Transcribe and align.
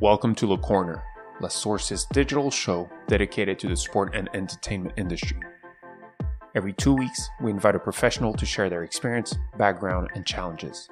Welcome 0.00 0.36
to 0.36 0.46
Le 0.46 0.58
Corner, 0.58 1.02
La 1.40 1.48
Source's 1.48 2.04
digital 2.12 2.52
show 2.52 2.88
dedicated 3.08 3.58
to 3.58 3.66
the 3.66 3.74
sport 3.74 4.14
and 4.14 4.28
entertainment 4.32 4.94
industry. 4.96 5.40
Every 6.54 6.72
two 6.72 6.94
weeks, 6.94 7.28
we 7.40 7.50
invite 7.50 7.74
a 7.74 7.80
professional 7.80 8.32
to 8.34 8.46
share 8.46 8.70
their 8.70 8.84
experience, 8.84 9.36
background, 9.56 10.10
and 10.14 10.24
challenges. 10.24 10.88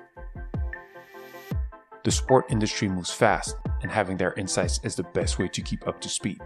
The 2.03 2.11
sport 2.11 2.46
industry 2.48 2.88
moves 2.88 3.12
fast, 3.12 3.54
and 3.82 3.92
having 3.92 4.16
their 4.16 4.32
insights 4.32 4.80
is 4.82 4.96
the 4.96 5.04
best 5.04 5.38
way 5.38 5.46
to 5.46 5.62
keep 5.62 5.86
up 5.86 6.00
to 6.00 6.08
speed. 6.08 6.40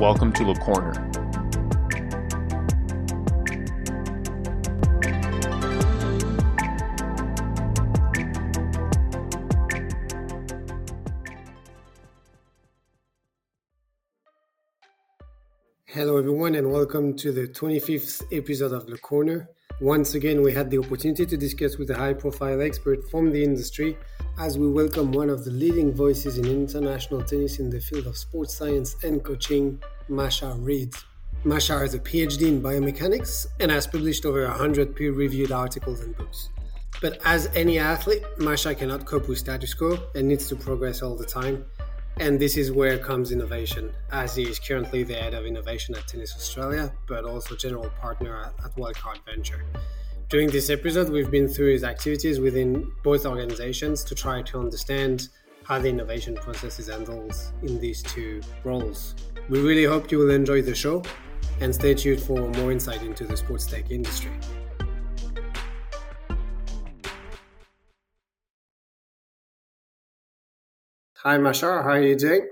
Welcome 0.00 0.32
to 0.32 0.44
Le 0.44 0.54
Corner. 0.54 1.27
Welcome 16.78 17.16
to 17.16 17.32
the 17.32 17.48
25th 17.48 18.22
episode 18.30 18.70
of 18.70 18.86
The 18.86 18.98
Corner. 18.98 19.48
Once 19.80 20.14
again, 20.14 20.42
we 20.42 20.52
had 20.52 20.70
the 20.70 20.78
opportunity 20.78 21.26
to 21.26 21.36
discuss 21.36 21.76
with 21.76 21.90
a 21.90 21.96
high 21.96 22.12
profile 22.12 22.62
expert 22.62 23.10
from 23.10 23.32
the 23.32 23.42
industry 23.42 23.98
as 24.38 24.56
we 24.56 24.70
welcome 24.70 25.10
one 25.10 25.28
of 25.28 25.44
the 25.44 25.50
leading 25.50 25.92
voices 25.92 26.38
in 26.38 26.44
international 26.46 27.20
tennis 27.20 27.58
in 27.58 27.68
the 27.68 27.80
field 27.80 28.06
of 28.06 28.16
sports 28.16 28.54
science 28.54 28.94
and 29.02 29.24
coaching, 29.24 29.82
Machar 30.08 30.54
Reid. 30.54 30.94
Machar 31.42 31.80
has 31.80 31.94
a 31.94 31.98
PhD 31.98 32.42
in 32.42 32.62
biomechanics 32.62 33.48
and 33.58 33.72
has 33.72 33.88
published 33.88 34.24
over 34.24 34.46
100 34.46 34.94
peer 34.94 35.10
reviewed 35.10 35.50
articles 35.50 36.02
and 36.02 36.16
books. 36.16 36.50
But 37.02 37.18
as 37.24 37.50
any 37.56 37.80
athlete, 37.80 38.22
Masha 38.38 38.72
cannot 38.76 39.04
cope 39.04 39.26
with 39.26 39.38
status 39.38 39.74
quo 39.74 39.98
and 40.14 40.28
needs 40.28 40.48
to 40.48 40.54
progress 40.54 41.02
all 41.02 41.16
the 41.16 41.26
time. 41.26 41.64
And 42.20 42.40
this 42.40 42.56
is 42.56 42.72
where 42.72 42.98
comes 42.98 43.30
innovation, 43.30 43.92
as 44.10 44.34
he 44.34 44.42
is 44.42 44.58
currently 44.58 45.04
the 45.04 45.14
head 45.14 45.34
of 45.34 45.46
innovation 45.46 45.94
at 45.94 46.08
Tennis 46.08 46.34
Australia, 46.34 46.92
but 47.06 47.24
also 47.24 47.54
general 47.54 47.88
partner 48.00 48.52
at, 48.58 48.74
Wildcard 48.74 49.24
Venture. 49.24 49.64
During 50.28 50.50
this 50.50 50.68
episode, 50.68 51.10
we've 51.10 51.30
been 51.30 51.46
through 51.46 51.72
his 51.72 51.84
activities 51.84 52.40
within 52.40 52.90
both 53.04 53.24
organizations 53.24 54.02
to 54.02 54.16
try 54.16 54.42
to 54.42 54.58
understand 54.58 55.28
how 55.62 55.78
the 55.78 55.88
innovation 55.88 56.34
process 56.34 56.80
is 56.80 56.88
handled 56.88 57.34
in 57.62 57.80
these 57.80 58.02
two 58.02 58.40
roles. 58.64 59.14
We 59.48 59.60
really 59.60 59.84
hope 59.84 60.10
you 60.10 60.18
will 60.18 60.30
enjoy 60.30 60.62
the 60.62 60.74
show 60.74 61.04
and 61.60 61.72
stay 61.72 61.94
tuned 61.94 62.20
for 62.20 62.48
more 62.50 62.72
insight 62.72 63.02
into 63.02 63.26
the 63.26 63.36
sports 63.36 63.64
tech 63.64 63.92
industry. 63.92 64.32
Hi, 71.24 71.36
Machar. 71.36 71.82
How 71.82 71.90
are 71.90 72.00
you 72.00 72.14
doing? 72.14 72.48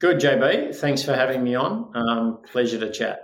Good, 0.00 0.18
JB. 0.18 0.74
Thanks 0.74 1.02
for 1.02 1.12
having 1.12 1.44
me 1.44 1.54
on. 1.54 1.90
Um, 1.94 2.38
pleasure 2.50 2.78
to 2.78 2.90
chat. 2.90 3.20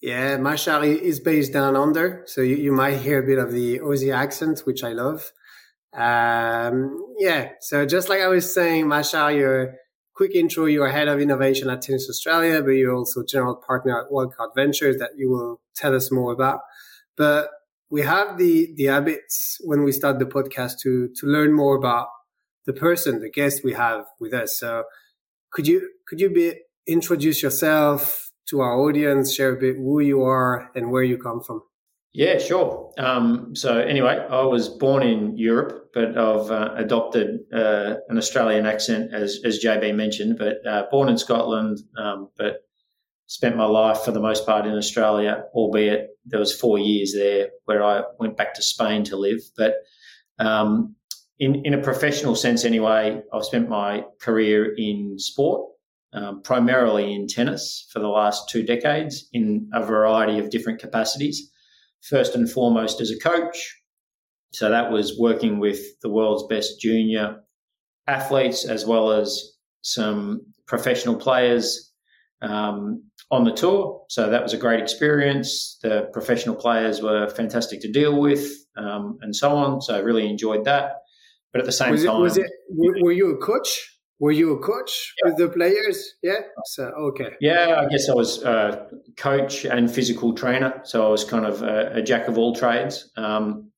Yeah, 0.00 0.36
Machar 0.36 0.84
is 0.84 1.18
based 1.18 1.52
down 1.52 1.74
under, 1.74 2.22
so 2.26 2.42
you, 2.42 2.54
you, 2.54 2.70
might 2.70 2.98
hear 2.98 3.20
a 3.20 3.26
bit 3.26 3.38
of 3.38 3.50
the 3.50 3.80
Aussie 3.80 4.14
accent, 4.14 4.60
which 4.60 4.84
I 4.84 4.92
love. 4.92 5.32
Um, 5.92 6.96
yeah, 7.18 7.48
so 7.60 7.84
just 7.84 8.08
like 8.08 8.20
I 8.20 8.28
was 8.28 8.54
saying, 8.54 8.86
Machar, 8.86 9.32
you're 9.32 9.74
quick 10.14 10.36
intro. 10.36 10.66
You're 10.66 10.90
head 10.90 11.08
of 11.08 11.18
innovation 11.18 11.68
at 11.68 11.82
Tennis 11.82 12.08
Australia, 12.08 12.62
but 12.62 12.70
you're 12.70 12.94
also 12.94 13.24
general 13.24 13.56
partner 13.56 14.00
at 14.00 14.12
Wildcard 14.12 14.54
Ventures 14.54 14.98
that 14.98 15.10
you 15.16 15.28
will 15.28 15.60
tell 15.74 15.92
us 15.92 16.12
more 16.12 16.32
about. 16.32 16.60
But 17.16 17.50
we 17.90 18.02
have 18.02 18.38
the 18.38 18.72
the 18.76 18.84
habits 18.84 19.58
when 19.64 19.82
we 19.82 19.90
start 19.90 20.20
the 20.20 20.26
podcast 20.26 20.78
to 20.82 21.08
to 21.16 21.26
learn 21.26 21.52
more 21.52 21.74
about 21.74 22.06
the 22.66 22.72
person, 22.72 23.20
the 23.20 23.30
guest 23.30 23.62
we 23.64 23.72
have 23.72 24.04
with 24.20 24.34
us. 24.34 24.58
So 24.58 24.84
could 25.52 25.66
you 25.66 25.90
could 26.06 26.20
you 26.20 26.30
be 26.30 26.54
introduce 26.86 27.42
yourself 27.42 28.30
to 28.48 28.60
our 28.60 28.78
audience, 28.78 29.34
share 29.34 29.54
a 29.56 29.58
bit 29.58 29.76
who 29.76 30.00
you 30.00 30.22
are 30.22 30.70
and 30.74 30.90
where 30.90 31.02
you 31.02 31.18
come 31.18 31.42
from? 31.42 31.62
Yeah, 32.12 32.38
sure. 32.38 32.92
Um, 32.96 33.54
so 33.54 33.78
anyway, 33.78 34.24
I 34.30 34.42
was 34.42 34.70
born 34.70 35.02
in 35.02 35.36
Europe, 35.36 35.90
but 35.92 36.16
I've 36.16 36.50
uh, 36.50 36.72
adopted 36.74 37.40
uh, 37.52 37.96
an 38.08 38.16
Australian 38.16 38.66
accent, 38.66 39.12
as 39.12 39.40
as 39.44 39.62
JB 39.62 39.94
mentioned. 39.94 40.38
But 40.38 40.66
uh, 40.66 40.86
born 40.90 41.08
in 41.08 41.18
Scotland, 41.18 41.78
um, 41.98 42.30
but 42.38 42.62
spent 43.26 43.56
my 43.56 43.66
life 43.66 44.00
for 44.02 44.12
the 44.12 44.20
most 44.20 44.46
part 44.46 44.66
in 44.66 44.72
Australia, 44.72 45.44
albeit 45.52 46.10
there 46.24 46.40
was 46.40 46.58
four 46.58 46.78
years 46.78 47.12
there 47.12 47.48
where 47.66 47.82
I 47.82 48.02
went 48.18 48.36
back 48.36 48.54
to 48.54 48.62
Spain 48.62 49.04
to 49.04 49.16
live. 49.16 49.40
But 49.56 49.74
um, 50.38 50.95
in, 51.38 51.66
in 51.66 51.74
a 51.74 51.82
professional 51.82 52.34
sense, 52.34 52.64
anyway, 52.64 53.20
I've 53.32 53.44
spent 53.44 53.68
my 53.68 54.04
career 54.20 54.74
in 54.76 55.18
sport, 55.18 55.70
um, 56.12 56.42
primarily 56.42 57.12
in 57.12 57.26
tennis 57.26 57.88
for 57.92 57.98
the 57.98 58.08
last 58.08 58.48
two 58.48 58.62
decades 58.62 59.28
in 59.32 59.68
a 59.74 59.84
variety 59.84 60.38
of 60.38 60.50
different 60.50 60.80
capacities. 60.80 61.50
First 62.02 62.34
and 62.34 62.50
foremost, 62.50 63.00
as 63.00 63.10
a 63.10 63.18
coach. 63.18 63.76
So 64.52 64.70
that 64.70 64.90
was 64.90 65.18
working 65.18 65.58
with 65.58 65.80
the 66.00 66.08
world's 66.08 66.46
best 66.46 66.80
junior 66.80 67.40
athletes 68.06 68.64
as 68.64 68.86
well 68.86 69.10
as 69.10 69.56
some 69.82 70.40
professional 70.66 71.16
players 71.16 71.92
um, 72.42 73.02
on 73.30 73.44
the 73.44 73.52
tour. 73.52 74.04
So 74.08 74.30
that 74.30 74.42
was 74.42 74.52
a 74.52 74.58
great 74.58 74.80
experience. 74.80 75.78
The 75.82 76.08
professional 76.12 76.54
players 76.54 77.02
were 77.02 77.28
fantastic 77.28 77.80
to 77.82 77.92
deal 77.92 78.20
with 78.20 78.48
um, 78.76 79.18
and 79.20 79.34
so 79.34 79.50
on. 79.56 79.82
So 79.82 79.96
I 79.96 79.98
really 79.98 80.28
enjoyed 80.28 80.64
that. 80.64 80.92
But 81.56 81.60
at 81.60 81.66
the 81.66 81.72
same 81.72 81.92
was 81.92 82.04
time, 82.04 82.16
it, 82.16 82.20
was 82.20 82.36
it, 82.36 82.50
were 82.68 83.12
you 83.12 83.34
a 83.34 83.38
coach? 83.38 83.92
Were 84.18 84.30
you 84.30 84.52
a 84.52 84.58
coach 84.58 85.14
yeah. 85.22 85.30
with 85.30 85.38
the 85.38 85.48
players? 85.48 86.14
Yeah. 86.22 86.40
So 86.66 86.84
okay. 86.84 87.30
Yeah, 87.40 87.82
I 87.82 87.88
guess 87.88 88.10
I 88.10 88.14
was 88.14 88.42
a 88.42 88.88
coach 89.16 89.64
and 89.64 89.90
physical 89.90 90.34
trainer, 90.34 90.80
so 90.84 91.06
I 91.06 91.08
was 91.08 91.24
kind 91.24 91.46
of 91.46 91.62
a, 91.62 91.96
a 91.96 92.02
jack 92.02 92.28
of 92.28 92.36
all 92.36 92.54
trades. 92.54 93.10
Um, 93.16 93.70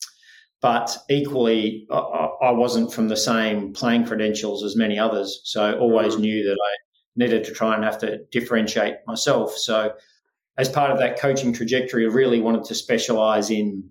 but 0.60 0.96
equally, 1.08 1.86
I, 1.88 1.98
I, 2.42 2.50
wasn't 2.50 2.92
from 2.92 3.06
the 3.06 3.16
same 3.16 3.72
playing 3.72 4.06
credentials 4.06 4.64
as 4.64 4.74
many 4.74 4.98
others, 4.98 5.40
so 5.44 5.64
I 5.64 5.78
always 5.78 6.16
mm. 6.16 6.20
knew 6.22 6.44
that 6.48 6.58
I 6.60 6.72
needed 7.14 7.44
to 7.44 7.52
try 7.52 7.76
and 7.76 7.84
have 7.84 7.98
to 7.98 8.24
differentiate 8.32 8.96
myself. 9.06 9.56
So, 9.56 9.92
as 10.56 10.68
part 10.68 10.90
of 10.90 10.98
that 10.98 11.20
coaching 11.20 11.52
trajectory, 11.52 12.06
I 12.06 12.08
really 12.08 12.40
wanted 12.40 12.64
to 12.64 12.74
specialize 12.74 13.50
in 13.50 13.90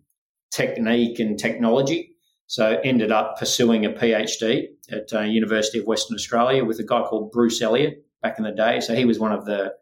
technique 0.52 1.20
and 1.20 1.40
technology. 1.40 2.17
So 2.48 2.80
ended 2.84 3.12
up 3.12 3.38
pursuing 3.38 3.86
a 3.86 3.90
PhD 3.90 4.68
at 4.90 5.14
uh, 5.14 5.22
University 5.22 5.80
of 5.80 5.86
Western 5.86 6.16
Australia 6.16 6.64
with 6.64 6.80
a 6.80 6.84
guy 6.84 7.02
called 7.04 7.32
Bruce 7.32 7.62
Elliott 7.62 8.06
back 8.22 8.38
in 8.38 8.46
the 8.46 8.52
day. 8.52 8.80
So 8.80 8.96
he 8.96 9.06
was 9.06 9.20
one 9.20 9.34
of 9.34 9.46
the 9.46 9.74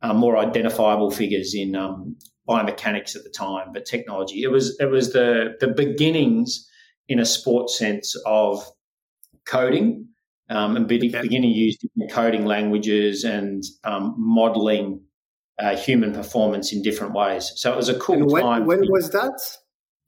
uh, 0.00 0.14
more 0.14 0.38
identifiable 0.38 1.10
figures 1.10 1.54
in 1.54 1.76
um, 1.76 2.16
biomechanics 2.48 3.14
at 3.14 3.24
the 3.24 3.30
time, 3.30 3.72
but 3.72 3.84
technology. 3.84 4.42
It 4.42 4.50
was 4.50 4.76
it 4.80 4.86
was 4.86 5.12
the 5.12 5.54
the 5.60 5.68
beginnings 5.68 6.68
in 7.08 7.18
a 7.18 7.26
sports 7.26 7.78
sense 7.78 8.16
of 8.26 8.64
coding 9.46 10.08
um, 10.48 10.76
and 10.76 10.86
beginning 10.88 11.30
to 11.30 11.48
use 11.48 11.76
different 11.76 12.10
coding 12.10 12.46
languages 12.46 13.24
and 13.24 13.62
um, 13.84 14.14
modeling 14.18 15.00
uh, 15.58 15.76
human 15.76 16.12
performance 16.12 16.72
in 16.72 16.82
different 16.82 17.14
ways. 17.14 17.52
So 17.56 17.72
it 17.72 17.76
was 17.76 17.88
a 17.88 17.98
cool 17.98 18.26
when, 18.26 18.42
time. 18.42 18.66
When 18.66 18.80
was 18.90 19.10
that? 19.10 19.40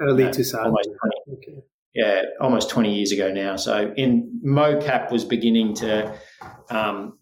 early 0.00 0.24
uh, 0.24 0.32
2000. 0.32 0.66
Almost 0.66 0.90
20, 1.26 1.38
okay. 1.38 1.62
Yeah, 1.94 2.22
almost 2.40 2.70
20 2.70 2.94
years 2.94 3.12
ago 3.12 3.32
now. 3.32 3.56
So 3.56 3.92
in 3.96 4.40
mocap 4.44 5.10
was 5.10 5.24
beginning 5.24 5.74
to 5.76 6.14
um, 6.70 7.18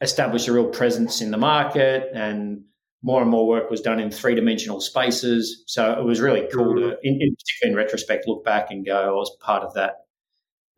establish 0.00 0.48
a 0.48 0.52
real 0.52 0.68
presence 0.68 1.20
in 1.20 1.30
the 1.30 1.38
market 1.38 2.08
and 2.12 2.64
more 3.02 3.20
and 3.20 3.30
more 3.30 3.46
work 3.46 3.70
was 3.70 3.82
done 3.82 4.00
in 4.00 4.10
three 4.10 4.34
dimensional 4.34 4.80
spaces. 4.80 5.62
So 5.66 5.92
it 5.92 6.04
was 6.04 6.20
really 6.20 6.48
cool 6.52 6.74
to, 6.76 6.96
in, 7.02 7.20
in, 7.20 7.36
in 7.62 7.76
retrospect, 7.76 8.26
look 8.26 8.44
back 8.44 8.70
and 8.70 8.84
go, 8.84 8.96
I 8.96 9.12
was 9.12 9.36
part 9.40 9.62
of 9.62 9.74
that 9.74 9.96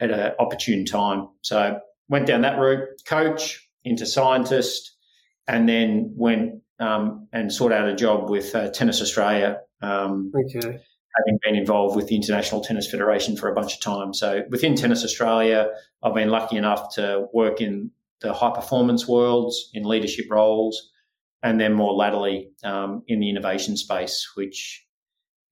at 0.00 0.10
an 0.10 0.32
opportune 0.38 0.84
time. 0.84 1.28
So 1.42 1.78
went 2.08 2.26
down 2.26 2.42
that 2.42 2.58
route, 2.58 2.88
coach 3.06 3.66
into 3.84 4.06
scientist, 4.06 4.95
and 5.48 5.68
then 5.68 6.12
went 6.16 6.62
um, 6.78 7.28
and 7.32 7.52
sought 7.52 7.72
out 7.72 7.88
a 7.88 7.94
job 7.94 8.28
with 8.28 8.54
uh, 8.54 8.70
Tennis 8.70 9.00
Australia. 9.00 9.60
Um, 9.80 10.32
okay. 10.34 10.80
Having 11.18 11.38
been 11.42 11.54
involved 11.56 11.96
with 11.96 12.08
the 12.08 12.16
International 12.16 12.60
Tennis 12.60 12.90
Federation 12.90 13.36
for 13.36 13.50
a 13.50 13.54
bunch 13.54 13.74
of 13.74 13.80
time. 13.80 14.12
So 14.12 14.42
within 14.50 14.74
Tennis 14.74 15.02
Australia, 15.02 15.70
I've 16.02 16.14
been 16.14 16.28
lucky 16.28 16.56
enough 16.56 16.94
to 16.96 17.26
work 17.32 17.62
in 17.62 17.90
the 18.20 18.34
high 18.34 18.52
performance 18.54 19.08
worlds 19.08 19.70
in 19.72 19.84
leadership 19.84 20.26
roles, 20.30 20.90
and 21.42 21.60
then 21.60 21.72
more 21.72 21.92
latterly 21.94 22.50
um, 22.64 23.02
in 23.08 23.20
the 23.20 23.30
innovation 23.30 23.76
space, 23.76 24.32
which 24.34 24.84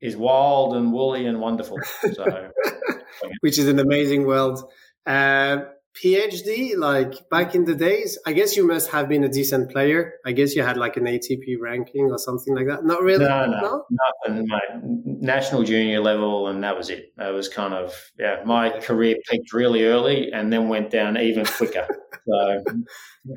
is 0.00 0.16
wild 0.16 0.76
and 0.76 0.92
woolly 0.92 1.26
and 1.26 1.40
wonderful. 1.40 1.78
So, 2.12 2.50
which 3.40 3.58
is 3.58 3.68
an 3.68 3.78
amazing 3.78 4.26
world. 4.26 4.70
Uh, 5.06 5.58
PhD, 6.02 6.76
like 6.76 7.28
back 7.30 7.54
in 7.54 7.64
the 7.64 7.74
days, 7.74 8.18
I 8.26 8.32
guess 8.32 8.56
you 8.56 8.66
must 8.66 8.90
have 8.90 9.08
been 9.08 9.22
a 9.22 9.28
decent 9.28 9.70
player. 9.70 10.14
I 10.26 10.32
guess 10.32 10.56
you 10.56 10.62
had 10.62 10.76
like 10.76 10.96
an 10.96 11.04
ATP 11.04 11.56
ranking 11.60 12.10
or 12.10 12.18
something 12.18 12.54
like 12.54 12.66
that. 12.66 12.84
Not 12.84 13.02
really. 13.02 13.24
No, 13.24 13.46
no, 13.46 13.60
no? 13.60 13.84
nothing, 14.26 14.46
mate. 14.48 15.22
National 15.22 15.62
junior 15.62 16.00
level, 16.00 16.48
and 16.48 16.64
that 16.64 16.76
was 16.76 16.90
it. 16.90 17.12
That 17.16 17.28
was 17.28 17.48
kind 17.48 17.74
of 17.74 17.94
yeah. 18.18 18.42
My 18.44 18.70
career 18.80 19.16
peaked 19.30 19.52
really 19.52 19.84
early, 19.84 20.32
and 20.32 20.52
then 20.52 20.68
went 20.68 20.90
down 20.90 21.16
even 21.16 21.46
quicker. 21.46 21.86
so 22.28 22.64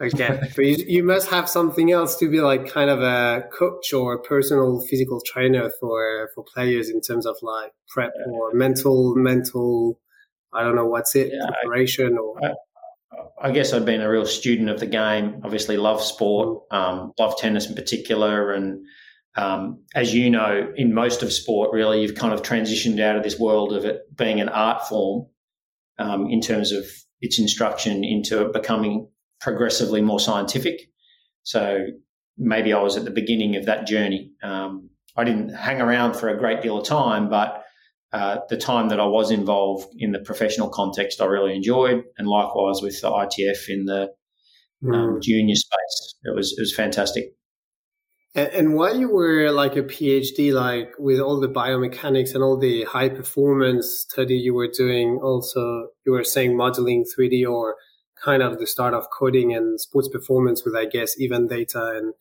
okay, 0.02 0.40
but 0.56 0.66
you, 0.66 0.84
you 0.88 1.04
must 1.04 1.30
have 1.30 1.48
something 1.48 1.92
else 1.92 2.16
to 2.18 2.30
be 2.30 2.42
like 2.42 2.68
kind 2.68 2.90
of 2.90 3.02
a 3.02 3.44
coach 3.54 3.94
or 3.94 4.14
a 4.14 4.22
personal 4.24 4.84
physical 4.90 5.22
trainer 5.26 5.70
for 5.80 6.30
for 6.34 6.44
players 6.44 6.90
in 6.90 7.02
terms 7.02 7.28
of 7.28 7.38
like 7.44 7.72
prep 7.88 8.12
yeah. 8.18 8.32
or 8.32 8.52
mental 8.54 9.14
mental 9.16 10.00
I 10.54 10.64
don't 10.64 10.76
know 10.76 10.86
what's 10.86 11.16
it, 11.16 11.32
yeah, 11.34 11.50
preparation 11.50 12.18
or. 12.18 12.36
I, 12.44 12.54
I, 13.42 13.52
guess 13.52 13.74
I'd 13.74 13.86
been 13.86 14.02
a 14.02 14.10
real 14.10 14.26
student 14.26 14.70
of 14.70 14.80
the 14.80 14.88
game. 14.88 15.42
Obviously, 15.44 15.78
love 15.78 16.02
sport, 16.02 16.64
um, 16.72 17.14
love 17.20 17.38
tennis 17.38 17.68
in 17.68 17.76
particular, 17.76 18.52
and 18.52 18.86
um, 19.36 19.84
as 19.94 20.14
you 20.14 20.30
know, 20.30 20.72
in 20.76 20.94
most 20.94 21.22
of 21.22 21.32
sport, 21.32 21.72
really, 21.72 22.02
you've 22.02 22.16
kind 22.16 22.34
of 22.34 22.42
transitioned 22.42 23.00
out 23.00 23.16
of 23.16 23.24
this 23.24 23.40
world 23.40 23.74
of 23.74 23.86
it 23.86 24.02
being 24.16 24.42
an 24.42 24.50
art 24.50 24.88
form 24.88 25.28
um, 26.00 26.28
in 26.30 26.42
terms 26.42 26.72
of 26.72 26.86
its 27.22 27.40
instruction 27.40 28.04
into 28.04 28.46
it 28.46 28.54
becoming 28.54 29.08
progressively 29.40 30.02
more 30.02 30.20
scientific. 30.20 30.90
So 31.44 31.86
maybe 32.38 32.74
I 32.74 32.82
was 32.82 32.98
at 32.98 33.06
the 33.06 33.12
beginning 33.12 33.56
of 33.56 33.66
that 33.66 33.88
journey. 33.88 34.32
Um, 34.44 34.90
I 35.16 35.24
didn't 35.24 35.50
hang 35.50 35.82
around 35.82 36.16
for 36.16 36.30
a 36.30 36.38
great 36.38 36.62
deal 36.62 36.78
of 36.78 36.86
time, 36.86 37.30
but 37.30 37.64
uh, 38.14 38.38
the 38.50 38.58
time 38.58 38.90
that 38.90 39.00
I 39.00 39.06
was 39.06 39.32
involved 39.32 39.88
in 39.98 40.12
the 40.12 40.20
professional 40.20 40.70
context, 40.70 41.22
I 41.22 41.26
really 41.26 41.56
enjoyed, 41.56 42.04
and 42.18 42.28
likewise 42.28 42.82
with 42.82 43.02
the 43.02 43.10
ITF 43.10 43.70
in 43.70 43.86
the 43.86 44.04
um, 44.86 44.92
mm. 44.92 45.22
junior 45.22 45.56
space, 45.56 46.16
it 46.24 46.36
was 46.36 46.56
it 46.58 46.62
was 46.62 46.74
fantastic. 46.74 47.34
And, 48.34 48.50
and 48.50 48.74
while 48.76 48.98
you 48.98 49.10
were 49.10 49.52
like 49.52 49.76
a 49.76 49.84
PhD, 49.84 50.54
like 50.54 50.94
with 50.98 51.20
all 51.20 51.40
the 51.40 51.50
biomechanics 51.50 52.34
and 52.34 52.44
all 52.44 52.58
the 52.58 52.84
high 52.84 53.10
performance 53.10 54.06
study 54.08 54.36
you 54.36 54.54
were 54.54 54.70
doing, 54.70 55.20
also 55.22 55.88
you 56.06 56.14
were 56.14 56.24
saying 56.24 56.56
modeling 56.56 57.04
3D 57.04 57.50
or 57.50 57.76
kind 58.24 58.42
of 58.42 58.60
the 58.60 58.68
start 58.68 58.94
of 58.94 59.10
coding 59.10 59.54
and 59.54 59.80
sports 59.80 60.08
performance 60.08 60.64
with, 60.64 60.76
I 60.76 60.86
guess, 60.86 61.20
event 61.20 61.50
data 61.50 61.98
and 61.98 62.14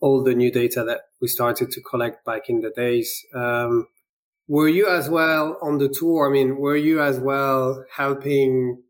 all 0.00 0.22
the 0.22 0.34
new 0.34 0.50
data 0.50 0.82
that 0.84 1.02
we 1.20 1.28
started 1.28 1.70
to 1.70 1.80
collect 1.80 2.24
back 2.24 2.48
in 2.48 2.60
the 2.60 2.70
days. 2.70 3.24
Um, 3.34 3.86
were 4.48 4.68
you 4.68 4.88
as 4.88 5.08
well 5.08 5.58
on 5.62 5.78
the 5.78 5.88
tour? 5.88 6.28
I 6.28 6.32
mean, 6.32 6.58
were 6.58 6.76
you 6.76 7.00
as 7.00 7.18
well 7.18 7.84
helping? 7.94 8.82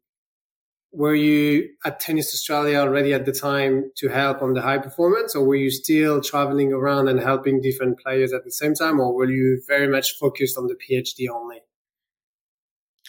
Were 0.92 1.14
you 1.14 1.70
at 1.84 2.00
Tennis 2.00 2.34
Australia 2.34 2.78
already 2.78 3.14
at 3.14 3.24
the 3.24 3.32
time 3.32 3.90
to 3.96 4.08
help 4.08 4.42
on 4.42 4.52
the 4.52 4.60
high 4.60 4.78
performance, 4.78 5.34
or 5.34 5.44
were 5.46 5.56
you 5.56 5.70
still 5.70 6.20
traveling 6.20 6.72
around 6.72 7.08
and 7.08 7.18
helping 7.18 7.62
different 7.62 7.98
players 7.98 8.32
at 8.32 8.44
the 8.44 8.52
same 8.52 8.74
time, 8.74 9.00
or 9.00 9.14
were 9.14 9.30
you 9.30 9.62
very 9.66 9.88
much 9.88 10.18
focused 10.18 10.58
on 10.58 10.66
the 10.66 10.74
PhD 10.74 11.28
only? 11.32 11.62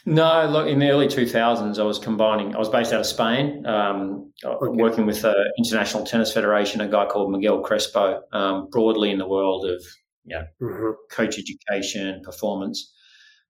No, 0.05 0.45
look, 0.47 0.67
in 0.67 0.79
the 0.79 0.89
early 0.89 1.07
2000s, 1.07 1.79
I 1.79 1.83
was 1.83 1.97
combining, 1.97 2.53
I 2.55 2.59
was 2.59 2.67
based 2.67 2.91
out 2.91 2.99
of 2.99 3.05
Spain, 3.05 3.65
um, 3.65 4.33
okay. 4.43 4.81
working 4.81 5.05
with 5.05 5.21
the 5.21 5.33
International 5.57 6.03
Tennis 6.03 6.33
Federation, 6.33 6.81
a 6.81 6.87
guy 6.87 7.05
called 7.05 7.31
Miguel 7.31 7.61
Crespo, 7.61 8.21
um, 8.33 8.67
broadly 8.69 9.11
in 9.11 9.17
the 9.17 9.27
world 9.27 9.65
of 9.65 9.81
you 10.25 10.35
know, 10.35 10.45
mm-hmm. 10.61 10.91
coach 11.11 11.37
education, 11.37 12.21
performance. 12.23 12.93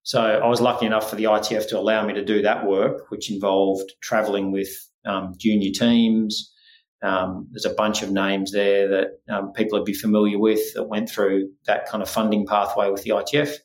So 0.04 0.22
I 0.22 0.48
was 0.48 0.60
lucky 0.60 0.86
enough 0.86 1.10
for 1.10 1.16
the 1.16 1.26
ITF 1.26 1.70
to 1.70 1.80
allow 1.80 2.06
me 2.06 2.14
to 2.14 2.26
do 2.26 2.42
that 2.42 2.66
work, 2.66 3.10
which 3.10 3.32
involved 3.32 3.90
traveling 4.02 4.52
with 4.52 4.70
um, 5.06 5.34
junior 5.38 5.72
teams. 5.72 6.54
Um, 7.02 7.48
there's 7.52 7.66
a 7.66 7.74
bunch 7.74 8.02
of 8.02 8.12
names 8.12 8.52
there 8.52 8.88
that 8.90 9.08
um, 9.30 9.52
people 9.54 9.78
would 9.78 9.86
be 9.86 9.94
familiar 9.94 10.40
with 10.40 10.74
that 10.74 10.86
went 10.86 11.10
through 11.10 11.50
that 11.66 11.88
kind 11.88 12.02
of 12.02 12.10
funding 12.10 12.46
pathway 12.46 12.90
with 12.90 13.04
the 13.04 13.12
ITF, 13.12 13.56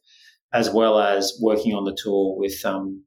as 0.52 0.70
well 0.70 0.98
as 0.98 1.36
working 1.40 1.74
on 1.74 1.84
the 1.84 1.96
tour 2.00 2.36
with 2.36 2.64
um, 2.64 3.02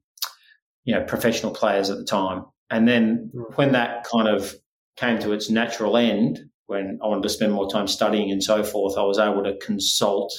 you 0.84 0.94
know 0.94 1.04
professional 1.04 1.52
players 1.52 1.90
at 1.90 1.98
the 1.98 2.04
time. 2.04 2.44
And 2.70 2.88
then 2.88 3.30
mm-hmm. 3.34 3.54
when 3.54 3.72
that 3.72 4.04
kind 4.04 4.28
of 4.28 4.54
came 4.96 5.18
to 5.20 5.32
its 5.32 5.50
natural 5.50 5.96
end, 5.96 6.40
when 6.66 6.98
I 7.02 7.06
wanted 7.06 7.22
to 7.24 7.28
spend 7.28 7.52
more 7.52 7.70
time 7.70 7.86
studying 7.86 8.30
and 8.30 8.42
so 8.42 8.62
forth, 8.62 8.96
I 8.96 9.02
was 9.02 9.18
able 9.18 9.42
to 9.44 9.56
consult, 9.58 10.32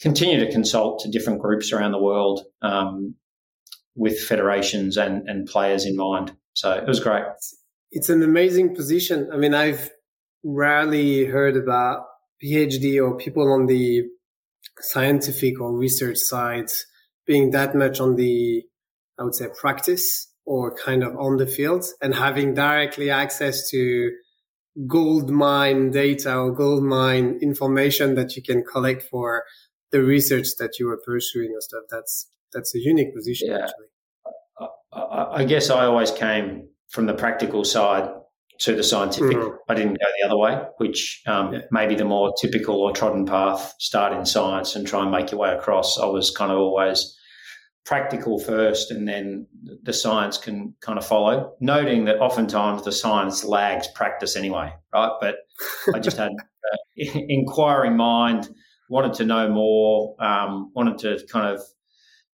continue 0.00 0.38
to 0.44 0.50
consult 0.50 1.00
to 1.00 1.10
different 1.10 1.40
groups 1.40 1.72
around 1.72 1.92
the 1.92 2.02
world 2.02 2.44
um, 2.62 3.14
with 3.94 4.18
federations 4.18 4.96
and, 4.96 5.28
and 5.28 5.46
players 5.46 5.84
in 5.84 5.96
mind. 5.96 6.32
So 6.54 6.72
it 6.72 6.86
was 6.86 7.00
great. 7.00 7.24
It's 7.92 8.08
an 8.08 8.22
amazing 8.22 8.74
position. 8.74 9.28
I 9.32 9.36
mean, 9.36 9.54
I've 9.54 9.90
rarely 10.44 11.26
heard 11.26 11.56
about 11.56 12.04
PhD 12.42 13.02
or 13.02 13.16
people 13.16 13.52
on 13.52 13.66
the 13.66 14.04
scientific 14.78 15.60
or 15.60 15.76
research 15.76 16.18
sides 16.18 16.86
being 17.26 17.50
that 17.50 17.74
much 17.74 18.00
on 18.00 18.16
the, 18.16 18.62
I 19.18 19.24
would 19.24 19.34
say, 19.34 19.48
practice 19.60 20.32
or 20.46 20.74
kind 20.74 21.02
of 21.02 21.16
on 21.16 21.36
the 21.36 21.46
field 21.46 21.84
and 22.00 22.14
having 22.14 22.54
directly 22.54 23.10
access 23.10 23.68
to 23.70 24.10
gold 24.86 25.30
mine 25.30 25.90
data 25.90 26.36
or 26.36 26.52
gold 26.52 26.82
mine 26.82 27.38
information 27.42 28.14
that 28.14 28.36
you 28.36 28.42
can 28.42 28.62
collect 28.64 29.02
for 29.02 29.44
the 29.90 30.02
research 30.02 30.48
that 30.58 30.78
you 30.78 30.88
are 30.88 31.00
pursuing 31.04 31.50
and 31.52 31.62
stuff. 31.62 31.82
That's 31.90 32.30
that's 32.52 32.74
a 32.74 32.78
unique 32.78 33.14
position 33.14 33.48
yeah. 33.50 33.58
actually. 33.58 33.86
I, 34.92 35.26
I, 35.34 35.44
guess 35.44 35.70
I 35.70 35.84
always 35.86 36.10
came 36.10 36.68
from 36.88 37.06
the 37.06 37.14
practical 37.14 37.64
side 37.64 38.10
to 38.58 38.74
the 38.74 38.82
scientific. 38.82 39.36
Mm. 39.36 39.56
I 39.68 39.74
didn't 39.74 39.94
go 39.94 40.06
the 40.20 40.26
other 40.26 40.36
way, 40.36 40.62
which 40.78 41.22
um, 41.26 41.54
yeah. 41.54 41.60
maybe 41.70 41.94
the 41.94 42.04
more 42.04 42.34
typical 42.40 42.76
or 42.76 42.92
trodden 42.92 43.24
path, 43.24 43.74
start 43.78 44.12
in 44.12 44.26
science 44.26 44.76
and 44.76 44.86
try 44.86 45.02
and 45.02 45.10
make 45.10 45.30
your 45.30 45.40
way 45.40 45.50
across. 45.54 45.98
I 45.98 46.06
was 46.06 46.30
kind 46.30 46.50
of 46.50 46.58
always 46.58 47.16
practical 47.84 48.38
first 48.38 48.90
and 48.90 49.08
then 49.08 49.46
the 49.82 49.92
science 49.92 50.38
can 50.38 50.74
kind 50.80 50.98
of 50.98 51.06
follow, 51.06 51.54
noting 51.60 52.04
that 52.04 52.18
oftentimes 52.18 52.84
the 52.84 52.92
science 52.92 53.44
lags 53.44 53.88
practice 53.94 54.36
anyway, 54.36 54.72
right? 54.92 55.12
But 55.20 55.36
I 55.94 55.98
just 55.98 56.16
had 56.16 56.30
an 56.30 56.38
inquiring 57.28 57.96
mind, 57.96 58.48
wanted 58.88 59.14
to 59.14 59.24
know 59.24 59.48
more, 59.48 60.14
um, 60.22 60.70
wanted 60.74 60.98
to 60.98 61.26
kind 61.26 61.54
of 61.54 61.62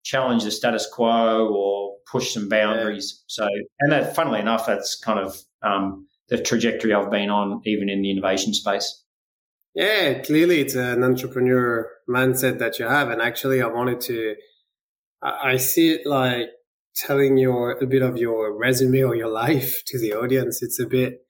challenge 0.05 0.45
the 0.45 0.51
status 0.51 0.89
quo 0.93 1.49
or 1.49 1.97
push 2.11 2.33
some 2.33 2.49
boundaries. 2.49 3.25
So, 3.27 3.49
and 3.81 3.93
that, 3.93 4.15
funnily 4.15 4.41
enough, 4.41 4.67
that's 4.67 4.97
kind 4.97 5.19
of 5.19 5.37
um, 5.63 6.07
the 6.29 6.39
trajectory 6.39 6.93
I've 6.95 7.11
been 7.11 7.31
on, 7.31 7.61
even 7.65 7.89
in 7.89 8.03
the 8.03 8.11
innovation 8.11 8.55
space. 8.55 9.05
Yeah, 9.75 10.23
clearly 10.23 10.61
it's 10.61 10.75
an 10.75 11.05
entrepreneur 11.05 11.91
mindset 12.09 12.59
that 12.61 12.79
you 12.79 12.87
have. 12.87 13.11
And 13.11 13.21
actually, 13.21 13.61
I 13.61 13.67
wanted 13.67 14.01
to 14.03 14.35
I 15.43 15.57
see 15.57 15.91
it 15.91 16.07
like 16.07 16.49
telling 16.95 17.37
your 17.37 17.73
a 17.73 17.87
bit 17.87 18.03
of 18.03 18.17
your 18.17 18.57
resume 18.57 19.03
or 19.03 19.15
your 19.15 19.29
life 19.45 19.83
to 19.87 19.99
the 19.99 20.13
audience. 20.13 20.63
It's 20.63 20.81
a 20.81 20.87
bit 20.87 21.23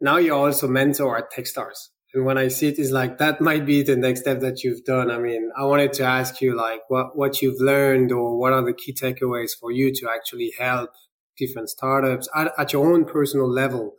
now 0.00 0.16
you're 0.16 0.36
also 0.36 0.68
mentor 0.68 1.16
at 1.16 1.32
Techstars. 1.32 1.88
And 2.14 2.24
when 2.24 2.38
I 2.38 2.48
see 2.48 2.68
it 2.68 2.78
is 2.78 2.90
like 2.90 3.18
that 3.18 3.40
might 3.40 3.66
be 3.66 3.82
the 3.82 3.96
next 3.96 4.20
step 4.20 4.40
that 4.40 4.64
you've 4.64 4.84
done. 4.84 5.10
I 5.10 5.18
mean, 5.18 5.50
I 5.56 5.64
wanted 5.64 5.92
to 5.94 6.04
ask 6.04 6.40
you 6.40 6.56
like 6.56 6.80
what, 6.88 7.16
what 7.16 7.42
you've 7.42 7.60
learned 7.60 8.12
or 8.12 8.38
what 8.38 8.52
are 8.52 8.64
the 8.64 8.72
key 8.72 8.94
takeaways 8.94 9.50
for 9.58 9.70
you 9.70 9.92
to 9.94 10.08
actually 10.10 10.52
help 10.58 10.90
different 11.36 11.68
startups 11.68 12.28
at, 12.34 12.52
at 12.58 12.72
your 12.72 12.92
own 12.92 13.04
personal 13.04 13.48
level. 13.48 13.94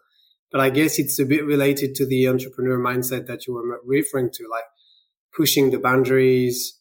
But 0.52 0.62
I 0.62 0.72
guess 0.72 0.98
it's 0.98 1.20
a 1.20 1.26
bit 1.26 1.46
related 1.46 1.94
to 1.96 2.06
the 2.06 2.28
entrepreneur 2.28 2.80
mindset 2.80 3.28
that 3.28 3.46
you 3.46 3.54
were 3.54 3.80
referring 3.86 4.32
to, 4.32 4.48
like 4.50 4.64
pushing 5.36 5.70
the 5.70 5.78
boundaries, 5.78 6.79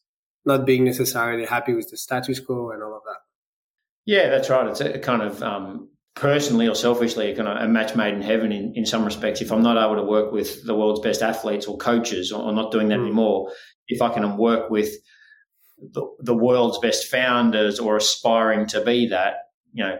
not 0.48 0.66
being 0.66 0.84
necessarily 0.84 1.46
happy 1.46 1.74
with 1.74 1.90
the 1.90 1.96
status 1.96 2.40
quo 2.40 2.70
and 2.72 2.82
all 2.82 2.96
of 2.96 3.02
that. 3.04 3.20
Yeah, 4.04 4.28
that's 4.30 4.50
right. 4.50 4.66
It's 4.66 4.80
a 4.80 4.98
kind 4.98 5.22
of 5.22 5.42
um, 5.42 5.90
personally 6.16 6.66
or 6.66 6.74
selfishly 6.74 7.34
kind 7.34 7.46
of 7.46 7.62
a 7.62 7.68
match 7.68 7.94
made 7.94 8.14
in 8.14 8.22
heaven 8.22 8.50
in, 8.50 8.72
in 8.74 8.84
some 8.84 9.04
respects. 9.04 9.40
If 9.40 9.52
I'm 9.52 9.62
not 9.62 9.76
able 9.76 10.02
to 10.02 10.08
work 10.08 10.32
with 10.32 10.64
the 10.64 10.74
world's 10.74 11.00
best 11.00 11.22
athletes 11.22 11.66
or 11.66 11.76
coaches 11.76 12.32
or, 12.32 12.42
or 12.42 12.52
not 12.52 12.72
doing 12.72 12.88
that 12.88 12.98
mm. 12.98 13.06
anymore, 13.06 13.52
if 13.86 14.02
I 14.02 14.12
can 14.12 14.36
work 14.36 14.70
with 14.70 14.90
the, 15.78 16.02
the 16.18 16.34
world's 16.34 16.78
best 16.78 17.06
founders 17.06 17.78
or 17.78 17.96
aspiring 17.96 18.66
to 18.68 18.80
be 18.80 19.06
that, 19.08 19.34
you 19.72 19.84
know, 19.84 19.98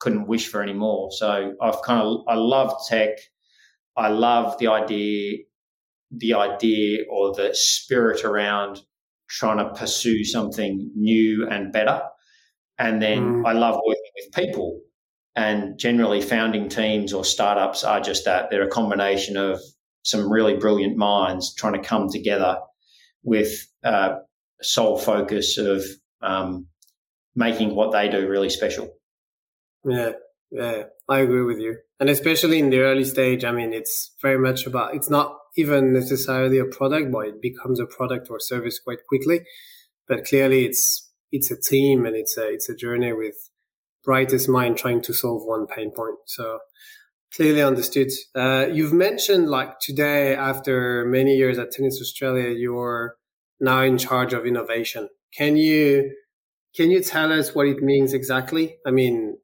couldn't 0.00 0.26
wish 0.26 0.48
for 0.48 0.62
any 0.62 0.72
more. 0.72 1.12
So 1.12 1.54
I've 1.62 1.82
kind 1.82 2.00
of, 2.00 2.24
I 2.26 2.34
love 2.34 2.74
tech. 2.88 3.10
I 3.96 4.08
love 4.08 4.58
the 4.58 4.68
idea, 4.68 5.38
the 6.10 6.34
idea 6.34 7.04
or 7.10 7.34
the 7.34 7.50
spirit 7.52 8.24
around 8.24 8.80
trying 9.30 9.58
to 9.58 9.72
pursue 9.72 10.24
something 10.24 10.90
new 10.94 11.46
and 11.48 11.72
better. 11.72 12.02
And 12.78 13.00
then 13.00 13.42
mm. 13.42 13.46
I 13.46 13.52
love 13.52 13.76
working 13.86 14.12
with 14.16 14.34
people. 14.34 14.80
And 15.36 15.78
generally, 15.78 16.20
founding 16.20 16.68
teams 16.68 17.12
or 17.12 17.24
startups 17.24 17.84
are 17.84 18.00
just 18.00 18.24
that. 18.24 18.50
They're 18.50 18.66
a 18.66 18.68
combination 18.68 19.36
of 19.36 19.60
some 20.02 20.30
really 20.30 20.56
brilliant 20.56 20.96
minds 20.96 21.54
trying 21.54 21.74
to 21.74 21.88
come 21.88 22.08
together 22.10 22.58
with 23.22 23.52
uh, 23.84 24.16
sole 24.60 24.98
focus 24.98 25.56
of 25.56 25.84
um, 26.20 26.66
making 27.36 27.74
what 27.74 27.92
they 27.92 28.08
do 28.08 28.28
really 28.28 28.50
special. 28.50 28.88
Yeah, 29.84 30.12
yeah, 30.50 30.84
I 31.08 31.20
agree 31.20 31.42
with 31.42 31.58
you. 31.58 31.76
And 32.00 32.08
especially 32.08 32.58
in 32.58 32.70
the 32.70 32.80
early 32.80 33.04
stage, 33.04 33.44
I 33.44 33.52
mean, 33.52 33.72
it's 33.72 34.14
very 34.20 34.38
much 34.38 34.66
about, 34.66 34.94
it's 34.94 35.10
not 35.10 35.36
even 35.56 35.92
necessarily 35.92 36.58
a 36.58 36.64
product, 36.64 37.12
but 37.12 37.26
it 37.26 37.42
becomes 37.42 37.78
a 37.78 37.86
product 37.86 38.28
or 38.30 38.40
service 38.40 38.78
quite 38.78 39.06
quickly. 39.08 39.42
But 40.08 40.24
clearly 40.24 40.64
it's, 40.64 41.08
it's 41.30 41.50
a 41.50 41.60
team 41.60 42.04
and 42.06 42.16
it's 42.16 42.36
a, 42.36 42.48
it's 42.48 42.68
a 42.68 42.74
journey 42.74 43.12
with 43.12 43.36
brightest 44.04 44.48
mind 44.48 44.76
trying 44.76 45.02
to 45.02 45.12
solve 45.12 45.42
one 45.44 45.66
pain 45.66 45.92
point. 45.94 46.16
So 46.26 46.58
clearly 47.34 47.62
understood. 47.62 48.08
Uh, 48.34 48.66
you've 48.72 48.92
mentioned 48.92 49.48
like 49.48 49.78
today, 49.78 50.34
after 50.34 51.04
many 51.04 51.36
years 51.36 51.58
at 51.58 51.70
Tennis 51.70 52.00
Australia, 52.00 52.48
you're 52.48 53.16
now 53.60 53.82
in 53.82 53.98
charge 53.98 54.32
of 54.32 54.46
innovation. 54.46 55.08
Can 55.36 55.56
you, 55.56 56.12
can 56.74 56.90
you 56.90 57.02
tell 57.02 57.32
us 57.32 57.54
what 57.54 57.68
it 57.68 57.82
means 57.82 58.14
exactly? 58.14 58.78
I 58.84 58.90
mean, 58.90 59.36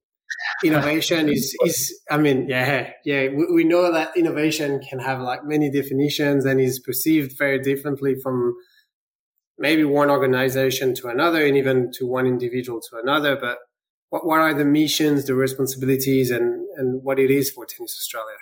innovation 0.65 1.29
is 1.37 1.57
is 1.65 2.01
i 2.11 2.17
mean 2.17 2.49
yeah 2.49 2.91
yeah 3.05 3.29
we, 3.29 3.47
we, 3.53 3.65
know 3.65 3.93
that 3.93 4.17
innovation 4.17 4.81
can 4.81 4.99
have 4.99 5.21
like 5.21 5.45
many 5.45 5.71
definitions 5.71 6.45
and 6.45 6.61
is 6.61 6.79
perceived 6.79 7.37
very 7.37 7.59
differently 7.59 8.15
from 8.23 8.55
maybe 9.59 9.85
one 9.85 10.11
organization 10.11 10.95
to 10.95 11.09
another 11.09 11.45
and 11.45 11.57
even 11.57 11.91
to 11.93 12.07
one 12.07 12.27
individual 12.27 12.81
to 12.81 12.99
another 12.99 13.37
but 13.37 13.59
what, 14.11 14.27
what 14.27 14.41
are 14.41 14.55
the 14.55 14.65
missions 14.65 15.27
the 15.27 15.35
responsibilities 15.35 16.31
and 16.31 16.67
and 16.77 17.03
what 17.03 17.19
it 17.19 17.31
is 17.31 17.51
for 17.51 17.65
tennis 17.65 17.97
australia 17.99 18.37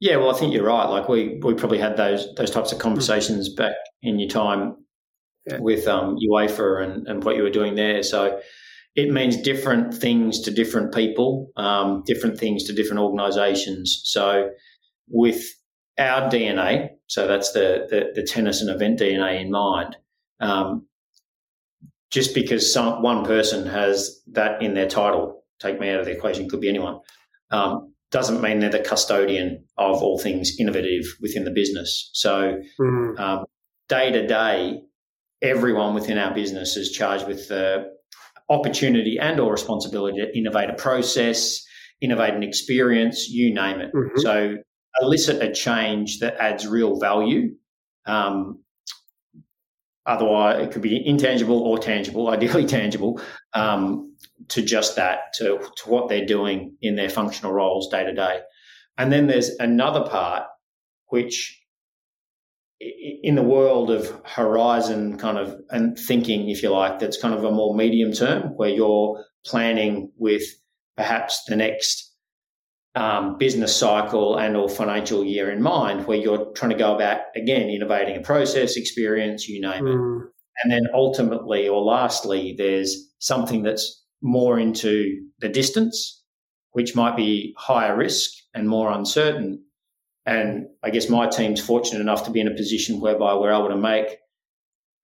yeah 0.00 0.16
well 0.16 0.34
i 0.34 0.38
think 0.38 0.52
you're 0.52 0.64
right 0.64 0.86
like 0.86 1.08
we 1.08 1.38
we 1.42 1.54
probably 1.54 1.78
had 1.78 1.96
those 1.96 2.32
those 2.36 2.50
types 2.50 2.72
of 2.72 2.78
conversations 2.78 3.48
mm-hmm. 3.48 3.62
back 3.62 3.76
in 4.02 4.18
your 4.18 4.28
time 4.28 4.76
yeah. 5.46 5.58
with 5.58 5.86
um, 5.88 6.16
uefa 6.30 6.84
and, 6.84 7.06
and 7.08 7.24
what 7.24 7.36
you 7.36 7.42
were 7.42 7.50
doing 7.50 7.74
there 7.74 8.02
so 8.02 8.40
it 8.98 9.12
means 9.12 9.36
different 9.36 9.94
things 9.94 10.40
to 10.40 10.50
different 10.50 10.92
people, 10.92 11.52
um, 11.56 12.02
different 12.04 12.36
things 12.36 12.64
to 12.64 12.72
different 12.72 13.00
organisations. 13.00 14.00
So, 14.02 14.50
with 15.06 15.40
our 16.00 16.28
DNA, 16.28 16.88
so 17.06 17.28
that's 17.28 17.52
the, 17.52 17.86
the, 17.88 18.20
the 18.20 18.26
tennis 18.26 18.60
and 18.60 18.68
event 18.68 18.98
DNA 18.98 19.40
in 19.40 19.52
mind. 19.52 19.96
Um, 20.40 20.88
just 22.10 22.34
because 22.34 22.72
some 22.72 23.00
one 23.00 23.24
person 23.24 23.68
has 23.68 24.20
that 24.32 24.60
in 24.60 24.74
their 24.74 24.88
title, 24.88 25.44
take 25.60 25.78
me 25.78 25.90
out 25.90 26.00
of 26.00 26.06
the 26.06 26.12
equation, 26.12 26.48
could 26.48 26.60
be 26.60 26.68
anyone, 26.68 26.98
um, 27.52 27.94
doesn't 28.10 28.42
mean 28.42 28.58
they're 28.58 28.68
the 28.68 28.80
custodian 28.80 29.64
of 29.76 30.02
all 30.02 30.18
things 30.18 30.56
innovative 30.58 31.04
within 31.20 31.44
the 31.44 31.52
business. 31.52 32.10
So, 32.14 32.60
mm-hmm. 32.80 33.20
um, 33.20 33.44
day 33.88 34.10
to 34.10 34.26
day, 34.26 34.80
everyone 35.40 35.94
within 35.94 36.18
our 36.18 36.34
business 36.34 36.76
is 36.76 36.90
charged 36.90 37.28
with 37.28 37.46
the 37.46 37.96
opportunity 38.48 39.18
and 39.18 39.38
or 39.40 39.52
responsibility 39.52 40.18
to 40.18 40.36
innovate 40.36 40.70
a 40.70 40.74
process, 40.74 41.64
innovate 42.00 42.34
an 42.34 42.42
experience, 42.42 43.28
you 43.28 43.52
name 43.54 43.80
it. 43.80 43.92
Mm-hmm. 43.94 44.20
So 44.20 44.56
elicit 45.00 45.42
a 45.42 45.52
change 45.52 46.20
that 46.20 46.36
adds 46.40 46.66
real 46.66 46.98
value. 46.98 47.54
Um, 48.06 48.62
otherwise, 50.06 50.62
it 50.62 50.72
could 50.72 50.82
be 50.82 51.06
intangible 51.06 51.60
or 51.60 51.78
tangible, 51.78 52.28
ideally 52.30 52.66
tangible, 52.66 53.20
um, 53.52 54.16
to 54.48 54.62
just 54.62 54.96
that, 54.96 55.34
to, 55.34 55.58
to 55.76 55.90
what 55.90 56.08
they're 56.08 56.26
doing 56.26 56.76
in 56.80 56.96
their 56.96 57.10
functional 57.10 57.52
roles 57.52 57.88
day 57.90 58.04
to 58.04 58.14
day. 58.14 58.40
And 58.96 59.12
then 59.12 59.26
there's 59.26 59.50
another 59.60 60.08
part 60.08 60.44
which 61.06 61.60
in 62.80 63.34
the 63.34 63.42
world 63.42 63.90
of 63.90 64.20
horizon 64.24 65.18
kind 65.18 65.38
of 65.38 65.60
and 65.70 65.98
thinking, 65.98 66.48
if 66.48 66.62
you 66.62 66.70
like, 66.70 66.98
that's 66.98 67.20
kind 67.20 67.34
of 67.34 67.44
a 67.44 67.50
more 67.50 67.74
medium 67.74 68.12
term 68.12 68.56
where 68.56 68.68
you're 68.68 69.24
planning 69.44 70.12
with 70.16 70.42
perhaps 70.96 71.42
the 71.48 71.56
next 71.56 72.12
um, 72.94 73.36
business 73.38 73.74
cycle 73.74 74.36
and 74.36 74.56
or 74.56 74.68
financial 74.68 75.24
year 75.24 75.50
in 75.50 75.62
mind, 75.62 76.06
where 76.06 76.18
you're 76.18 76.52
trying 76.52 76.70
to 76.70 76.78
go 76.78 76.94
about 76.94 77.20
again 77.36 77.68
innovating 77.68 78.16
a 78.16 78.20
process, 78.20 78.76
experience, 78.76 79.48
you 79.48 79.60
name 79.60 79.84
mm. 79.84 80.20
it, 80.20 80.32
and 80.62 80.72
then 80.72 80.86
ultimately 80.94 81.68
or 81.68 81.82
lastly, 81.82 82.54
there's 82.56 83.12
something 83.18 83.62
that's 83.62 84.04
more 84.22 84.58
into 84.58 85.28
the 85.40 85.48
distance, 85.48 86.22
which 86.72 86.94
might 86.94 87.16
be 87.16 87.54
higher 87.56 87.96
risk 87.96 88.30
and 88.54 88.68
more 88.68 88.90
uncertain 88.90 89.64
and 90.28 90.66
I 90.82 90.90
guess 90.90 91.08
my 91.08 91.26
team's 91.26 91.58
fortunate 91.58 92.02
enough 92.02 92.24
to 92.24 92.30
be 92.30 92.40
in 92.42 92.48
a 92.48 92.54
position 92.54 93.00
whereby 93.00 93.34
we're 93.34 93.50
able 93.50 93.70
to 93.70 93.76
make 93.76 94.18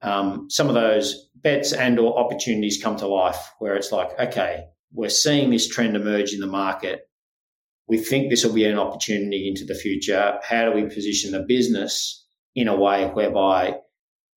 um, 0.02 0.50
some 0.50 0.68
of 0.68 0.74
those 0.74 1.30
bets 1.36 1.72
and 1.72 1.98
or 1.98 2.18
opportunities 2.18 2.78
come 2.82 2.96
to 2.96 3.06
life 3.06 3.54
where 3.58 3.74
it's 3.74 3.90
like, 3.90 4.10
okay, 4.20 4.66
we're 4.92 5.08
seeing 5.08 5.48
this 5.48 5.66
trend 5.66 5.96
emerge 5.96 6.34
in 6.34 6.40
the 6.40 6.46
market. 6.46 7.08
We 7.88 7.96
think 7.96 8.28
this 8.28 8.44
will 8.44 8.52
be 8.52 8.66
an 8.66 8.78
opportunity 8.78 9.48
into 9.48 9.64
the 9.64 9.74
future. 9.74 10.38
How 10.42 10.66
do 10.66 10.72
we 10.72 10.94
position 10.94 11.32
the 11.32 11.40
business 11.40 12.22
in 12.54 12.68
a 12.68 12.76
way 12.76 13.06
whereby 13.06 13.78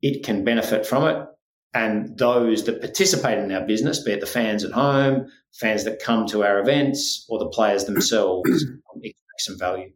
it 0.01 0.23
can 0.23 0.45
benefit 0.45 0.85
from 0.85 1.03
it? 1.03 1.27
And 1.73 2.17
those 2.17 2.63
that 2.63 2.79
participate 2.79 3.39
in 3.39 3.51
our 3.51 3.67
business, 3.67 4.01
be 4.01 4.13
it 4.13 4.21
the 4.21 4.25
fans 4.25 4.63
at 4.63 4.71
home, 4.71 5.27
fans 5.51 5.83
that 5.83 6.01
come 6.01 6.27
to 6.27 6.45
our 6.45 6.61
events, 6.61 7.25
or 7.27 7.39
the 7.39 7.49
players 7.49 7.83
themselves, 7.83 8.49
expect 9.03 9.41
some 9.41 9.59
value. 9.59 9.91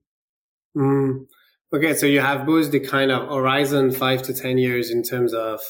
Mm. 0.75 1.25
Okay, 1.73 1.93
so 1.93 2.05
you 2.05 2.19
have 2.19 2.45
both 2.45 2.71
the 2.71 2.79
kind 2.79 3.11
of 3.11 3.29
horizon 3.29 3.91
five 3.91 4.21
to 4.23 4.33
10 4.33 4.57
years 4.57 4.91
in 4.91 5.03
terms 5.03 5.33
of 5.33 5.61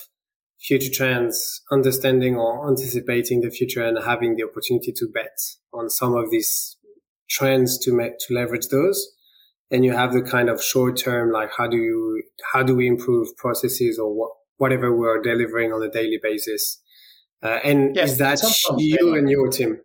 future 0.60 0.91
trends, 0.91 1.62
understanding 1.72 2.38
or 2.38 2.67
anticipating 2.70 3.41
the 3.41 3.50
future 3.50 3.84
and 3.84 3.98
having 4.03 4.36
the 4.36 4.43
opportunity 4.43 4.91
to 4.91 5.08
bet 5.08 5.38
on 5.74 5.89
some 5.89 6.13
of 6.13 6.29
these 6.31 6.77
trends 7.29 7.77
to 7.79 7.93
make, 7.93 8.13
to 8.20 8.34
leverage 8.34 8.67
those. 8.70 9.12
And 9.72 9.86
you 9.86 9.93
have 9.93 10.13
the 10.13 10.22
kind 10.22 10.50
of 10.50 10.62
short 10.62 10.98
term, 10.98 11.31
like 11.31 11.51
how 11.58 11.67
do 11.67 11.77
you, 11.77 12.24
how 12.53 12.62
do 12.62 12.75
we 12.75 12.88
improve 12.88 13.36
processes 13.38 13.98
or 13.98 14.13
what, 14.13 14.31
whatever 14.58 14.96
we're 14.96 15.22
delivering 15.22 15.72
on 15.72 15.81
a 15.81 15.89
daily 15.89 16.20
basis? 16.22 16.81
Uh, 17.41 17.60
and 17.63 17.96
yes, 17.96 18.12
is 18.12 18.17
that 18.17 18.39
you 18.77 19.15
and 19.15 19.29
your 19.29 19.50
team? 19.50 19.79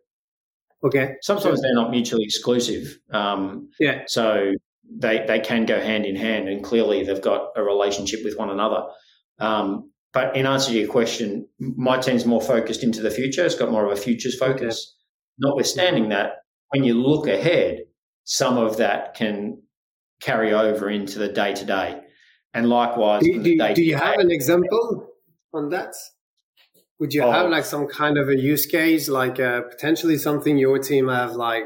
Okay. 0.85 1.15
Sometimes 1.23 1.63
they're 1.63 1.75
not 1.75 1.91
mutually 1.91 2.25
exclusive. 2.25 2.99
Um, 3.11 3.71
yeah. 3.79 4.03
So 4.07 4.53
they 4.91 5.25
they 5.27 5.41
can 5.41 5.67
go 5.67 5.81
hand 5.81 6.07
in 6.07 6.17
hand, 6.17 6.49
and 6.49 6.63
clearly 6.63 7.05
they've 7.05 7.23
got 7.23 7.49
a 7.57 7.63
relationship 7.63 8.21
with 8.25 8.37
one 8.37 8.51
another. 8.51 8.85
Um, 9.39 9.91
but 10.13 10.37
in 10.37 10.47
answer 10.47 10.73
to 10.73 10.79
your 10.79 10.89
question, 10.89 11.47
my 11.59 11.99
team's 11.99 12.25
more 12.25 12.41
focused 12.41 12.83
into 12.83 13.03
the 13.03 13.11
future. 13.11 13.45
It's 13.45 13.55
got 13.55 13.71
more 13.71 13.85
of 13.85 13.93
a 13.93 14.01
futures 14.01 14.39
focus. 14.39 14.95
Notwithstanding 15.39 16.09
that, 16.09 16.37
when 16.71 16.85
you 16.85 16.95
look 16.95 17.27
ahead, 17.27 17.81
some 18.25 18.57
of 18.57 18.79
that 18.79 19.15
can 19.15 19.63
carry 20.21 20.55
over 20.55 20.89
into 20.89 21.19
the 21.19 21.29
day 21.29 21.55
to 21.55 21.65
day. 21.65 22.01
And 22.55 22.69
likewise, 22.69 23.23
do, 23.23 23.43
do, 23.43 23.75
do 23.75 23.83
you 23.83 23.97
have 23.97 24.19
an 24.19 24.31
example 24.31 25.09
on 25.53 25.69
that? 25.71 25.93
Would 26.99 27.13
you 27.13 27.23
oh, 27.23 27.31
have 27.31 27.51
like 27.51 27.67
some 27.67 27.87
kind 27.87 28.17
of 28.17 28.31
a 28.31 28.37
use 28.37 28.65
case, 28.65 29.11
like 29.11 29.39
uh, 29.39 29.63
potentially 29.63 30.17
something 30.17 30.57
your 30.57 30.79
team 30.79 31.09
have 31.09 31.33
like 31.33 31.65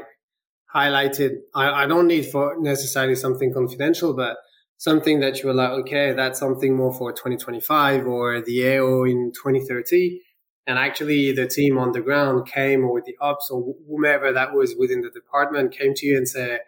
highlighted. 0.73 1.37
I, 1.53 1.83
I 1.83 1.85
don't 1.85 2.07
need 2.07 2.25
for 2.25 2.55
necessarily 2.59 3.15
something 3.15 3.53
confidential, 3.53 4.13
but 4.13 4.37
something 4.77 5.19
that 5.19 5.39
you 5.39 5.47
were 5.47 5.53
like, 5.53 5.69
okay, 5.69 6.13
that's 6.13 6.39
something 6.39 6.75
more 6.75 6.93
for 6.93 7.11
2025 7.11 8.07
or 8.07 8.41
the 8.41 8.77
AO 8.77 9.03
in 9.03 9.31
2030. 9.31 10.21
And 10.67 10.79
actually 10.79 11.31
the 11.33 11.47
team 11.47 11.77
on 11.77 11.91
the 11.91 12.01
ground 12.01 12.47
came 12.47 12.83
or 12.83 12.93
with 12.93 13.05
the 13.05 13.15
ops 13.19 13.49
or 13.51 13.75
whomever 13.87 14.31
that 14.31 14.53
was 14.53 14.75
within 14.75 15.01
the 15.01 15.09
department 15.09 15.71
came 15.77 15.93
to 15.95 16.05
you 16.07 16.17
and 16.17 16.27
said, 16.27 16.61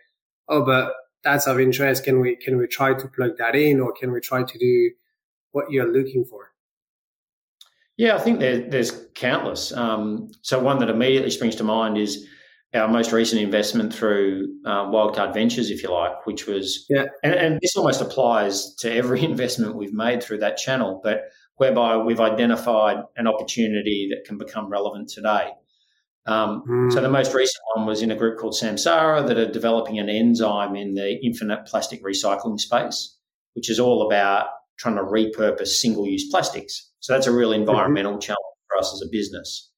Oh, 0.48 0.64
but 0.64 0.94
that's 1.24 1.48
of 1.48 1.60
interest. 1.60 2.04
Can 2.04 2.20
we, 2.20 2.36
can 2.36 2.58
we 2.58 2.68
try 2.68 2.94
to 2.94 3.08
plug 3.08 3.38
that 3.38 3.56
in 3.56 3.80
or 3.80 3.94
can 3.94 4.12
we 4.12 4.20
try 4.20 4.44
to 4.44 4.58
do 4.60 4.92
what 5.52 5.72
you're 5.72 5.92
looking 5.92 6.26
for? 6.26 6.52
Yeah, 7.98 8.16
I 8.16 8.20
think 8.20 8.40
there, 8.40 8.60
there's 8.60 9.08
countless. 9.14 9.72
Um, 9.72 10.32
so 10.42 10.60
one 10.60 10.80
that 10.80 10.90
immediately 10.90 11.30
springs 11.30 11.56
to 11.58 11.64
mind 11.64 11.98
is 11.98 12.28
our 12.74 12.88
most 12.88 13.12
recent 13.12 13.42
investment 13.42 13.94
through 13.94 14.48
uh, 14.66 14.86
Wildcard 14.86 15.34
Ventures, 15.34 15.70
if 15.70 15.84
you 15.84 15.92
like, 15.92 16.26
which 16.26 16.48
was, 16.48 16.86
yeah. 16.90 17.06
and, 17.24 17.34
and, 17.34 17.60
this 17.62 17.76
almost 17.76 18.02
applies 18.02 18.74
to 18.76 18.92
every 18.92 19.24
investment 19.32 19.76
we've 19.76 19.94
made 19.94 20.24
through 20.24 20.40
that 20.40 20.58
channel, 20.58 21.00
but 21.04 21.26
whereby 21.58 21.98
we've 21.98 22.20
identified 22.20 22.98
an 23.16 23.28
opportunity 23.28 24.10
that 24.10 24.26
can 24.26 24.38
become 24.38 24.70
relevant 24.70 25.10
today. 25.10 25.52
Um, 26.26 26.64
mm. 26.68 26.92
So 26.94 27.02
the 27.02 27.10
most 27.10 27.34
recent 27.34 27.62
one 27.76 27.86
was 27.86 28.02
in 28.02 28.10
a 28.10 28.16
group 28.16 28.40
called 28.40 28.54
Samsara 28.54 29.28
that 29.28 29.38
are 29.38 29.52
developing 29.52 30.00
an 30.00 30.10
enzyme 30.10 30.76
in 30.76 30.96
the 30.96 31.24
infinite 31.24 31.66
plastic 31.66 32.04
recycling 32.04 32.60
space, 32.60 33.18
which 33.54 33.70
is 33.70 33.80
all 33.80 34.08
about 34.08 34.48
trying 34.78 34.96
to 34.96 35.04
repurpose 35.04 35.68
single-use 35.68 36.30
plastics. 36.30 36.92
So 37.02 37.14
that's 37.14 37.28
a 37.28 37.32
real 37.32 37.52
mm-hmm. 37.52 37.62
environmental 37.62 38.14
mm-hmm. 38.14 38.22
challenge 38.22 38.40
for 38.68 38.80
us 38.80 38.94
as 38.94 39.02
a 39.02 39.12
business. 39.12 39.70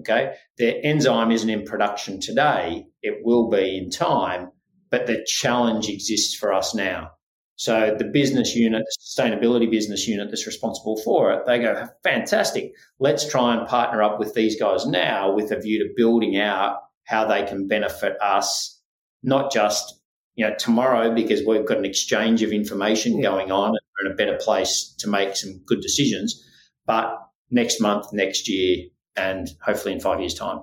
Okay. 0.00 0.34
The 0.58 0.84
enzyme 0.84 1.30
isn't 1.30 1.48
in 1.48 1.64
production 1.64 2.20
today. 2.20 2.86
It 3.02 3.20
will 3.24 3.48
be 3.48 3.78
in 3.78 3.90
time, 3.90 4.50
but 4.90 5.06
the 5.06 5.24
challenge 5.26 5.88
exists 5.88 6.34
for 6.34 6.52
us 6.52 6.74
now. 6.74 7.10
So 7.56 7.94
the 7.96 8.04
business 8.04 8.56
unit, 8.56 8.82
the 8.84 9.22
sustainability 9.22 9.70
business 9.70 10.08
unit 10.08 10.28
that's 10.28 10.46
responsible 10.46 11.00
for 11.04 11.32
it, 11.32 11.46
they 11.46 11.60
go, 11.60 11.86
fantastic. 12.02 12.72
Let's 12.98 13.28
try 13.28 13.56
and 13.56 13.68
partner 13.68 14.02
up 14.02 14.18
with 14.18 14.34
these 14.34 14.58
guys 14.58 14.86
now 14.86 15.32
with 15.32 15.52
a 15.52 15.60
view 15.60 15.78
to 15.78 15.94
building 15.96 16.36
out 16.36 16.78
how 17.04 17.24
they 17.26 17.44
can 17.44 17.68
benefit 17.68 18.20
us, 18.20 18.80
not 19.22 19.52
just 19.52 20.00
you 20.34 20.44
know 20.44 20.54
tomorrow 20.58 21.14
because 21.14 21.42
we've 21.46 21.66
got 21.66 21.78
an 21.78 21.84
exchange 21.84 22.42
of 22.42 22.50
information 22.50 23.16
yeah. 23.18 23.30
going 23.30 23.52
on 23.52 23.68
and 23.68 23.78
we're 24.02 24.06
in 24.06 24.12
a 24.12 24.16
better 24.16 24.36
place 24.42 24.92
to 24.98 25.08
make 25.08 25.36
some 25.36 25.60
good 25.66 25.80
decisions, 25.80 26.42
but 26.86 27.16
next 27.50 27.80
month, 27.80 28.06
next 28.12 28.48
year, 28.48 28.86
and 29.16 29.48
hopefully 29.62 29.94
in 29.94 30.00
five 30.00 30.20
years' 30.20 30.34
time. 30.34 30.60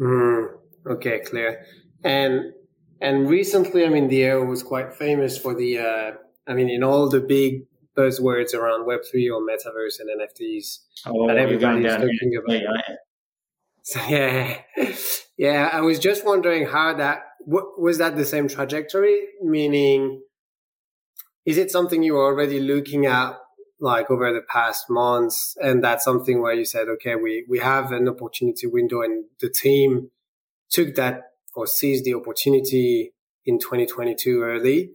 Mm, 0.00 0.48
okay, 0.86 1.20
clear. 1.20 1.64
And 2.04 2.52
and 3.00 3.28
recently, 3.28 3.84
I 3.84 3.88
mean, 3.88 4.08
the 4.08 4.30
AO 4.30 4.44
was 4.44 4.62
quite 4.62 4.94
famous 4.94 5.36
for 5.38 5.54
the. 5.54 5.78
Uh, 5.78 6.10
I 6.46 6.54
mean, 6.54 6.70
in 6.70 6.82
all 6.82 7.08
the 7.08 7.20
big 7.20 7.66
buzzwords 7.96 8.54
around 8.54 8.86
Web 8.86 9.00
three 9.10 9.28
or 9.28 9.40
metaverse 9.40 10.00
and 10.00 10.20
NFTs 10.20 10.78
oh, 11.06 11.26
that 11.26 11.36
everybody's 11.36 11.92
talking 11.92 12.40
about. 12.44 12.62
So, 13.82 14.00
yeah, 14.08 14.58
yeah. 15.36 15.70
I 15.72 15.80
was 15.80 15.98
just 15.98 16.24
wondering 16.24 16.66
how 16.66 16.94
that 16.94 17.22
was 17.46 17.98
that 17.98 18.16
the 18.16 18.24
same 18.24 18.48
trajectory, 18.48 19.26
meaning. 19.42 20.22
Is 21.44 21.58
it 21.58 21.70
something 21.70 22.02
you 22.02 22.14
were 22.14 22.24
already 22.24 22.58
looking 22.58 23.06
at 23.06 23.38
like 23.80 24.10
over 24.10 24.32
the 24.32 24.40
past 24.48 24.88
months 24.88 25.56
and 25.60 25.84
that's 25.84 26.04
something 26.04 26.40
where 26.40 26.54
you 26.54 26.64
said 26.64 26.88
okay 26.88 27.14
we 27.14 27.44
we 27.48 27.58
have 27.58 27.92
an 27.92 28.08
opportunity 28.08 28.66
window 28.66 29.02
and 29.02 29.24
the 29.40 29.50
team 29.50 30.10
took 30.70 30.94
that 30.94 31.22
or 31.54 31.66
seized 31.66 32.04
the 32.04 32.14
opportunity 32.14 33.12
in 33.44 33.58
2022 33.58 34.42
early 34.42 34.90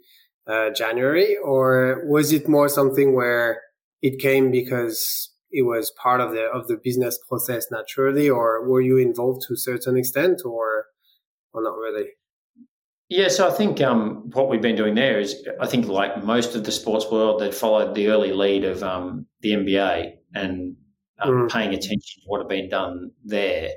uh, 0.48 0.70
january 0.72 1.38
or 1.38 2.04
was 2.06 2.32
it 2.32 2.50
more 2.50 2.68
something 2.68 3.14
where 3.14 3.62
it 4.02 4.20
came 4.20 4.50
because 4.50 5.30
it 5.52 5.64
was 5.64 5.92
part 5.92 6.20
of 6.20 6.32
the 6.32 6.44
of 6.44 6.68
the 6.68 6.80
business 6.84 7.20
process 7.30 7.68
naturally 7.70 8.30
or 8.30 8.68
were 8.68 8.82
you 8.82 8.98
involved 8.98 9.44
to 9.48 9.54
a 9.54 9.58
certain 9.58 9.96
extent 9.96 10.42
or 10.44 10.86
or 11.54 11.62
not 11.62 11.78
really 11.78 12.08
yeah, 13.12 13.28
so 13.28 13.46
I 13.46 13.52
think 13.52 13.82
um, 13.82 14.30
what 14.32 14.48
we've 14.48 14.62
been 14.62 14.78
doing 14.78 14.96
there 14.96 15.20
is, 15.20 15.46
I 15.60 15.68
think 15.68 15.90
like 15.90 16.24
most 16.24 16.56
of 16.56 16.64
the 16.64 16.72
sports 16.72 17.12
world, 17.12 17.42
that 17.42 17.54
followed 17.54 17.94
the 17.94 18.08
early 18.08 18.32
lead 18.32 18.64
of 18.64 18.82
um, 18.84 19.26
the 19.42 19.52
NBA 19.52 20.14
and 20.34 20.78
um, 21.20 21.30
mm. 21.30 21.52
paying 21.52 21.74
attention 21.74 22.22
to 22.22 22.28
what 22.28 22.40
had 22.40 22.48
been 22.48 22.70
done 22.70 23.12
there. 23.26 23.72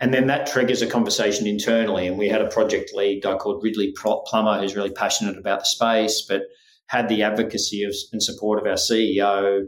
And 0.00 0.14
then 0.14 0.26
that 0.28 0.46
triggers 0.46 0.80
a 0.80 0.86
conversation 0.86 1.46
internally. 1.46 2.06
And 2.06 2.16
we 2.16 2.30
had 2.30 2.40
a 2.40 2.48
project 2.48 2.94
lead 2.94 3.22
guy 3.22 3.36
called 3.36 3.62
Ridley 3.62 3.92
Plummer, 3.94 4.58
who's 4.58 4.74
really 4.74 4.90
passionate 4.90 5.36
about 5.36 5.60
the 5.60 5.66
space, 5.66 6.24
but 6.26 6.40
had 6.86 7.10
the 7.10 7.22
advocacy 7.24 7.84
of, 7.84 7.94
and 8.14 8.22
support 8.22 8.58
of 8.58 8.66
our 8.66 8.78
CEO, 8.78 9.66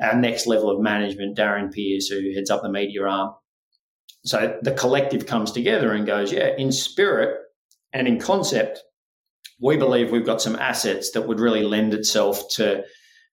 our 0.00 0.14
next 0.16 0.46
level 0.46 0.70
of 0.70 0.80
management, 0.80 1.36
Darren 1.36 1.72
Pierce, 1.72 2.06
who 2.06 2.32
heads 2.32 2.48
up 2.48 2.62
the 2.62 2.70
media 2.70 3.02
arm. 3.02 3.34
So 4.24 4.56
the 4.62 4.72
collective 4.72 5.26
comes 5.26 5.50
together 5.50 5.90
and 5.90 6.06
goes, 6.06 6.32
yeah, 6.32 6.50
in 6.56 6.70
spirit, 6.70 7.36
and 7.92 8.06
in 8.06 8.18
concept, 8.18 8.80
we 9.60 9.76
believe 9.76 10.10
we've 10.10 10.26
got 10.26 10.40
some 10.40 10.56
assets 10.56 11.10
that 11.12 11.28
would 11.28 11.40
really 11.40 11.62
lend 11.62 11.92
itself 11.92 12.42
to 12.54 12.82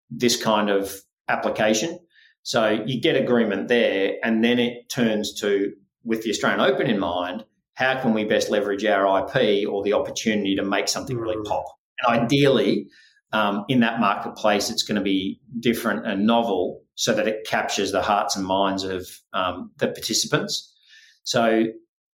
this 0.10 0.42
kind 0.42 0.70
of 0.70 0.94
application. 1.28 2.00
So 2.44 2.84
you 2.86 3.02
get 3.02 3.16
agreement 3.16 3.68
there, 3.68 4.14
and 4.24 4.44
then 4.44 4.60
it 4.60 4.90
turns 4.90 5.34
to, 5.42 5.74
with 6.04 6.24
the 6.24 6.30
Australian 6.30 6.62
Open 6.62 6.88
in 6.88 7.00
mind, 7.00 7.44
how 7.74 8.02
can 8.02 8.14
we 8.14 8.24
best 8.24 8.50
leverage 8.50 8.86
our 8.86 9.20
IP 9.20 9.70
or 9.70 9.84
the 9.84 9.94
opportunity 9.94 10.56
to 10.56 10.64
make 10.64 10.88
something 10.88 11.18
really 11.18 11.36
mm. 11.36 11.46
pop? 11.46 11.66
And 12.02 12.24
ideally, 12.24 12.88
um, 13.34 13.66
in 13.68 13.82
that 13.82 14.00
marketplace, 14.00 14.70
it's 14.70 14.84
going 14.84 14.96
to 14.96 15.04
be 15.04 15.40
different 15.60 16.08
and 16.08 16.26
novel 16.26 16.82
so 16.96 17.14
that 17.14 17.28
it 17.28 17.46
captures 17.46 17.92
the 17.92 18.02
hearts 18.02 18.36
and 18.36 18.46
minds 18.46 18.84
of 18.84 19.08
um, 19.34 19.72
the 19.78 19.88
participants. 19.88 20.74
So, 21.24 21.66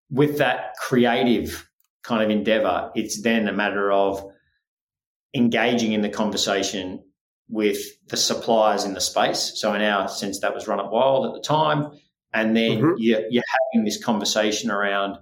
with 0.10 0.39
that 0.39 0.74
creative 0.79 1.69
kind 2.03 2.24
of 2.24 2.29
endeavor. 2.29 2.91
It's 2.96 3.22
then 3.22 3.48
a 3.48 3.53
matter 3.53 3.91
of 3.91 4.31
engaging 5.34 5.93
in 5.93 6.01
the 6.01 6.10
conversation 6.10 7.03
with 7.50 7.77
the 8.08 8.17
suppliers 8.17 8.86
in 8.86 8.93
the 8.93 9.01
space. 9.01 9.53
So 9.55 9.74
in 9.74 9.81
our 9.81 10.08
sense, 10.08 10.39
that 10.39 10.53
was 10.53 10.67
Run 10.67 10.79
It 10.79 10.89
Wild 10.89 11.25
at 11.25 11.34
the 11.34 11.48
time. 11.48 11.91
And 12.34 12.55
then 12.55 12.79
mm-hmm. 12.79 12.93
you're, 12.98 13.24
you're 13.29 13.43
having 13.74 13.86
this 13.86 14.01
conversation 14.03 14.71
around, 14.71 15.17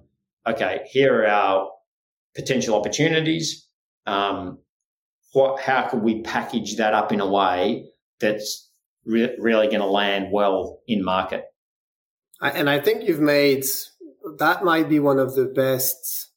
okay, 0.46 0.82
here 0.92 1.24
are 1.24 1.28
our 1.28 1.72
potential 2.36 2.76
opportunities. 2.76 3.68
Um, 4.06 4.60
what, 5.34 5.60
how 5.60 5.88
could 5.90 6.02
we 6.02 6.22
package 6.22 6.78
that 6.78 6.94
up 6.94 7.12
in 7.12 7.20
a 7.20 7.28
way 7.28 7.86
that's 8.20 8.70
re- 9.06 9.36
really 9.40 9.68
going 9.68 9.80
to 9.80 9.88
land 9.88 10.28
well 10.32 10.82
in 10.88 11.04
market? 11.04 11.46
And 12.42 12.70
I 12.70 12.80
think 12.80 13.08
you've 13.08 13.20
made 13.20 13.66
that 14.38 14.64
might 14.64 14.90
be 14.90 15.00
one 15.00 15.20
of 15.20 15.36
the 15.36 15.46
best 15.46 16.29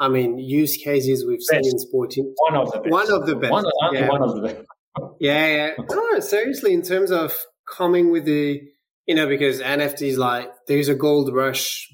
I 0.00 0.08
mean, 0.08 0.38
use 0.38 0.76
cases 0.76 1.24
we've 1.26 1.38
best. 1.38 1.64
seen 1.64 1.72
in 1.72 1.78
sporting. 1.78 2.34
One 2.36 2.56
of 2.56 2.72
the 2.72 2.80
best. 2.80 2.92
One 2.92 3.12
of 3.12 3.26
the 3.26 3.36
best. 3.36 3.52
One, 3.52 3.64
yeah. 3.92 4.08
one 4.08 4.22
of 4.22 4.34
the 4.34 4.42
best. 4.42 4.62
yeah, 5.20 5.46
yeah. 5.46 5.84
No, 5.90 6.20
seriously, 6.20 6.72
in 6.72 6.82
terms 6.82 7.10
of 7.10 7.36
coming 7.68 8.10
with 8.10 8.24
the, 8.24 8.60
you 9.06 9.14
know, 9.14 9.26
because 9.26 9.60
NFTs 9.60 10.16
like 10.16 10.50
there's 10.66 10.88
a 10.88 10.94
gold 10.94 11.34
rush 11.34 11.88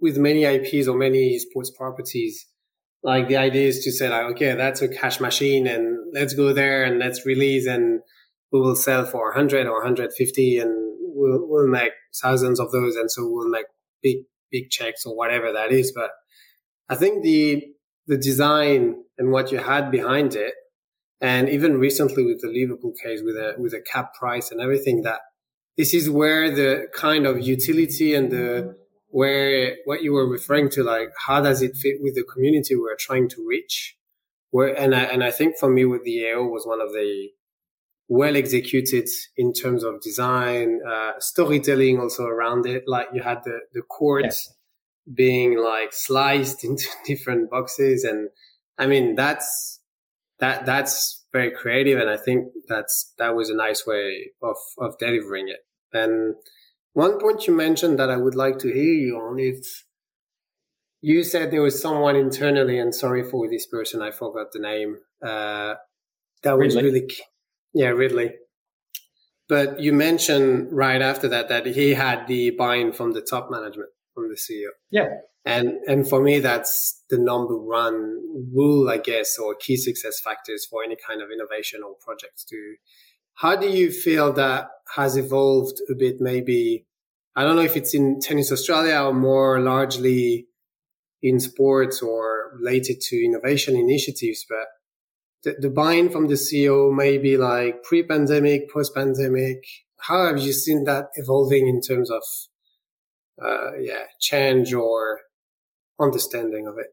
with 0.00 0.18
many 0.18 0.44
IPs 0.44 0.88
or 0.88 0.96
many 0.96 1.38
sports 1.38 1.70
properties. 1.70 2.46
Like 3.04 3.28
the 3.28 3.36
idea 3.36 3.68
is 3.68 3.84
to 3.84 3.92
say 3.92 4.08
like, 4.08 4.32
okay, 4.32 4.54
that's 4.54 4.82
a 4.82 4.88
cash 4.88 5.20
machine 5.20 5.66
and 5.66 5.96
let's 6.12 6.34
go 6.34 6.52
there 6.52 6.84
and 6.84 6.98
let's 6.98 7.26
release 7.26 7.66
and 7.66 8.00
we 8.52 8.60
will 8.60 8.76
sell 8.76 9.04
for 9.04 9.26
100 9.30 9.66
or 9.66 9.74
150 9.74 10.58
and 10.58 10.70
we'll, 11.00 11.40
we'll 11.48 11.68
make 11.68 11.92
thousands 12.20 12.60
of 12.60 12.70
those. 12.72 12.96
And 12.96 13.10
so 13.10 13.28
we'll 13.28 13.48
make 13.48 13.66
big, 14.02 14.18
big 14.50 14.70
checks 14.70 15.06
or 15.06 15.16
whatever 15.16 15.52
that 15.52 15.72
is. 15.72 15.92
But 15.92 16.10
I 16.92 16.94
think 16.94 17.22
the 17.22 17.64
the 18.06 18.18
design 18.18 19.04
and 19.16 19.32
what 19.32 19.50
you 19.50 19.58
had 19.58 19.90
behind 19.90 20.34
it, 20.34 20.52
and 21.22 21.48
even 21.48 21.78
recently 21.78 22.22
with 22.22 22.42
the 22.42 22.48
Liverpool 22.48 22.92
case 23.02 23.20
with 23.24 23.36
a 23.36 23.54
with 23.56 23.72
a 23.72 23.80
cap 23.80 24.12
price 24.12 24.50
and 24.50 24.60
everything, 24.60 25.00
that 25.08 25.20
this 25.78 25.94
is 25.94 26.10
where 26.10 26.54
the 26.54 26.88
kind 26.94 27.24
of 27.26 27.40
utility 27.40 28.14
and 28.14 28.30
the 28.30 28.76
where 29.08 29.76
what 29.86 30.02
you 30.02 30.12
were 30.12 30.28
referring 30.28 30.68
to, 30.70 30.84
like 30.84 31.08
how 31.26 31.40
does 31.40 31.62
it 31.62 31.76
fit 31.76 31.96
with 32.02 32.14
the 32.14 32.24
community 32.24 32.74
we're 32.76 32.96
trying 33.08 33.26
to 33.30 33.46
reach? 33.48 33.96
Where 34.50 34.78
and 34.78 34.94
I 34.94 35.04
and 35.04 35.24
I 35.24 35.30
think 35.30 35.56
for 35.58 35.70
me 35.70 35.86
with 35.86 36.04
the 36.04 36.16
AO 36.26 36.44
was 36.44 36.66
one 36.66 36.82
of 36.82 36.92
the 36.92 37.30
well 38.08 38.36
executed 38.36 39.08
in 39.38 39.54
terms 39.54 39.82
of 39.82 40.02
design, 40.02 40.80
uh, 40.86 41.12
storytelling 41.20 41.98
also 41.98 42.24
around 42.26 42.66
it. 42.66 42.82
Like 42.86 43.06
you 43.14 43.22
had 43.22 43.38
the 43.44 43.60
the 43.72 43.80
court. 43.80 44.24
Yes 44.24 44.52
being 45.12 45.58
like 45.58 45.92
sliced 45.92 46.64
into 46.68 46.86
different 47.06 47.50
boxes 47.50 48.04
and 48.04 48.28
i 48.78 48.86
mean 48.86 49.14
that's 49.14 49.80
that 50.38 50.66
that's 50.66 51.24
very 51.32 51.50
creative 51.50 51.98
and 51.98 52.10
i 52.10 52.16
think 52.16 52.48
that's 52.68 53.12
that 53.18 53.34
was 53.34 53.50
a 53.50 53.56
nice 53.56 53.86
way 53.86 54.30
of 54.42 54.56
of 54.78 54.98
delivering 54.98 55.48
it. 55.48 55.60
And 55.94 56.34
one 56.94 57.18
point 57.20 57.46
you 57.46 57.54
mentioned 57.54 57.98
that 57.98 58.10
i 58.10 58.16
would 58.16 58.34
like 58.34 58.58
to 58.58 58.68
hear 58.72 58.94
you 58.94 59.16
on 59.16 59.38
is 59.38 59.84
you 61.00 61.22
said 61.24 61.50
there 61.50 61.62
was 61.62 61.80
someone 61.80 62.16
internally 62.16 62.78
and 62.78 62.94
sorry 62.94 63.22
for 63.28 63.48
this 63.48 63.66
person 63.66 64.02
i 64.02 64.10
forgot 64.10 64.52
the 64.52 64.58
name 64.58 64.98
uh 65.24 65.74
that 66.42 66.58
was 66.58 66.74
ridley. 66.76 66.90
really 66.90 67.10
yeah 67.74 67.88
ridley. 67.88 68.32
But 69.48 69.80
you 69.80 69.92
mentioned 69.92 70.68
right 70.72 71.02
after 71.02 71.28
that 71.28 71.48
that 71.48 71.66
he 71.66 71.94
had 71.94 72.26
the 72.26 72.50
buy-in 72.50 72.92
from 72.92 73.12
the 73.12 73.20
top 73.20 73.50
management 73.50 73.90
from 74.14 74.28
the 74.28 74.36
CEO. 74.36 74.70
Yeah. 74.90 75.08
And 75.44 75.78
and 75.88 76.08
for 76.08 76.22
me 76.22 76.38
that's 76.38 77.02
the 77.10 77.18
number 77.18 77.56
one 77.56 78.20
rule, 78.54 78.88
I 78.88 78.98
guess, 78.98 79.38
or 79.38 79.54
key 79.54 79.76
success 79.76 80.20
factors 80.20 80.66
for 80.66 80.84
any 80.84 80.96
kind 80.96 81.20
of 81.20 81.30
innovation 81.30 81.80
or 81.82 81.94
projects 82.00 82.44
to 82.44 82.76
how 83.34 83.56
do 83.56 83.68
you 83.68 83.90
feel 83.90 84.32
that 84.34 84.68
has 84.94 85.16
evolved 85.16 85.80
a 85.90 85.94
bit 85.94 86.16
maybe 86.20 86.86
I 87.34 87.44
don't 87.44 87.56
know 87.56 87.62
if 87.62 87.76
it's 87.76 87.94
in 87.94 88.20
tennis 88.20 88.52
Australia 88.52 89.00
or 89.02 89.14
more 89.14 89.58
largely 89.58 90.48
in 91.22 91.40
sports 91.40 92.02
or 92.02 92.52
related 92.58 93.00
to 93.00 93.24
innovation 93.24 93.76
initiatives, 93.76 94.44
but 94.48 94.66
the, 95.44 95.56
the 95.58 95.70
buy-in 95.70 96.10
from 96.10 96.26
the 96.26 96.34
CEO 96.34 96.94
maybe 96.94 97.36
like 97.36 97.82
pre-pandemic, 97.84 98.70
post-pandemic. 98.70 99.64
How 99.98 100.26
have 100.26 100.38
you 100.38 100.52
seen 100.52 100.84
that 100.84 101.06
evolving 101.14 101.68
in 101.68 101.80
terms 101.80 102.10
of 102.10 102.22
uh, 103.44 103.72
yeah, 103.80 104.04
change 104.20 104.72
or 104.72 105.20
understanding 106.00 106.66
of 106.66 106.74
it? 106.78 106.86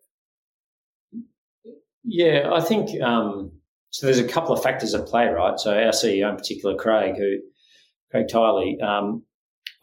Yeah, 2.03 2.49
I 2.53 2.61
think 2.61 3.01
um, 3.01 3.51
so. 3.91 4.05
There's 4.05 4.19
a 4.19 4.27
couple 4.27 4.53
of 4.53 4.63
factors 4.63 4.93
at 4.93 5.05
play, 5.07 5.27
right? 5.27 5.59
So 5.59 5.73
our 5.73 5.91
CEO 5.91 6.29
in 6.29 6.37
particular, 6.37 6.75
Craig, 6.75 7.15
who 7.17 7.37
Craig 8.11 8.27
Tiley, 8.27 8.81
um, 8.81 9.23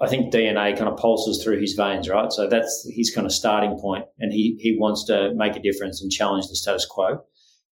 I 0.01 0.09
think 0.09 0.33
DNA 0.33 0.77
kind 0.77 0.89
of 0.89 0.99
pulses 0.99 1.43
through 1.43 1.61
his 1.61 1.75
veins, 1.75 2.09
right? 2.09 2.33
So 2.33 2.49
that's 2.49 2.87
his 2.91 3.15
kind 3.15 3.27
of 3.27 3.33
starting 3.33 3.79
point, 3.79 4.05
and 4.19 4.33
he 4.33 4.57
he 4.61 4.77
wants 4.79 5.05
to 5.07 5.33
make 5.35 5.57
a 5.57 5.63
difference 5.63 6.03
and 6.03 6.11
challenge 6.11 6.47
the 6.49 6.57
status 6.57 6.87
quo. 6.87 7.21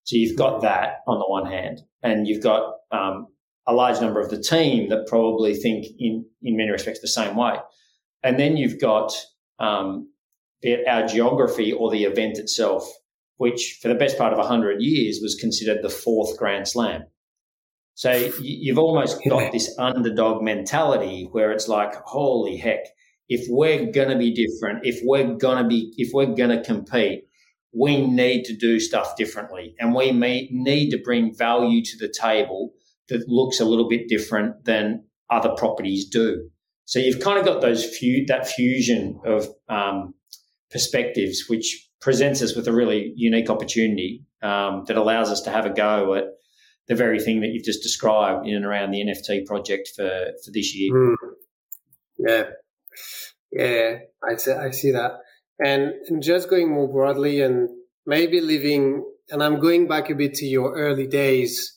So 0.04 0.16
you've 0.16 0.36
got 0.36 0.62
that 0.62 0.98
on 1.06 1.18
the 1.18 1.26
one 1.26 1.50
hand, 1.50 1.80
and 2.02 2.26
you've 2.26 2.42
got 2.42 2.74
um, 2.92 3.28
a 3.66 3.72
large 3.72 4.00
number 4.00 4.20
of 4.20 4.30
the 4.30 4.40
team 4.40 4.88
that 4.90 5.06
probably 5.06 5.54
think 5.54 5.86
in 5.98 6.26
in 6.42 6.56
many 6.56 6.70
respects 6.70 7.00
the 7.00 7.08
same 7.08 7.36
way. 7.36 7.54
And 8.24 8.40
then 8.40 8.56
you've 8.56 8.80
got 8.80 9.12
um, 9.60 10.08
our 10.88 11.06
geography 11.06 11.72
or 11.72 11.90
the 11.90 12.04
event 12.04 12.38
itself, 12.38 12.90
which 13.36 13.78
for 13.82 13.88
the 13.88 13.94
best 13.94 14.16
part 14.16 14.32
of 14.32 14.38
100 14.38 14.80
years 14.80 15.20
was 15.22 15.34
considered 15.34 15.82
the 15.82 15.90
fourth 15.90 16.36
Grand 16.38 16.66
Slam. 16.66 17.04
So 17.94 18.10
you've 18.40 18.78
almost 18.78 19.20
got 19.28 19.52
this 19.52 19.78
underdog 19.78 20.42
mentality 20.42 21.28
where 21.30 21.52
it's 21.52 21.68
like, 21.68 21.94
holy 22.06 22.56
heck, 22.56 22.86
if 23.28 23.46
we're 23.48 23.92
going 23.92 24.08
to 24.08 24.16
be 24.16 24.32
different, 24.32 24.84
if 24.84 25.00
we're 25.04 25.34
going 25.34 25.62
to 25.62 25.68
be, 25.68 25.92
if 25.96 26.12
we're 26.12 26.34
going 26.34 26.50
to 26.50 26.62
compete, 26.62 27.24
we 27.72 28.06
need 28.06 28.44
to 28.44 28.56
do 28.56 28.80
stuff 28.80 29.16
differently 29.16 29.74
and 29.78 29.94
we 29.94 30.12
may, 30.12 30.48
need 30.50 30.90
to 30.90 30.98
bring 30.98 31.34
value 31.36 31.82
to 31.84 31.96
the 31.98 32.08
table 32.08 32.72
that 33.08 33.28
looks 33.28 33.60
a 33.60 33.64
little 33.64 33.88
bit 33.88 34.08
different 34.08 34.64
than 34.64 35.04
other 35.30 35.50
properties 35.56 36.08
do. 36.08 36.48
So 36.86 36.98
you've 36.98 37.20
kind 37.20 37.38
of 37.38 37.44
got 37.44 37.60
those 37.60 37.84
few, 37.84 38.26
that 38.26 38.46
fusion 38.46 39.20
of 39.24 39.48
um, 39.68 40.14
perspectives, 40.70 41.44
which 41.48 41.88
presents 42.00 42.42
us 42.42 42.54
with 42.54 42.68
a 42.68 42.72
really 42.72 43.12
unique 43.16 43.48
opportunity 43.48 44.24
um, 44.42 44.84
that 44.86 44.96
allows 44.96 45.30
us 45.30 45.40
to 45.42 45.50
have 45.50 45.64
a 45.64 45.70
go 45.70 46.14
at 46.14 46.24
the 46.88 46.94
very 46.94 47.18
thing 47.18 47.40
that 47.40 47.48
you've 47.48 47.64
just 47.64 47.82
described 47.82 48.46
in 48.46 48.54
and 48.54 48.64
around 48.64 48.90
the 48.90 49.02
NFT 49.02 49.46
project 49.46 49.88
for, 49.96 50.26
for 50.44 50.50
this 50.52 50.74
year. 50.76 50.92
Mm. 50.92 51.14
Yeah. 52.18 52.44
Yeah, 53.50 53.98
I 54.28 54.36
see, 54.36 54.52
I 54.52 54.70
see 54.70 54.90
that. 54.90 55.12
And, 55.64 55.92
and 56.08 56.22
just 56.22 56.50
going 56.50 56.70
more 56.70 56.88
broadly 56.88 57.40
and 57.40 57.68
maybe 58.04 58.40
living, 58.40 59.04
and 59.30 59.42
I'm 59.42 59.60
going 59.60 59.86
back 59.86 60.10
a 60.10 60.14
bit 60.14 60.34
to 60.34 60.44
your 60.44 60.74
early 60.74 61.06
days, 61.06 61.72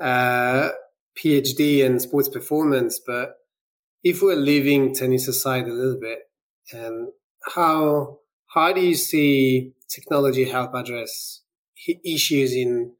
uh, 0.00 0.70
PhD 1.16 1.84
and 1.84 2.00
sports 2.00 2.28
performance, 2.28 3.00
but 3.06 3.34
if 4.02 4.22
we're 4.22 4.36
leaving 4.36 4.94
tennis 4.94 5.28
aside 5.28 5.66
a 5.66 5.72
little 5.72 6.00
bit, 6.00 6.20
and 6.72 7.08
how 7.54 8.18
how 8.48 8.72
do 8.72 8.80
you 8.80 8.94
see 8.94 9.72
technology 9.88 10.48
help 10.48 10.74
address 10.74 11.42
issues 12.04 12.54
in 12.54 12.92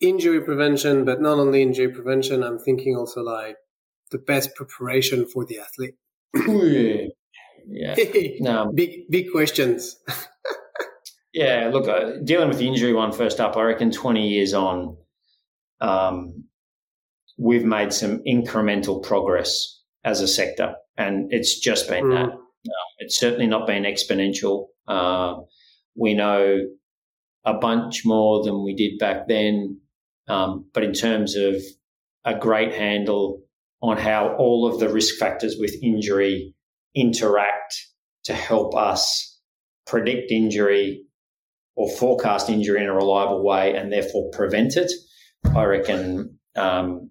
injury 0.00 0.40
prevention, 0.40 1.04
but 1.04 1.20
not 1.20 1.38
only 1.38 1.62
injury 1.62 1.88
prevention? 1.88 2.42
I'm 2.42 2.58
thinking 2.58 2.96
also 2.96 3.22
like 3.22 3.56
the 4.10 4.18
best 4.18 4.54
preparation 4.54 5.26
for 5.26 5.44
the 5.44 5.58
athlete. 5.58 5.94
yeah, 7.66 7.94
no. 8.40 8.72
big 8.72 9.10
big 9.10 9.30
questions. 9.32 9.96
yeah, 11.32 11.70
look, 11.72 11.88
uh, 11.88 12.18
dealing 12.24 12.48
with 12.48 12.58
the 12.58 12.68
injury 12.68 12.92
one 12.92 13.12
first 13.12 13.40
up, 13.40 13.56
I 13.56 13.62
reckon 13.62 13.90
20 13.90 14.28
years 14.28 14.54
on, 14.54 14.96
um, 15.80 16.44
we've 17.38 17.64
made 17.64 17.92
some 17.92 18.22
incremental 18.26 19.02
progress 19.02 19.79
as 20.04 20.20
a 20.20 20.28
sector, 20.28 20.74
and 20.96 21.32
it's 21.32 21.58
just 21.58 21.88
been 21.88 22.04
mm. 22.04 22.14
that. 22.14 22.32
Um, 22.32 22.88
it's 22.98 23.18
certainly 23.18 23.46
not 23.46 23.66
been 23.66 23.84
exponential. 23.84 24.66
Uh, 24.86 25.36
we 25.96 26.14
know 26.14 26.58
a 27.44 27.54
bunch 27.54 28.04
more 28.04 28.44
than 28.44 28.62
we 28.62 28.74
did 28.74 28.98
back 28.98 29.28
then, 29.28 29.80
um, 30.28 30.66
but 30.74 30.84
in 30.84 30.92
terms 30.92 31.36
of 31.36 31.56
a 32.24 32.38
great 32.38 32.74
handle 32.74 33.42
on 33.82 33.96
how 33.96 34.34
all 34.36 34.66
of 34.66 34.78
the 34.78 34.88
risk 34.88 35.16
factors 35.16 35.56
with 35.58 35.74
injury 35.82 36.54
interact 36.94 37.74
to 38.24 38.34
help 38.34 38.76
us 38.76 39.38
predict 39.86 40.30
injury 40.30 41.02
or 41.76 41.88
forecast 41.88 42.50
injury 42.50 42.82
in 42.82 42.88
a 42.88 42.94
reliable 42.94 43.42
way 43.42 43.74
and 43.74 43.90
therefore 43.90 44.30
prevent 44.32 44.76
it, 44.76 44.92
I 45.56 45.64
reckon 45.64 46.38
um, 46.56 47.10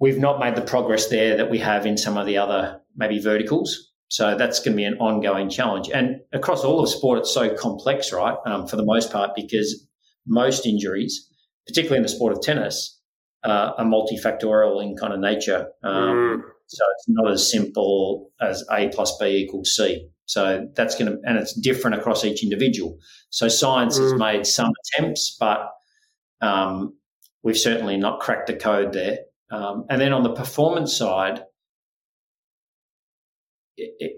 we've 0.00 0.18
not 0.18 0.40
made 0.40 0.56
the 0.56 0.62
progress 0.62 1.08
there 1.08 1.36
that 1.36 1.50
we 1.50 1.58
have 1.58 1.86
in 1.86 1.96
some 1.96 2.16
of 2.16 2.26
the 2.26 2.38
other 2.38 2.80
maybe 2.96 3.20
verticals. 3.20 3.92
So 4.08 4.36
that's 4.36 4.58
going 4.58 4.72
to 4.72 4.76
be 4.76 4.84
an 4.84 4.98
ongoing 4.98 5.48
challenge. 5.48 5.88
And 5.90 6.16
across 6.32 6.64
all 6.64 6.82
of 6.82 6.88
sport, 6.88 7.20
it's 7.20 7.32
so 7.32 7.54
complex, 7.54 8.12
right? 8.12 8.36
Um, 8.44 8.66
for 8.66 8.76
the 8.76 8.84
most 8.84 9.12
part, 9.12 9.30
because 9.36 9.86
most 10.26 10.66
injuries, 10.66 11.28
particularly 11.66 11.98
in 11.98 12.02
the 12.02 12.08
sport 12.08 12.32
of 12.32 12.40
tennis, 12.42 12.98
uh, 13.44 13.72
are 13.78 13.84
multifactorial 13.84 14.82
in 14.82 14.96
kind 14.96 15.12
of 15.12 15.20
nature. 15.20 15.68
Um, 15.84 15.92
mm. 15.94 16.40
So 16.66 16.84
it's 16.96 17.04
not 17.08 17.30
as 17.30 17.50
simple 17.50 18.30
as 18.40 18.64
A 18.72 18.88
plus 18.88 19.16
B 19.18 19.26
equals 19.26 19.76
C. 19.76 20.08
So 20.24 20.68
that's 20.74 20.96
going 20.96 21.12
to, 21.12 21.18
and 21.24 21.38
it's 21.38 21.52
different 21.52 21.96
across 21.96 22.24
each 22.24 22.42
individual. 22.42 22.98
So 23.30 23.48
science 23.48 23.98
mm. 23.98 24.02
has 24.02 24.14
made 24.14 24.46
some 24.46 24.72
attempts, 24.84 25.36
but 25.38 25.70
um, 26.40 26.94
we've 27.42 27.58
certainly 27.58 27.96
not 27.96 28.20
cracked 28.20 28.48
the 28.48 28.54
code 28.54 28.92
there. 28.92 29.18
Um, 29.50 29.84
and 29.90 30.00
then 30.00 30.12
on 30.12 30.22
the 30.22 30.32
performance 30.32 30.96
side, 30.96 31.42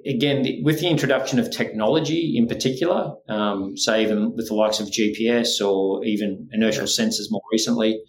again, 0.07 0.47
with 0.63 0.81
the 0.81 0.89
introduction 0.89 1.39
of 1.39 1.51
technology 1.51 2.35
in 2.37 2.47
particular, 2.47 3.15
um, 3.29 3.77
say 3.77 4.03
even 4.03 4.35
with 4.37 4.49
the 4.49 4.55
likes 4.55 4.81
of 4.81 4.89
GPS 4.89 5.65
or 5.65 6.05
even 6.05 6.49
inertial 6.53 6.85
sensors 6.85 7.31
more 7.31 7.43
recently, 7.51 8.03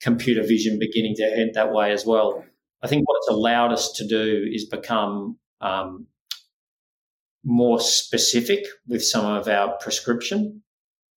computer 0.00 0.42
vision 0.42 0.78
beginning 0.78 1.14
to 1.16 1.24
head 1.24 1.50
that 1.54 1.72
way 1.72 1.92
as 1.92 2.06
well. 2.06 2.44
I 2.82 2.88
think 2.88 3.06
what 3.06 3.18
it's 3.18 3.28
allowed 3.28 3.72
us 3.72 3.92
to 3.92 4.06
do 4.06 4.48
is 4.52 4.64
become 4.68 5.38
um, 5.60 6.06
more 7.44 7.80
specific 7.80 8.64
with 8.88 9.04
some 9.04 9.24
of 9.24 9.48
our 9.48 9.76
prescription 9.78 10.62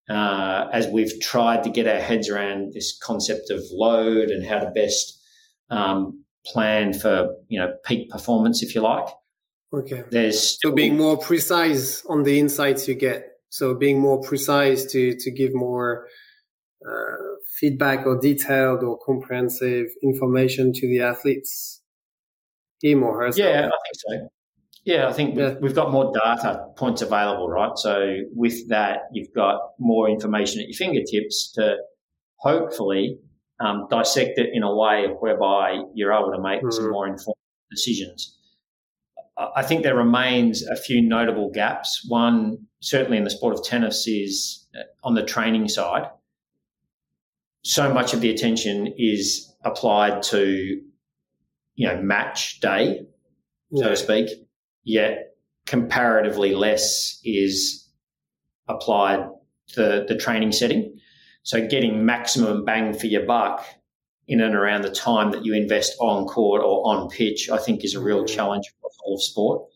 uh, 0.09 0.67
as 0.71 0.87
we've 0.87 1.19
tried 1.19 1.63
to 1.63 1.69
get 1.69 1.87
our 1.87 1.99
heads 1.99 2.29
around 2.29 2.73
this 2.73 2.97
concept 3.01 3.49
of 3.49 3.61
load 3.71 4.29
and 4.29 4.45
how 4.45 4.59
to 4.59 4.69
best 4.71 5.19
um, 5.69 6.23
plan 6.45 6.93
for 6.93 7.35
you 7.47 7.59
know 7.59 7.73
peak 7.85 8.09
performance, 8.09 8.63
if 8.63 8.75
you 8.75 8.81
like. 8.81 9.07
Okay. 9.73 10.03
There's 10.09 10.57
so 10.61 10.71
being 10.71 10.97
more 10.97 11.17
precise 11.17 12.05
on 12.05 12.23
the 12.23 12.39
insights 12.39 12.87
you 12.87 12.95
get. 12.95 13.25
So 13.49 13.73
being 13.73 13.99
more 13.99 14.21
precise 14.21 14.85
to 14.91 15.15
to 15.17 15.31
give 15.31 15.53
more 15.53 16.07
uh, 16.87 17.15
feedback 17.59 18.05
or 18.05 18.19
detailed 18.19 18.83
or 18.83 18.97
comprehensive 19.05 19.87
information 20.03 20.71
to 20.73 20.87
the 20.87 21.01
athletes, 21.01 21.81
him 22.81 23.03
or 23.03 23.21
herself. 23.21 23.49
Yeah, 23.49 23.67
I 23.67 23.69
think 23.69 23.95
so. 23.95 24.29
Yeah, 24.85 25.07
I 25.07 25.13
think 25.13 25.35
yeah. 25.35 25.55
we've 25.59 25.73
got 25.73 25.91
more 25.91 26.13
data 26.13 26.67
points 26.77 27.01
available, 27.01 27.49
right? 27.49 27.71
So 27.75 28.17
with 28.35 28.69
that, 28.69 28.99
you've 29.11 29.33
got 29.33 29.59
more 29.79 30.07
information 30.07 30.61
at 30.61 30.67
your 30.67 30.77
fingertips 30.77 31.51
to 31.53 31.77
hopefully 32.37 33.17
um, 33.59 33.87
dissect 33.89 34.37
it 34.37 34.49
in 34.53 34.63
a 34.63 34.75
way 34.75 35.07
whereby 35.19 35.81
you're 35.93 36.13
able 36.13 36.31
to 36.31 36.41
make 36.41 36.61
mm. 36.61 36.73
some 36.73 36.91
more 36.91 37.07
informed 37.07 37.37
decisions. 37.71 38.37
I 39.55 39.63
think 39.63 39.83
there 39.83 39.95
remains 39.95 40.65
a 40.65 40.77
few 40.77 41.01
notable 41.01 41.51
gaps. 41.51 42.05
One, 42.07 42.57
certainly 42.79 43.17
in 43.17 43.25
the 43.25 43.29
sport 43.29 43.53
of 43.53 43.63
tennis, 43.65 44.07
is 44.07 44.65
uh, 44.77 44.83
on 45.03 45.13
the 45.13 45.23
training 45.23 45.67
side. 45.67 46.03
So 47.63 47.93
much 47.93 48.13
of 48.13 48.21
the 48.21 48.29
attention 48.29 48.93
is 48.97 49.53
applied 49.65 50.23
to, 50.23 50.81
you 51.75 51.87
know, 51.87 52.01
match 52.01 52.61
day, 52.61 53.01
yeah. 53.71 53.83
so 53.83 53.89
to 53.89 53.95
speak. 53.97 54.29
Yet 54.83 55.35
comparatively 55.65 56.53
less 56.53 57.19
is 57.25 57.89
applied 58.67 59.27
to 59.69 60.05
the 60.07 60.15
training 60.15 60.51
setting. 60.51 60.97
So 61.45 61.65
getting 61.67 62.03
maximum 62.03 62.65
bang 62.65 62.97
for 62.97 63.05
your 63.05 63.23
buck 63.23 63.63
in 64.27 64.41
and 64.41 64.55
around 64.55 64.81
the 64.81 64.89
time 64.89 65.29
that 65.29 65.45
you 65.45 65.53
invest 65.53 65.95
on 65.99 66.25
court 66.25 66.63
or 66.63 66.81
on 66.91 67.07
pitch, 67.07 67.51
I 67.51 67.57
think 67.59 67.85
is 67.85 67.93
a 67.93 67.99
real 67.99 68.23
mm. 68.23 68.27
challenge 68.27 68.65
for 68.81 68.89
all 69.03 69.13
of 69.13 69.21
sport. 69.21 69.69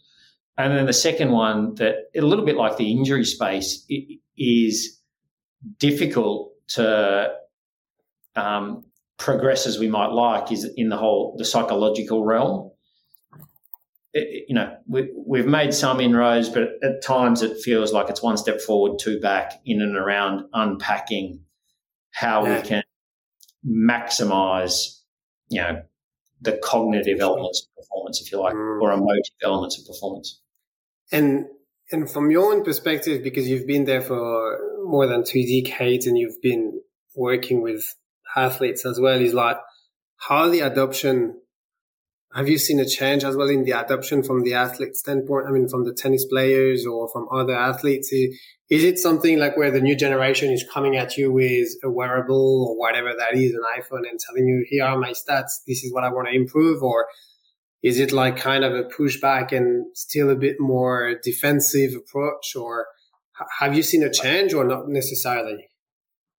And 0.58 0.76
then 0.76 0.88
the 0.88 0.94
second 0.94 1.32
one 1.32 1.76
that 1.76 2.10
a 2.16 2.22
little 2.22 2.44
bit 2.44 2.56
like 2.56 2.78
the 2.78 2.92
injury 2.92 3.24
space 3.24 3.86
is 4.36 5.00
difficult 5.78 6.54
to 6.70 7.34
um, 8.36 8.84
progress 9.18 9.68
as 9.68 9.78
we 9.78 9.88
might 9.88 10.12
like 10.12 10.52
is 10.52 10.68
in 10.76 10.90
the 10.90 10.98
whole 10.98 11.36
the 11.38 11.46
psychological 11.46 12.26
realm. 12.26 12.72
It, 14.14 14.46
you 14.48 14.56
know, 14.56 14.76
we, 14.88 15.12
we've 15.16 15.46
made 15.46 15.72
some 15.72 16.02
inroads, 16.02 16.50
but 16.50 16.64
at 16.82 17.04
times 17.04 17.44
it 17.44 17.62
feels 17.62 17.94
like 17.94 18.10
it's 18.10 18.24
one 18.24 18.38
step 18.38 18.60
forward, 18.60 18.98
two 18.98 19.20
back 19.20 19.54
in 19.66 19.84
and 19.84 19.96
around 19.96 20.46
unpacking 20.54 21.42
how 22.12 22.46
yeah. 22.46 22.62
we 22.62 22.68
can 22.68 22.84
maximize, 23.66 25.00
you 25.50 25.62
know, 25.62 25.82
the 26.42 26.60
cognitive 26.64 27.20
elements 27.20 27.68
of 27.68 27.84
performance, 27.84 28.22
if 28.22 28.32
you 28.32 28.40
like, 28.40 28.54
mm. 28.54 28.82
or 28.82 28.92
emotive 28.92 29.34
elements 29.44 29.80
of 29.80 29.86
performance. 29.86 30.42
And 31.12 31.46
and 31.92 32.10
from 32.10 32.30
your 32.30 32.54
own 32.54 32.64
perspective, 32.64 33.24
because 33.24 33.50
you've 33.50 33.66
been 33.66 33.86
there 33.86 34.02
for 34.02 34.60
more 34.86 35.08
than 35.08 35.24
two 35.24 35.44
decades 35.44 36.06
and 36.06 36.18
you've 36.18 36.42
been 36.42 36.82
working 37.16 37.62
with 37.62 37.96
athletes 38.36 38.86
as 38.86 39.00
well, 39.00 39.20
is 39.20 39.34
like 39.34 39.58
how 40.18 40.50
the 40.50 40.60
adoption 40.62 41.42
have 42.34 42.48
you 42.48 42.58
seen 42.60 42.80
a 42.80 42.86
change 42.86 43.24
as 43.24 43.36
well 43.36 43.50
in 43.50 43.64
the 43.64 43.72
adoption 43.72 44.22
from 44.22 44.44
the 44.44 44.54
athlete 44.54 44.96
standpoint? 44.96 45.48
I 45.48 45.52
mean, 45.52 45.68
from 45.68 45.84
the 45.84 45.94
tennis 45.94 46.26
players 46.26 46.86
or 46.86 47.10
from 47.10 47.28
other 47.32 47.56
athletes? 47.56 48.12
Is 48.12 48.84
it 48.84 49.00
something 49.00 49.40
like 49.40 49.58
where 49.58 49.72
the 49.72 49.82
new 49.82 49.96
generation 49.96 50.52
is 50.52 50.64
coming 50.72 50.96
at 50.96 51.18
you 51.18 51.32
with 51.32 51.70
a 51.84 51.90
wearable 51.90 52.68
or 52.68 52.78
whatever 52.78 53.14
that 53.18 53.36
is, 53.36 53.54
an 53.54 53.62
iPhone, 53.76 54.08
and 54.08 54.20
telling 54.20 54.46
you, 54.46 54.64
here 54.70 54.86
are 54.86 54.98
my 54.98 55.12
stats, 55.12 55.64
this 55.68 55.84
is 55.84 55.92
what 55.92 56.04
I 56.04 56.12
want 56.12 56.28
to 56.28 56.36
improve? 56.36 56.84
Or 56.84 57.08
Is 57.82 58.00
it 58.00 58.12
like 58.12 58.38
kind 58.38 58.64
of 58.64 58.74
a 58.74 58.84
pushback 58.84 59.52
and 59.52 59.86
still 59.96 60.30
a 60.30 60.36
bit 60.36 60.58
more 60.60 61.16
defensive 61.24 61.94
approach, 61.96 62.56
or 62.56 62.88
have 63.60 63.74
you 63.74 63.84
seen 63.84 64.04
a 64.04 64.12
change, 64.12 64.54
or 64.54 64.66
not 64.66 64.90
necessarily? 64.90 65.70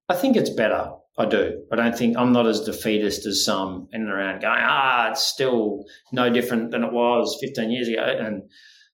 I 0.09 0.14
think 0.14 0.37
it's 0.37 0.50
better. 0.50 0.92
I 1.18 1.27
do. 1.27 1.64
I 1.73 1.77
don't 1.77 1.96
think 1.96 2.16
I'm 2.16 2.33
not 2.33 2.46
as 2.46 2.61
defeatist 2.61 3.27
as 3.27 3.44
some 3.44 3.88
in 3.92 4.03
and 4.03 4.11
around 4.11 4.40
going, 4.40 4.59
ah, 4.59 5.11
it's 5.11 5.23
still 5.23 5.85
no 6.12 6.31
different 6.31 6.70
than 6.70 6.83
it 6.85 6.92
was 6.92 7.37
15 7.40 7.70
years 7.70 7.88
ago. 7.88 8.03
And 8.03 8.42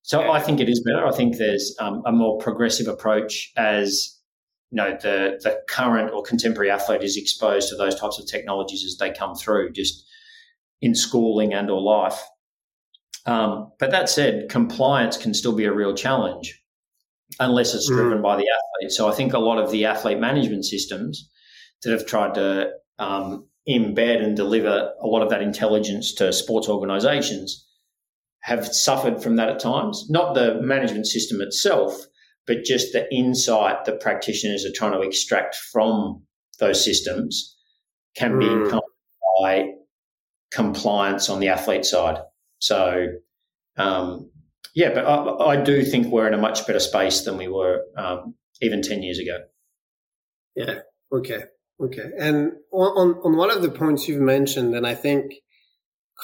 so. 0.02 0.30
I 0.30 0.40
think 0.40 0.60
it 0.60 0.68
is 0.68 0.82
better. 0.84 1.06
I 1.06 1.12
think 1.12 1.36
there's 1.36 1.74
um, 1.78 2.02
a 2.06 2.12
more 2.12 2.38
progressive 2.38 2.88
approach 2.88 3.52
as 3.56 4.12
you 4.70 4.76
know 4.76 4.96
the 5.00 5.38
the 5.42 5.60
current 5.68 6.12
or 6.12 6.22
contemporary 6.22 6.70
athlete 6.70 7.02
is 7.02 7.16
exposed 7.16 7.68
to 7.68 7.76
those 7.76 7.98
types 7.98 8.18
of 8.18 8.26
technologies 8.26 8.84
as 8.84 8.96
they 8.98 9.12
come 9.12 9.34
through, 9.34 9.72
just 9.72 10.04
in 10.80 10.94
schooling 10.94 11.54
and 11.54 11.70
or 11.70 11.80
life. 11.80 12.22
Um, 13.26 13.72
but 13.78 13.90
that 13.90 14.08
said, 14.08 14.48
compliance 14.48 15.16
can 15.16 15.34
still 15.34 15.54
be 15.54 15.64
a 15.64 15.72
real 15.72 15.94
challenge 15.94 16.62
unless 17.40 17.74
it's 17.74 17.90
mm. 17.90 17.96
driven 17.96 18.22
by 18.22 18.36
the 18.36 18.46
athlete. 18.48 18.92
So 18.92 19.08
I 19.08 19.12
think 19.12 19.32
a 19.32 19.38
lot 19.38 19.58
of 19.58 19.70
the 19.70 19.84
athlete 19.84 20.20
management 20.20 20.64
systems 20.64 21.28
that 21.82 21.92
have 21.92 22.06
tried 22.06 22.34
to 22.34 22.70
um, 22.98 23.46
embed 23.68 24.22
and 24.22 24.36
deliver 24.36 24.92
a 25.00 25.06
lot 25.06 25.22
of 25.22 25.30
that 25.30 25.42
intelligence 25.42 26.14
to 26.14 26.32
sports 26.32 26.68
organisations 26.68 27.66
have 28.40 28.66
suffered 28.66 29.22
from 29.22 29.36
that 29.36 29.48
at 29.48 29.58
times. 29.58 30.06
Not 30.08 30.34
the 30.34 30.60
management 30.62 31.06
system 31.06 31.40
itself, 31.40 31.96
but 32.46 32.64
just 32.64 32.92
the 32.92 33.12
insight 33.12 33.84
that 33.84 34.00
practitioners 34.00 34.64
are 34.64 34.72
trying 34.72 34.92
to 34.92 35.00
extract 35.00 35.56
from 35.56 36.22
those 36.60 36.82
systems 36.84 37.56
can 38.16 38.34
mm. 38.34 38.40
be 38.40 38.46
encompassed 38.46 38.84
by 39.40 39.70
compliance 40.52 41.28
on 41.28 41.40
the 41.40 41.48
athlete 41.48 41.84
side. 41.84 42.18
So, 42.60 43.08
um, 43.76 44.30
yeah, 44.74 44.94
but 44.94 45.04
I, 45.04 45.52
I, 45.52 45.56
do 45.56 45.82
think 45.82 46.06
we're 46.06 46.28
in 46.28 46.34
a 46.34 46.38
much 46.38 46.66
better 46.66 46.80
space 46.80 47.22
than 47.22 47.36
we 47.36 47.48
were 47.48 47.82
um, 47.96 48.34
even 48.62 48.80
10 48.80 49.02
years 49.02 49.18
ago. 49.18 49.38
Yeah. 50.54 50.80
Okay. 51.12 51.44
Okay. 51.80 52.10
And 52.18 52.52
on, 52.72 53.18
on 53.22 53.36
one 53.36 53.50
of 53.50 53.62
the 53.62 53.70
points 53.70 54.08
you've 54.08 54.20
mentioned, 54.20 54.74
and 54.74 54.86
I 54.86 54.94
think 54.94 55.32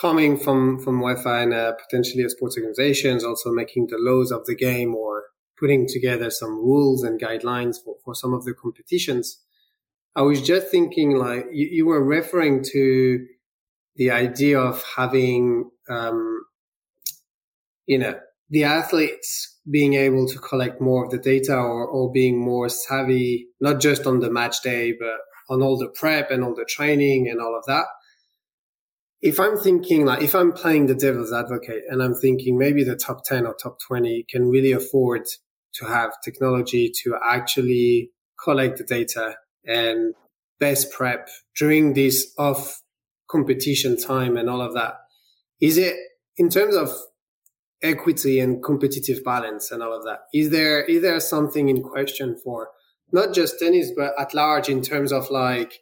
coming 0.01 0.39
from, 0.39 0.79
from 0.79 1.01
Wi-Fi 1.01 1.43
and 1.43 1.53
uh, 1.53 1.73
potentially 1.73 2.25
a 2.25 2.31
sports 2.31 2.57
organizations, 2.57 3.25
also 3.25 3.51
making 3.51 3.89
the 3.89 3.99
laws 3.99 4.33
of 4.33 4.47
the 4.47 4.55
game 4.55 4.95
or 4.95 5.25
putting 5.61 5.87
together 5.87 6.31
some 6.31 6.57
rules 6.57 7.03
and 7.03 7.21
guidelines 7.21 7.77
for, 7.85 7.97
for 8.05 8.15
some 8.15 8.33
of 8.33 8.45
the 8.45 8.55
competitions. 8.55 9.39
I 10.17 10.23
was 10.23 10.41
just 10.43 10.69
thinking 10.69 11.17
like 11.17 11.47
you, 11.53 11.69
you 11.71 11.87
were 11.87 12.03
referring 12.03 12.65
to 12.73 13.27
the 13.97 14.11
idea 14.11 14.59
of 14.59 14.83
having, 14.97 15.71
um, 15.89 16.45
you 17.87 17.99
know, 17.99 18.19
the 18.49 18.65
athletes 18.65 19.59
being 19.71 19.95
able 19.95 20.27
to 20.29 20.39
collect 20.39 20.81
more 20.81 21.05
of 21.05 21.11
the 21.11 21.19
data 21.19 21.55
or, 21.55 21.87
or 21.87 22.11
being 22.11 22.39
more 22.39 22.69
savvy, 22.69 23.49
not 23.61 23.81
just 23.81 24.07
on 24.07 24.21
the 24.21 24.31
match 24.31 24.63
day, 24.63 24.93
but 24.99 25.19
on 25.53 25.63
all 25.63 25.77
the 25.77 25.89
prep 25.89 26.31
and 26.31 26.43
all 26.43 26.55
the 26.55 26.65
training 26.65 27.29
and 27.29 27.41
all 27.41 27.57
of 27.57 27.65
that. 27.67 27.85
If 29.21 29.39
I'm 29.39 29.57
thinking 29.57 30.05
like, 30.05 30.23
if 30.23 30.35
I'm 30.35 30.53
playing 30.53 30.87
the 30.87 30.95
devil's 30.95 31.33
advocate 31.33 31.85
and 31.89 32.03
I'm 32.03 32.15
thinking 32.15 32.59
maybe 32.59 32.83
the 32.83 32.97
top 32.97 33.25
10 33.25 33.47
or 33.47 33.55
top 33.55 33.79
20 33.87 34.25
can 34.29 34.49
really 34.49 34.73
afford 34.73 35.27
to 35.75 35.87
have 35.87 36.13
technology 36.25 36.91
to 37.05 37.17
actually 37.25 38.11
collect 38.43 38.79
the 38.79 38.85
data 38.85 39.37
and 39.65 40.15
best 40.59 40.91
prep 40.91 41.29
during 41.57 41.95
this 41.95 42.33
off 42.39 42.83
competition 43.31 43.97
time 43.97 44.37
and 44.37 44.49
all 44.49 44.61
of 44.61 44.75
that. 44.75 44.95
Is 45.61 45.79
it 45.79 45.95
in 46.37 46.49
terms 46.49 46.75
of 46.75 46.91
equity 47.83 48.41
and 48.41 48.63
competitive 48.63 49.23
balance 49.25 49.71
and 49.71 49.83
all 49.83 49.97
of 49.97 50.05
that? 50.05 50.21
Is 50.35 50.51
there 50.51 50.83
is 50.85 51.03
there 51.03 51.21
something 51.21 51.69
in 51.69 51.83
question 51.83 52.37
for 52.43 52.69
not 53.13 53.35
just 53.35 53.59
tennis 53.59 53.91
but 53.97 54.13
at 54.19 54.35
large 54.35 54.69
in 54.69 54.83
terms 54.83 55.13
of 55.13 55.31
like 55.31 55.81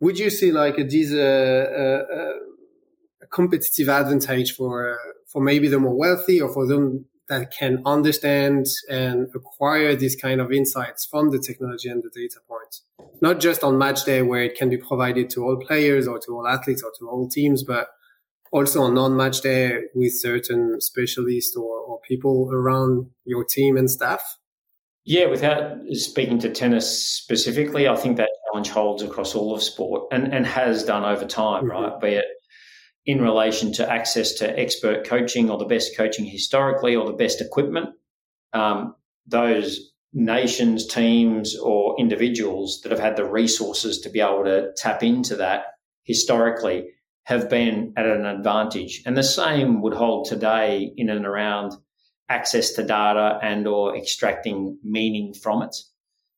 would 0.00 0.18
you 0.18 0.30
see 0.30 0.50
like 0.50 0.78
a, 0.78 0.84
these 0.84 1.12
uh, 1.12 1.16
uh, 1.18 2.32
a 3.22 3.26
competitive 3.26 3.88
advantage 3.88 4.54
for 4.54 4.98
for 5.26 5.40
maybe 5.42 5.68
the 5.68 5.78
more 5.78 5.96
wealthy 5.96 6.40
or 6.40 6.52
for 6.52 6.66
them 6.66 7.04
that 7.28 7.52
can 7.52 7.80
understand 7.86 8.66
and 8.88 9.28
acquire 9.36 9.94
these 9.94 10.16
kind 10.16 10.40
of 10.40 10.50
insights 10.50 11.06
from 11.06 11.30
the 11.30 11.38
technology 11.38 11.88
and 11.88 12.02
the 12.02 12.10
data 12.12 12.40
points. 12.48 12.82
Not 13.22 13.38
just 13.38 13.62
on 13.62 13.78
match 13.78 14.04
day 14.04 14.20
where 14.20 14.42
it 14.42 14.56
can 14.56 14.68
be 14.68 14.76
provided 14.76 15.30
to 15.30 15.44
all 15.44 15.56
players 15.56 16.08
or 16.08 16.18
to 16.18 16.36
all 16.36 16.48
athletes 16.48 16.82
or 16.82 16.90
to 16.98 17.08
all 17.08 17.28
teams, 17.28 17.62
but 17.62 17.86
also 18.50 18.82
on 18.82 18.94
non-match 18.94 19.42
day 19.42 19.78
with 19.94 20.12
certain 20.12 20.80
specialists 20.80 21.56
or, 21.56 21.78
or 21.78 22.00
people 22.00 22.50
around 22.52 23.10
your 23.24 23.44
team 23.44 23.76
and 23.76 23.88
staff? 23.88 24.38
Yeah, 25.04 25.26
without 25.26 25.78
speaking 25.92 26.38
to 26.40 26.50
tennis 26.50 27.16
specifically, 27.16 27.88
I 27.88 27.96
think 27.96 28.16
that 28.18 28.28
challenge 28.50 28.70
holds 28.70 29.02
across 29.02 29.34
all 29.34 29.54
of 29.54 29.62
sport 29.62 30.08
and, 30.12 30.32
and 30.32 30.46
has 30.46 30.84
done 30.84 31.04
over 31.04 31.24
time, 31.24 31.64
mm-hmm. 31.64 31.70
right? 31.70 32.00
Be 32.00 32.08
it 32.08 32.26
in 33.06 33.20
relation 33.20 33.72
to 33.72 33.90
access 33.90 34.34
to 34.34 34.58
expert 34.58 35.06
coaching 35.06 35.50
or 35.50 35.58
the 35.58 35.64
best 35.64 35.96
coaching 35.96 36.26
historically 36.26 36.94
or 36.94 37.06
the 37.06 37.16
best 37.16 37.40
equipment. 37.40 37.90
Um, 38.52 38.94
those 39.26 39.92
nations, 40.12 40.86
teams, 40.86 41.56
or 41.56 41.96
individuals 41.98 42.80
that 42.82 42.92
have 42.92 43.00
had 43.00 43.16
the 43.16 43.24
resources 43.24 44.00
to 44.00 44.10
be 44.10 44.20
able 44.20 44.44
to 44.44 44.72
tap 44.76 45.02
into 45.02 45.36
that 45.36 45.64
historically 46.04 46.88
have 47.24 47.48
been 47.48 47.92
at 47.96 48.06
an 48.06 48.26
advantage. 48.26 49.02
And 49.06 49.16
the 49.16 49.22
same 49.22 49.82
would 49.82 49.94
hold 49.94 50.26
today 50.26 50.92
in 50.96 51.08
and 51.08 51.24
around 51.24 51.74
access 52.30 52.70
to 52.72 52.82
data 52.82 53.38
and 53.42 53.66
or 53.66 53.96
extracting 53.96 54.78
meaning 54.82 55.34
from 55.34 55.62
it. 55.62 55.76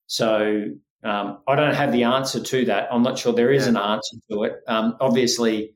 So 0.06 0.64
um, 1.04 1.38
I 1.46 1.54
don't 1.54 1.74
have 1.74 1.92
the 1.92 2.04
answer 2.04 2.42
to 2.42 2.64
that. 2.64 2.88
I'm 2.90 3.02
not 3.02 3.18
sure 3.18 3.32
there 3.32 3.52
is 3.52 3.66
an 3.66 3.76
answer 3.76 4.16
to 4.30 4.44
it. 4.44 4.54
Um, 4.66 4.96
obviously, 5.00 5.74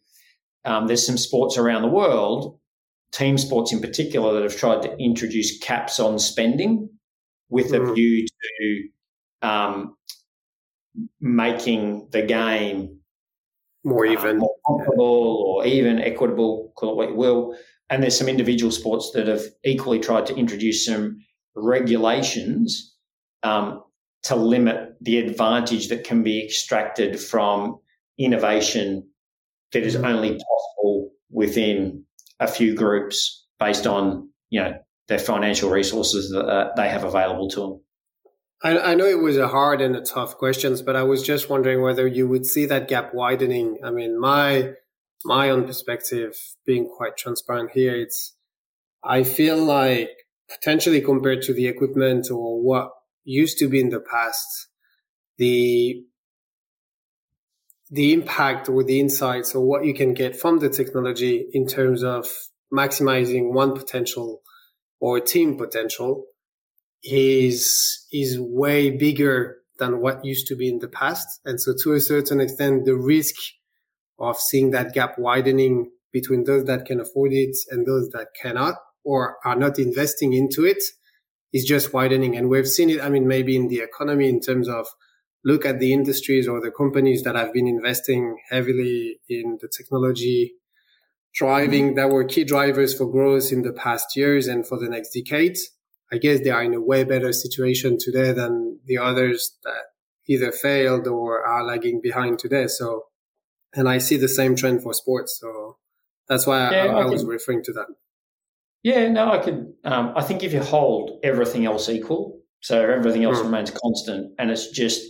um, 0.65 0.87
there's 0.87 1.07
some 1.07 1.19
sports 1.19 1.59
around 1.59 1.83
the 1.83 1.89
world, 1.89 2.59
team 3.13 3.39
sports 3.39 3.73
in 3.73 3.81
particular, 3.81 4.35
that 4.35 4.43
have 4.43 4.57
tried 4.57 4.83
to 4.83 4.97
introduce 4.99 5.59
caps 5.59 6.01
on 6.01 6.19
spending 6.19 6.89
with 7.49 7.71
mm. 7.71 7.91
a 7.91 7.95
view 7.95 8.27
to 8.27 9.49
um, 9.49 9.97
making 11.21 12.09
the 12.11 12.23
game 12.23 13.01
more 13.85 14.07
even, 14.07 14.39
more 14.39 14.55
comfortable 14.67 15.45
or 15.47 15.67
even 15.67 16.01
equitable, 16.01 16.73
call 16.77 16.93
it 16.93 16.97
what 16.97 17.09
you 17.11 17.15
will. 17.15 17.57
And 17.89 18.03
there's 18.03 18.19
some 18.19 18.29
individual 18.29 18.73
sports 18.73 19.13
that 19.15 19.29
have 19.29 19.43
equally 19.65 20.01
tried 20.01 20.27
to 20.27 20.35
introduce 20.35 20.85
some 20.85 21.19
regulations 21.55 22.95
um, 23.43 23.83
to 24.25 24.35
limit 24.35 24.97
the 25.01 25.19
advantage 25.19 25.89
that 25.89 26.05
can 26.05 26.23
be 26.23 26.45
extracted 26.45 27.21
from 27.21 27.79
innovation 28.19 29.09
that 29.73 29.83
is 29.83 29.97
only 29.97 30.31
possible 30.31 31.11
within 31.31 32.05
a 32.41 32.49
few 32.49 32.75
groups 32.75 33.47
based 33.59 33.87
on 33.87 34.29
you 34.51 34.61
know 34.61 34.75
their 35.09 35.19
financial 35.19 35.71
resources 35.71 36.31
that 36.31 36.45
uh, 36.45 36.73
they 36.77 36.89
have 36.89 37.05
available 37.05 37.49
to 37.49 37.61
them. 37.61 37.81
I, 38.63 38.93
I, 38.93 38.95
know 38.95 39.05
it 39.05 39.21
was 39.21 39.37
a 39.37 39.49
hard 39.49 39.81
and 39.81 39.95
a 39.95 40.01
tough 40.01 40.39
questions, 40.39 40.83
but 40.83 40.97
I 40.97 41.03
was 41.03 41.23
just 41.23 41.49
wondering 41.49 41.83
whether 41.83 42.07
you 42.07 42.27
would 42.27 42.47
see 42.47 42.67
that 42.67 42.89
gap 42.89 43.15
widening. 43.15 43.79
I 43.85 43.91
mean, 43.91 44.19
my 44.19 44.73
my 45.25 45.51
own 45.51 45.67
perspective, 45.67 46.35
being 46.65 46.89
quite 46.89 47.17
transparent 47.17 47.71
here, 47.73 47.95
it's 47.95 48.35
I 49.03 49.23
feel 49.23 49.57
like 49.57 50.11
potentially 50.49 51.01
compared 51.01 51.43
to 51.43 51.53
the 51.53 51.67
equipment 51.67 52.31
or 52.31 52.63
what 52.63 52.91
used 53.25 53.59
to 53.59 53.69
be 53.69 53.81
in 53.81 53.91
the 53.91 54.01
past, 54.01 54.69
the 55.39 56.05
the 57.89 58.13
impact 58.13 58.69
or 58.69 58.83
the 58.83 58.99
insights 58.99 59.55
or 59.55 59.65
what 59.65 59.85
you 59.85 59.95
can 59.95 60.13
get 60.13 60.35
from 60.35 60.59
the 60.59 60.69
technology 60.69 61.47
in 61.53 61.69
terms 61.69 62.03
of 62.03 62.29
maximizing 62.73 63.53
one 63.53 63.77
potential 63.77 64.43
or 64.99 65.21
team 65.21 65.57
potential 65.57 66.25
is 67.05 68.07
is 68.13 68.39
way 68.41 68.91
bigger 68.91 69.59
than 69.79 70.01
what 70.01 70.25
used 70.25 70.47
to 70.49 70.57
be 70.57 70.69
in 70.69 70.79
the 70.79 70.89
past. 70.89 71.27
And 71.45 71.61
so 71.61 71.75
to 71.85 71.93
a 71.93 72.01
certain 72.01 72.41
extent, 72.41 72.87
the 72.87 72.97
risk 72.97 73.35
of 74.19 74.39
seeing 74.39 74.71
that 74.71 74.93
gap 74.95 75.19
widening 75.19 75.91
between 76.13 76.45
those 76.45 76.65
that 76.65 76.87
can 76.87 77.01
afford 77.01 77.33
it 77.33 77.57
and 77.71 77.87
those 77.87 78.09
that 78.11 78.29
cannot 78.41 78.77
or 79.05 79.37
are 79.45 79.57
not 79.57 79.79
investing 79.79 80.33
into 80.33 80.65
it 80.65 80.83
is 81.53 81.65
just 81.65 81.93
widening. 81.93 82.37
And 82.37 82.49
we've 82.49 82.69
seen 82.69 82.91
it, 82.91 83.03
I 83.03 83.09
mean, 83.09 83.27
maybe 83.29 83.57
in 83.57 83.69
the 83.69 83.81
economy 83.81 84.29
in 84.29 84.41
terms 84.41 84.69
of 84.69 84.87
look 85.45 85.65
at 85.65 85.79
the 85.79 85.93
industries 85.93 86.49
or 86.49 86.61
the 86.61 86.71
companies 86.71 87.23
that 87.23 87.37
have 87.37 87.53
been 87.53 87.69
investing 87.69 88.39
heavily 88.51 89.21
in 89.29 89.59
the 89.61 89.69
technology 89.69 90.55
driving 91.37 91.95
that 91.95 92.09
were 92.09 92.25
key 92.25 92.45
drivers 92.45 92.97
for 92.97 93.07
growth 93.07 93.53
in 93.53 93.63
the 93.63 93.73
past 93.73 94.17
years 94.17 94.49
and 94.49 94.67
for 94.67 94.79
the 94.79 94.89
next 94.89 95.11
decade. 95.11 95.57
I 96.11 96.19
guess 96.19 96.41
they 96.41 96.51
are 96.51 96.63
in 96.63 96.75
a 96.75 96.81
way 96.81 97.05
better 97.05 97.33
situation 97.33 97.99
today 98.01 98.33
than 98.33 98.81
the 98.87 98.99
others 98.99 99.57
that 99.65 99.85
either 100.29 100.51
failed 100.51 101.07
or 101.07 101.45
are 101.45 101.65
lagging 101.65 102.01
behind 102.03 102.39
today. 102.39 102.69
So, 102.69 103.05
and 103.75 103.89
I 103.89 103.99
see 103.99 104.17
the 104.17 104.29
same 104.29 104.57
trend 104.57 104.83
for 104.83 104.95
sports. 104.95 105.39
So 105.41 105.79
That's 106.29 106.47
why 106.47 106.71
yeah, 106.71 106.85
I, 106.87 106.87
I, 106.87 107.03
I, 107.03 107.07
was 107.07 107.25
referring 107.25 107.63
to 107.65 107.73
that. 107.75 107.87
Yeah, 108.83 109.09
no, 109.09 109.33
I 109.33 109.39
could. 109.39 109.75
Um, 109.85 110.13
I 110.17 110.23
think 110.23 110.45
if 110.45 110.53
you 110.53 110.63
hold 110.63 111.19
everything 111.23 111.67
else 111.67 111.89
equal, 111.89 112.41
so 112.61 112.81
everything 112.81 113.25
else 113.25 113.39
mm. 113.39 113.45
remains 113.45 113.71
constant, 113.71 114.33
and 114.39 114.51
it's 114.51 114.71
just 114.71 115.03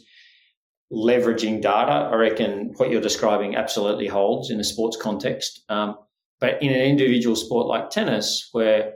leveraging 0.93 1.61
data, 1.61 2.11
I 2.13 2.15
reckon 2.15 2.73
what 2.77 2.91
you're 2.91 3.01
describing 3.01 3.57
absolutely 3.57 4.07
holds 4.07 4.51
in 4.51 4.61
a 4.61 4.65
sports 4.65 4.97
context. 4.97 5.63
Um, 5.69 5.97
but 6.39 6.63
in 6.63 6.71
an 6.73 6.83
individual 6.83 7.35
sport 7.35 7.67
like 7.67 7.91
tennis, 7.91 8.49
where 8.53 8.95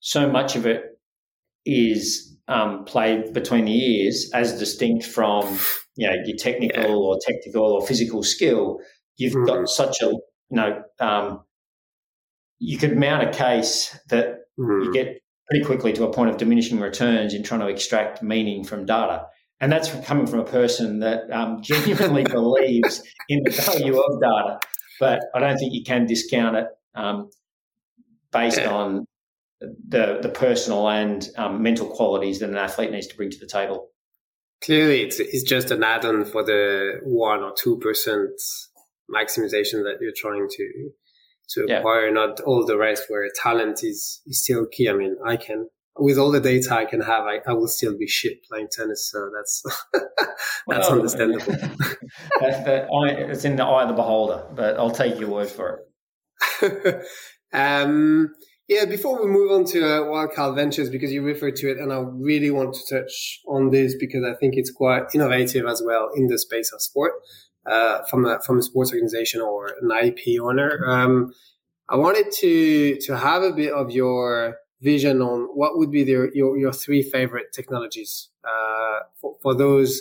so 0.00 0.28
much 0.28 0.56
of 0.56 0.66
it 0.66 0.98
is 1.66 2.29
um, 2.48 2.84
played 2.84 3.32
between 3.32 3.64
the 3.64 3.72
ears, 3.72 4.30
as 4.34 4.58
distinct 4.58 5.04
from 5.04 5.58
you 5.96 6.06
know 6.06 6.16
your 6.24 6.36
technical 6.36 6.82
yeah. 6.82 6.94
or 6.94 7.18
technical 7.26 7.64
or 7.64 7.86
physical 7.86 8.22
skill, 8.22 8.78
you've 9.16 9.34
mm. 9.34 9.46
got 9.46 9.68
such 9.68 10.02
a 10.02 10.06
you 10.06 10.22
know 10.50 10.82
um, 10.98 11.42
you 12.58 12.78
could 12.78 12.96
mount 12.96 13.28
a 13.28 13.32
case 13.32 13.98
that 14.10 14.40
mm. 14.58 14.84
you 14.84 14.92
get 14.92 15.20
pretty 15.50 15.64
quickly 15.64 15.92
to 15.92 16.04
a 16.04 16.12
point 16.12 16.30
of 16.30 16.36
diminishing 16.36 16.78
returns 16.78 17.34
in 17.34 17.42
trying 17.42 17.60
to 17.60 17.68
extract 17.68 18.22
meaning 18.22 18.62
from 18.62 18.86
data. 18.86 19.26
And 19.60 19.70
that's 19.70 19.90
coming 20.06 20.26
from 20.26 20.40
a 20.40 20.44
person 20.44 21.00
that 21.00 21.30
um, 21.30 21.60
genuinely 21.60 22.22
believes 22.30 23.02
in 23.28 23.42
the 23.42 23.50
value 23.50 23.98
of 23.98 24.20
data. 24.20 24.60
But 25.00 25.20
I 25.34 25.40
don't 25.40 25.58
think 25.58 25.74
you 25.74 25.82
can 25.84 26.06
discount 26.06 26.56
it 26.56 26.66
um, 26.94 27.30
based 28.32 28.58
yeah. 28.58 28.70
on 28.70 29.06
the 29.60 30.18
the 30.22 30.28
personal 30.28 30.88
and 30.88 31.28
um, 31.36 31.62
mental 31.62 31.86
qualities 31.86 32.40
that 32.40 32.50
an 32.50 32.56
athlete 32.56 32.90
needs 32.90 33.06
to 33.08 33.16
bring 33.16 33.30
to 33.30 33.38
the 33.38 33.46
table. 33.46 33.88
Clearly, 34.62 35.02
it's, 35.02 35.18
it's 35.18 35.42
just 35.42 35.70
an 35.70 35.82
add-on 35.82 36.26
for 36.26 36.44
the 36.44 37.00
one 37.02 37.40
or 37.42 37.54
two 37.56 37.78
percent 37.78 38.30
maximization 39.10 39.84
that 39.84 39.98
you're 40.00 40.12
trying 40.16 40.46
to 40.48 40.90
to 41.50 41.66
yeah. 41.68 41.78
acquire, 41.78 42.10
not 42.10 42.40
all 42.40 42.64
the 42.64 42.78
rest 42.78 43.04
where 43.08 43.28
talent 43.42 43.82
is, 43.82 44.20
is 44.26 44.42
still 44.42 44.66
key. 44.66 44.88
I 44.88 44.92
mean, 44.92 45.16
I 45.26 45.36
can 45.36 45.68
with 45.98 46.18
all 46.18 46.30
the 46.30 46.40
data 46.40 46.74
I 46.74 46.84
can 46.84 47.00
have, 47.00 47.24
I, 47.24 47.40
I 47.46 47.52
will 47.52 47.68
still 47.68 47.96
be 47.96 48.06
shit 48.06 48.44
playing 48.44 48.68
tennis. 48.70 49.10
So 49.10 49.30
that's 49.34 49.62
that's 49.92 50.08
well, 50.66 50.92
understandable. 50.92 51.44
it's 52.40 53.44
in 53.44 53.56
the 53.56 53.64
eye 53.64 53.82
of 53.82 53.88
the 53.88 53.94
beholder, 53.94 54.46
but 54.54 54.78
I'll 54.78 54.90
take 54.90 55.18
your 55.18 55.28
word 55.28 55.48
for 55.48 55.82
it. 56.62 57.04
um, 57.52 58.32
yeah, 58.70 58.84
before 58.84 59.20
we 59.20 59.28
move 59.28 59.50
on 59.50 59.64
to 59.64 59.84
uh, 59.84 60.00
Wildcard 60.02 60.54
Ventures, 60.54 60.90
because 60.90 61.12
you 61.12 61.22
referred 61.22 61.56
to 61.56 61.72
it, 61.72 61.78
and 61.78 61.92
I 61.92 61.98
really 61.98 62.52
want 62.52 62.72
to 62.74 63.00
touch 63.00 63.40
on 63.48 63.70
this 63.70 63.96
because 63.98 64.22
I 64.24 64.34
think 64.34 64.54
it's 64.56 64.70
quite 64.70 65.06
innovative 65.12 65.66
as 65.66 65.82
well 65.84 66.08
in 66.14 66.28
the 66.28 66.38
space 66.38 66.72
of 66.72 66.80
sport, 66.80 67.14
uh, 67.66 68.02
from 68.08 68.24
a 68.26 68.38
from 68.46 68.60
a 68.60 68.62
sports 68.62 68.92
organization 68.92 69.40
or 69.40 69.74
an 69.82 69.90
IP 69.90 70.40
owner. 70.40 70.86
Um, 70.86 71.34
I 71.88 71.96
wanted 71.96 72.30
to 72.42 72.96
to 73.06 73.16
have 73.16 73.42
a 73.42 73.52
bit 73.52 73.72
of 73.72 73.90
your 73.90 74.58
vision 74.80 75.20
on 75.20 75.48
what 75.52 75.76
would 75.76 75.90
be 75.90 76.04
the, 76.04 76.30
your 76.32 76.56
your 76.56 76.72
three 76.72 77.02
favorite 77.02 77.52
technologies 77.52 78.28
uh, 78.44 79.00
for, 79.20 79.34
for 79.42 79.52
those 79.52 80.00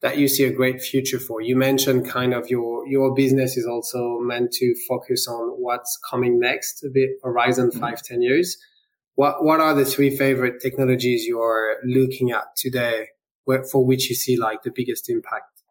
that 0.00 0.16
you 0.18 0.28
see 0.28 0.44
a 0.44 0.52
great 0.52 0.80
future 0.80 1.18
for. 1.18 1.40
You 1.40 1.56
mentioned 1.56 2.08
kind 2.08 2.32
of 2.32 2.48
your 2.48 2.86
your 2.86 3.14
business 3.14 3.56
is 3.56 3.66
also 3.66 4.18
meant 4.20 4.52
to 4.52 4.74
focus 4.88 5.26
on 5.26 5.50
what's 5.60 5.98
coming 6.08 6.38
next, 6.38 6.84
a 6.84 6.88
bit 6.88 7.10
horizon 7.22 7.70
mm-hmm. 7.70 7.80
five 7.80 8.02
ten 8.02 8.22
years. 8.22 8.56
What 9.14 9.44
what 9.44 9.60
are 9.60 9.74
the 9.74 9.84
three 9.84 10.16
favorite 10.16 10.60
technologies 10.62 11.26
you're 11.26 11.76
looking 11.84 12.30
at 12.30 12.54
today, 12.56 13.08
where, 13.44 13.64
for 13.64 13.84
which 13.84 14.08
you 14.08 14.14
see 14.14 14.36
like 14.36 14.62
the 14.62 14.72
biggest 14.74 15.10
impact? 15.10 15.62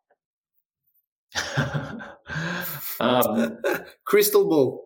um, 2.99 3.57
Crystal 4.05 4.47
ball. 4.47 4.83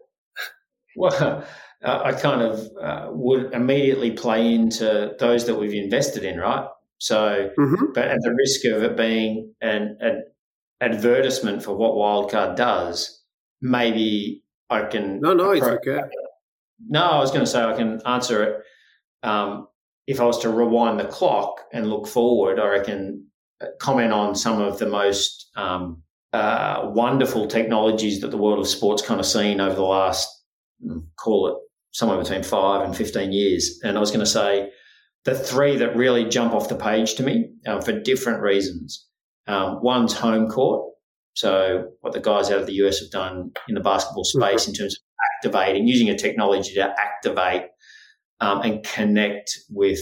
Well, 0.96 1.46
I 1.84 2.14
kind 2.14 2.44
of 2.44 2.70
uh, 2.80 3.08
would 3.10 3.54
immediately 3.54 4.12
play 4.12 4.54
into 4.54 5.16
those 5.18 5.48
that 5.48 5.56
we've 5.56 5.74
invested 5.74 6.24
in, 6.24 6.38
right? 6.38 6.68
So, 7.02 7.50
mm-hmm. 7.58 7.94
but 7.96 8.10
at 8.10 8.20
the 8.22 8.32
risk 8.32 8.64
of 8.66 8.84
it 8.84 8.96
being 8.96 9.56
an, 9.60 9.98
an 10.02 10.24
advertisement 10.82 11.64
for 11.64 11.76
what 11.76 11.94
Wildcard 11.94 12.56
does, 12.56 13.24
maybe 13.60 14.44
I 14.70 14.84
can. 14.84 15.20
No, 15.20 15.34
no, 15.34 15.50
it's 15.50 15.66
okay. 15.66 16.02
No, 16.88 17.02
I 17.02 17.18
was 17.18 17.32
going 17.32 17.44
to 17.44 17.50
say 17.50 17.64
I 17.64 17.76
can 17.76 18.02
answer 18.06 18.44
it. 18.44 18.60
Um, 19.24 19.68
if 20.06 20.22
I 20.22 20.26
was 20.26 20.38
to 20.44 20.50
rewind 20.50 21.00
the 21.00 21.06
clock 21.06 21.62
and 21.74 21.90
look 21.90 22.06
forward, 22.06 22.60
or 22.60 22.80
I 22.80 22.84
can 22.84 23.26
uh, 23.62 23.70
comment 23.80 24.14
on 24.14 24.36
some 24.36 24.62
of 24.62 24.78
the 24.78 24.86
most 24.86 25.50
um, 25.56 26.04
uh, 26.34 26.82
wonderful 26.94 27.48
technologies 27.48 28.22
that 28.22 28.30
the 28.30 28.38
world 28.38 28.60
of 28.60 28.68
sports 28.68 29.02
kind 29.02 29.20
of 29.20 29.26
seen 29.26 29.60
over 29.60 29.74
the 29.74 29.82
last, 29.82 30.30
mm, 30.86 31.04
call 31.18 31.48
it 31.48 31.56
somewhere 31.94 32.20
between 32.20 32.44
five 32.44 32.86
and 32.86 32.96
15 32.96 33.32
years. 33.32 33.80
And 33.84 33.98
I 33.98 34.00
was 34.00 34.12
going 34.12 34.20
to 34.20 34.28
say, 34.28 34.70
the 35.26 35.36
three 35.36 35.78
that 35.78 35.96
really 35.96 36.26
jump 36.26 36.54
off 36.54 36.70
the 36.70 36.76
page 36.76 37.16
to 37.16 37.24
me 37.24 37.50
um, 37.68 37.82
for 37.82 37.92
different 37.92 38.42
reasons. 38.42 39.08
Um, 39.48 39.80
one's 39.82 40.14
home 40.14 40.48
court. 40.50 40.88
So 41.34 41.90
what 42.02 42.14
the 42.14 42.20
guys 42.20 42.50
out 42.50 42.60
of 42.60 42.68
the 42.68 42.74
US 42.86 43.00
have 43.00 43.12
done 43.12 43.52
in 43.68 43.76
the 43.76 43.82
basketball 43.82 44.24
mm-hmm. 44.24 44.42
space 44.42 44.68
in 44.68 44.74
terms 44.74 44.96
of 44.96 45.02
activating, 45.36 45.88
using 45.88 46.10
a 46.10 46.18
technology 46.18 46.74
to 46.76 46.94
activate 47.00 47.64
um, 48.40 48.62
and 48.62 48.84
connect 48.84 49.58
with 49.70 50.00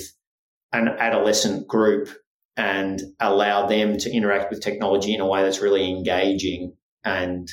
an 0.71 0.87
adolescent 0.87 1.67
group 1.67 2.09
and 2.55 3.01
allow 3.19 3.67
them 3.67 3.97
to 3.97 4.11
interact 4.11 4.49
with 4.49 4.61
technology 4.61 5.13
in 5.13 5.21
a 5.21 5.27
way 5.27 5.43
that's 5.43 5.61
really 5.61 5.89
engaging 5.89 6.73
and 7.03 7.49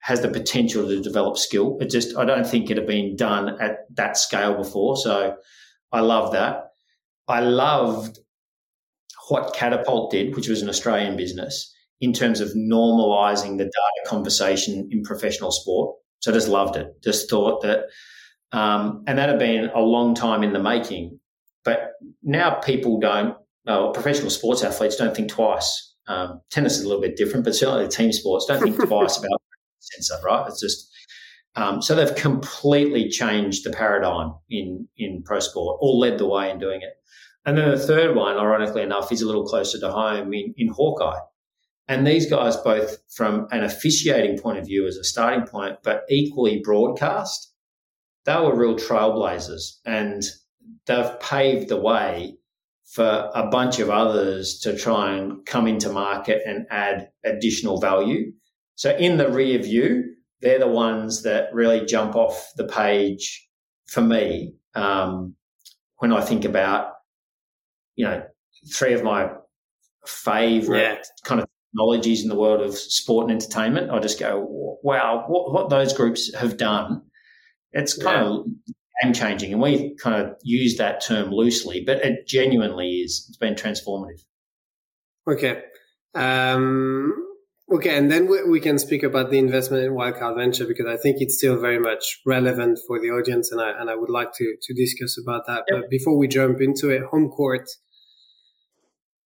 has 0.00 0.20
the 0.20 0.28
potential 0.28 0.86
to 0.86 1.00
develop 1.00 1.38
skill. 1.38 1.78
It 1.80 1.90
just, 1.90 2.16
I 2.16 2.24
don't 2.24 2.46
think 2.46 2.70
it 2.70 2.76
had 2.76 2.86
been 2.86 3.16
done 3.16 3.60
at 3.60 3.78
that 3.94 4.16
scale 4.16 4.56
before. 4.56 4.96
So 4.96 5.36
I 5.92 6.00
love 6.00 6.32
that. 6.32 6.71
I 7.28 7.40
loved 7.40 8.18
what 9.28 9.54
Catapult 9.54 10.10
did, 10.10 10.34
which 10.34 10.48
was 10.48 10.62
an 10.62 10.68
Australian 10.68 11.16
business, 11.16 11.72
in 12.00 12.12
terms 12.12 12.40
of 12.40 12.50
normalizing 12.50 13.58
the 13.58 13.64
data 13.64 14.02
conversation 14.06 14.88
in 14.90 15.02
professional 15.02 15.52
sport. 15.52 15.96
So 16.20 16.30
I 16.30 16.34
just 16.34 16.48
loved 16.48 16.76
it. 16.76 16.88
Just 17.02 17.30
thought 17.30 17.62
that, 17.62 17.84
um, 18.52 19.04
and 19.06 19.18
that 19.18 19.28
had 19.28 19.38
been 19.38 19.70
a 19.74 19.80
long 19.80 20.14
time 20.14 20.42
in 20.42 20.52
the 20.52 20.62
making. 20.62 21.18
But 21.64 21.92
now 22.22 22.54
people 22.54 22.98
don't, 22.98 23.36
uh, 23.66 23.90
professional 23.90 24.30
sports 24.30 24.64
athletes 24.64 24.96
don't 24.96 25.14
think 25.14 25.30
twice. 25.30 25.94
Um, 26.08 26.40
tennis 26.50 26.78
is 26.78 26.84
a 26.84 26.88
little 26.88 27.00
bit 27.00 27.16
different, 27.16 27.44
but 27.44 27.54
certainly 27.54 27.84
the 27.84 27.90
team 27.90 28.12
sports 28.12 28.46
don't 28.46 28.60
think 28.60 28.76
twice 28.86 29.16
about 29.16 29.40
sensor, 29.78 30.16
right? 30.24 30.46
It's 30.48 30.60
just 30.60 30.92
um, 31.54 31.82
so 31.82 31.94
they've 31.94 32.14
completely 32.14 33.08
changed 33.10 33.64
the 33.64 33.70
paradigm 33.70 34.34
in 34.48 34.88
in 34.96 35.22
pro 35.22 35.40
sport, 35.40 35.78
or 35.80 35.94
led 35.94 36.18
the 36.18 36.26
way 36.26 36.50
in 36.50 36.58
doing 36.58 36.80
it. 36.80 36.94
And 37.44 37.58
then 37.58 37.70
the 37.70 37.78
third 37.78 38.14
one, 38.14 38.36
ironically 38.36 38.82
enough, 38.82 39.10
is 39.10 39.22
a 39.22 39.26
little 39.26 39.44
closer 39.44 39.78
to 39.80 39.90
home 39.90 40.32
in, 40.32 40.54
in 40.56 40.68
Hawkeye. 40.68 41.18
And 41.88 42.06
these 42.06 42.30
guys, 42.30 42.56
both 42.56 42.98
from 43.10 43.48
an 43.50 43.64
officiating 43.64 44.38
point 44.38 44.58
of 44.58 44.66
view 44.66 44.86
as 44.86 44.96
a 44.96 45.04
starting 45.04 45.46
point, 45.46 45.78
but 45.82 46.04
equally 46.08 46.60
broadcast, 46.62 47.52
they 48.24 48.36
were 48.36 48.56
real 48.56 48.76
trailblazers 48.76 49.78
and 49.84 50.22
they've 50.86 51.20
paved 51.20 51.68
the 51.68 51.80
way 51.80 52.36
for 52.84 53.30
a 53.34 53.48
bunch 53.48 53.78
of 53.78 53.90
others 53.90 54.60
to 54.60 54.76
try 54.76 55.16
and 55.16 55.44
come 55.46 55.66
into 55.66 55.90
market 55.90 56.42
and 56.46 56.66
add 56.70 57.08
additional 57.24 57.80
value. 57.80 58.30
So 58.76 58.96
in 58.96 59.16
the 59.16 59.30
rear 59.30 59.58
view, 59.58 60.14
they're 60.40 60.58
the 60.58 60.68
ones 60.68 61.22
that 61.22 61.52
really 61.52 61.84
jump 61.86 62.14
off 62.14 62.52
the 62.56 62.66
page 62.66 63.48
for 63.86 64.02
me 64.02 64.54
um, 64.74 65.34
when 65.98 66.12
I 66.12 66.20
think 66.20 66.44
about 66.44 66.92
you 67.96 68.04
know, 68.04 68.22
three 68.72 68.94
of 68.94 69.02
my 69.02 69.30
favorite 70.06 70.80
yeah. 70.80 71.02
kind 71.24 71.40
of 71.40 71.46
technologies 71.70 72.22
in 72.22 72.28
the 72.28 72.36
world 72.36 72.60
of 72.60 72.76
sport 72.76 73.30
and 73.30 73.32
entertainment. 73.32 73.90
I 73.90 73.98
just 73.98 74.18
go, 74.18 74.78
wow, 74.82 75.24
what, 75.28 75.52
what 75.52 75.70
those 75.70 75.92
groups 75.92 76.34
have 76.34 76.56
done, 76.56 77.02
it's 77.72 77.96
kind 77.96 78.26
yeah. 78.26 78.32
of 78.32 78.46
game 79.02 79.12
changing. 79.12 79.52
And 79.52 79.62
we 79.62 79.94
kind 79.96 80.22
of 80.22 80.36
use 80.42 80.76
that 80.78 81.04
term 81.04 81.30
loosely, 81.30 81.82
but 81.84 81.98
it 81.98 82.26
genuinely 82.26 83.00
is. 83.00 83.26
It's 83.28 83.38
been 83.38 83.54
transformative. 83.54 84.20
Okay. 85.28 85.62
Um, 86.14 87.14
Okay, 87.72 87.96
and 87.96 88.12
then 88.12 88.28
we, 88.28 88.44
we, 88.44 88.60
can 88.60 88.78
speak 88.78 89.02
about 89.02 89.30
the 89.30 89.38
investment 89.38 89.82
in 89.82 89.92
Wildcard 89.92 90.36
Venture 90.36 90.66
because 90.66 90.84
I 90.86 90.98
think 90.98 91.22
it's 91.22 91.38
still 91.38 91.58
very 91.58 91.78
much 91.78 92.20
relevant 92.26 92.78
for 92.86 93.00
the 93.00 93.08
audience, 93.08 93.50
and 93.50 93.62
I 93.62 93.70
and 93.70 93.88
I 93.88 93.96
would 93.96 94.10
like 94.10 94.34
to 94.34 94.56
to 94.60 94.74
discuss 94.74 95.16
about 95.18 95.46
that. 95.46 95.64
Yep. 95.68 95.80
But 95.80 95.90
before 95.90 96.18
we 96.18 96.28
jump 96.28 96.60
into 96.60 96.90
it, 96.90 97.02
home 97.04 97.30
court, 97.30 97.66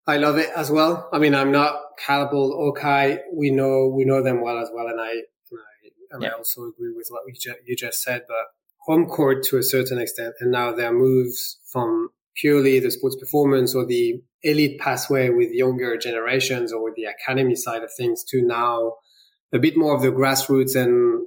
I 0.07 0.19
love 0.19 0.39
it 0.39 0.51
as 0.55 0.71
well. 0.71 1.09
I 1.13 1.19
mean, 1.19 1.35
I'm 1.35 1.51
not 1.51 1.75
Catapult 1.99 2.55
or 2.55 2.73
Kai. 2.73 3.19
We 3.35 3.51
know 3.51 3.89
we 3.89 4.05
know 4.05 4.23
them 4.23 4.43
well 4.43 4.59
as 4.59 4.71
well, 4.73 4.87
and 4.87 5.01
I 5.01 5.11
and 5.11 5.61
I, 5.61 5.89
and 6.13 6.23
yep. 6.23 6.33
I 6.33 6.37
also 6.37 6.69
agree 6.69 6.93
with 6.95 7.09
what 7.09 7.23
you, 7.27 7.35
ju- 7.35 7.61
you 7.67 7.75
just 7.75 8.01
said. 8.01 8.27
But 8.29 8.47
home 8.87 9.07
court 9.07 9.43
to 9.47 9.59
a 9.59 9.63
certain 9.65 9.99
extent, 9.99 10.35
and 10.39 10.53
now 10.53 10.71
their 10.73 10.93
moves 10.93 11.59
from 11.73 12.11
purely 12.37 12.79
the 12.79 12.91
sports 12.91 13.17
performance 13.17 13.75
or 13.75 13.87
the 13.87 14.23
elite 14.43 14.79
pathway 14.79 15.31
with 15.31 15.51
younger 15.51 15.97
generations 15.97 16.73
or 16.73 16.83
with 16.83 16.95
the 16.95 17.05
academy 17.05 17.55
side 17.55 17.83
of 17.83 17.91
things 17.97 18.23
to 18.25 18.43
now 18.43 18.95
a 19.53 19.59
bit 19.59 19.77
more 19.77 19.95
of 19.95 20.03
the 20.03 20.13
grassroots 20.13 20.77
and 20.77 21.27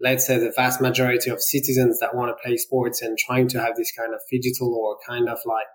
let's 0.00 0.26
say 0.26 0.38
the 0.38 0.52
vast 0.54 0.80
majority 0.80 1.30
of 1.30 1.40
citizens 1.40 1.98
that 2.00 2.14
want 2.14 2.28
to 2.28 2.42
play 2.42 2.56
sports 2.56 3.00
and 3.00 3.16
trying 3.16 3.48
to 3.48 3.60
have 3.60 3.76
this 3.76 3.92
kind 3.92 4.12
of 4.12 4.20
digital 4.30 4.74
or 4.74 4.98
kind 5.06 5.28
of 5.28 5.38
like 5.46 5.66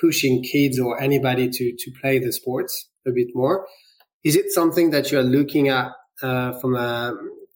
pushing 0.00 0.42
kids 0.42 0.80
or 0.80 1.00
anybody 1.00 1.48
to 1.48 1.74
to 1.78 1.90
play 2.00 2.18
the 2.18 2.32
sports 2.32 2.88
a 3.06 3.10
bit 3.12 3.28
more. 3.34 3.66
Is 4.24 4.36
it 4.36 4.50
something 4.50 4.90
that 4.90 5.12
you're 5.12 5.22
looking 5.22 5.68
at 5.68 5.92
uh, 6.22 6.58
from 6.60 6.74
a 6.74 7.14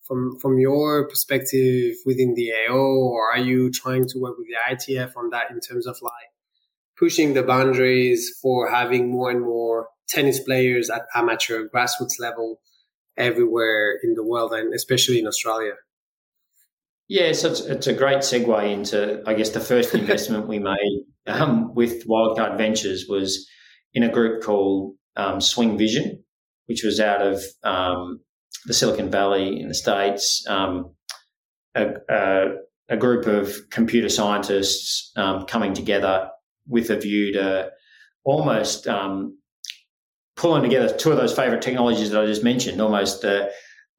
from 0.09 0.39
from 0.41 0.59
your 0.59 1.07
perspective 1.07 1.95
within 2.05 2.35
the 2.35 2.51
AO, 2.53 2.75
or 2.75 3.31
are 3.31 3.39
you 3.39 3.71
trying 3.71 4.07
to 4.09 4.19
work 4.19 4.37
with 4.39 4.49
the 4.49 4.75
ITF 4.75 5.17
on 5.17 5.31
that 5.31 5.51
in 5.51 5.61
terms 5.61 5.87
of 5.87 5.99
like 6.03 6.13
pushing 6.99 7.35
the 7.35 7.43
boundaries 7.43 8.37
for 8.43 8.69
having 8.69 9.11
more 9.11 9.31
and 9.31 9.43
more 9.43 9.89
tennis 10.09 10.41
players 10.41 10.91
at 10.91 11.03
amateur 11.15 11.69
grassroots 11.69 12.19
level 12.19 12.61
everywhere 13.17 13.99
in 14.03 14.15
the 14.15 14.25
world 14.25 14.53
and 14.53 14.75
especially 14.75 15.19
in 15.19 15.27
Australia? 15.27 15.75
Yeah, 17.09 17.33
so 17.33 17.51
it's, 17.51 17.61
it's 17.61 17.87
a 17.87 17.95
great 17.95 18.19
segue 18.19 18.73
into, 18.73 19.23
I 19.27 19.35
guess, 19.35 19.51
the 19.51 19.61
first 19.61 19.95
investment 20.01 20.49
we 20.49 20.59
made 20.59 21.05
um, 21.27 21.75
with 21.75 22.07
Wildcard 22.07 22.59
Ventures 22.59 23.07
was 23.09 23.49
in 23.95 24.03
a 24.03 24.13
group 24.13 24.43
called 24.43 24.95
um, 25.17 25.41
Swing 25.41 25.79
Vision, 25.79 26.25
which 26.67 26.83
was 26.85 27.01
out 27.01 27.23
of 27.23 27.43
um, 27.65 28.21
the 28.69 28.75
Silicon 28.75 29.11
Valley 29.11 29.59
in 29.61 29.69
the 29.69 29.75
States. 29.75 30.45
Um, 30.47 30.95
a, 31.75 31.95
a, 32.09 32.47
a, 32.91 32.97
group 32.97 33.27
of 33.27 33.55
computer 33.71 34.11
scientists 34.11 35.11
um, 35.17 35.47
coming 35.47 35.73
together 35.73 36.29
with 36.67 36.91
a 36.91 36.99
view 36.99 37.33
to 37.33 37.71
almost 38.25 38.87
um, 38.87 39.39
pulling 40.37 40.63
together 40.63 40.95
two 40.95 41.11
of 41.11 41.17
those 41.17 41.35
favorite 41.35 41.63
technologies 41.63 42.11
that 42.11 42.21
I 42.21 42.27
just 42.27 42.45
mentioned, 42.45 42.81
almost 42.81 43.23
the 43.23 43.51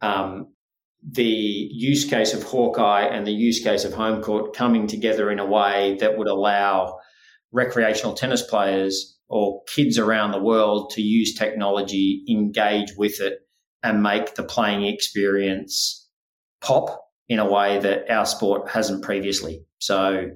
um, 0.02 0.54
the 1.12 1.24
use 1.24 2.06
case 2.06 2.34
of 2.34 2.44
Hawkeye 2.44 3.06
and 3.06 3.26
the 3.26 3.32
use 3.32 3.64
case 3.64 3.86
of 3.86 3.94
home 3.94 4.22
court 4.22 4.56
coming 4.56 4.86
together 4.86 5.32
in 5.32 5.40
a 5.40 5.46
way 5.46 5.98
that 6.00 6.18
would 6.18 6.28
allow 6.28 7.00
recreational 7.52 8.14
tennis 8.14 8.44
players 8.44 9.18
or 9.30 9.64
kids 9.64 9.98
around 9.98 10.32
the 10.32 10.42
world 10.42 10.92
to 10.92 11.02
use 11.02 11.34
technology, 11.34 12.24
engage 12.30 12.94
with 12.98 13.20
it, 13.22 13.40
and 13.84 14.04
make 14.04 14.36
the 14.36 14.44
playing 14.44 14.86
experience 14.86 16.08
pop 16.62 17.06
in 17.28 17.40
a 17.40 17.50
way 17.50 17.80
that 17.80 18.10
our 18.10 18.26
sport 18.26 18.70
hasn't 18.70 19.04
previously. 19.04 19.64
So, 19.78 20.32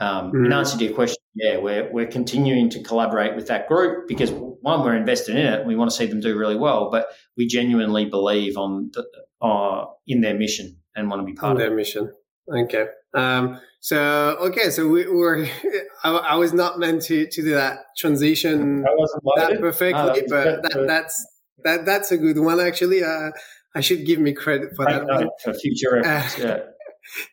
um, 0.00 0.32
mm. 0.32 0.46
in 0.46 0.52
answer 0.52 0.78
to 0.78 0.84
your 0.84 0.94
question, 0.94 1.22
yeah, 1.34 1.58
we're 1.58 1.90
we're 1.92 2.06
continuing 2.06 2.70
to 2.70 2.82
collaborate 2.82 3.36
with 3.36 3.46
that 3.48 3.68
group 3.68 4.08
because 4.08 4.30
one, 4.30 4.82
we're 4.82 4.96
invested 4.96 5.36
in 5.36 5.46
it, 5.46 5.60
and 5.60 5.68
we 5.68 5.76
want 5.76 5.90
to 5.90 5.96
see 5.96 6.06
them 6.06 6.20
do 6.20 6.36
really 6.36 6.56
well, 6.56 6.90
but 6.90 7.06
we 7.36 7.46
genuinely 7.46 8.04
believe 8.04 8.56
on 8.56 8.90
the, 8.92 9.04
uh, 9.40 9.86
in 10.06 10.20
their 10.20 10.34
mission 10.34 10.76
and 10.94 11.08
want 11.08 11.20
to 11.20 11.26
be 11.26 11.34
part 11.34 11.52
in 11.52 11.56
of 11.56 11.58
their 11.58 11.74
mission. 11.74 12.12
Okay. 12.52 12.86
Um, 13.14 13.60
so 13.80 14.36
okay, 14.40 14.70
so 14.70 14.88
we 14.88 15.06
were. 15.06 15.46
I, 16.04 16.10
I, 16.10 16.34
was 16.36 16.52
not 16.52 16.78
meant 16.78 17.02
to, 17.02 17.26
to 17.26 17.42
do 17.42 17.50
that 17.54 17.78
transition 17.96 18.82
that 18.82 19.58
perfectly, 19.60 20.00
oh, 20.00 20.14
that 20.14 20.28
but 20.28 20.62
that, 20.62 20.86
that's 20.86 21.26
that 21.64 21.84
that's 21.84 22.10
a 22.10 22.18
good 22.18 22.38
one 22.38 22.60
actually. 22.60 23.02
Uh, 23.02 23.30
I 23.74 23.80
should 23.80 24.04
give 24.04 24.18
me 24.18 24.32
credit 24.32 24.70
for 24.76 24.84
that 24.84 25.06
one. 25.06 25.28
for 25.42 25.54
future 25.54 25.94
reference. 25.94 26.38
Uh, 26.38 26.64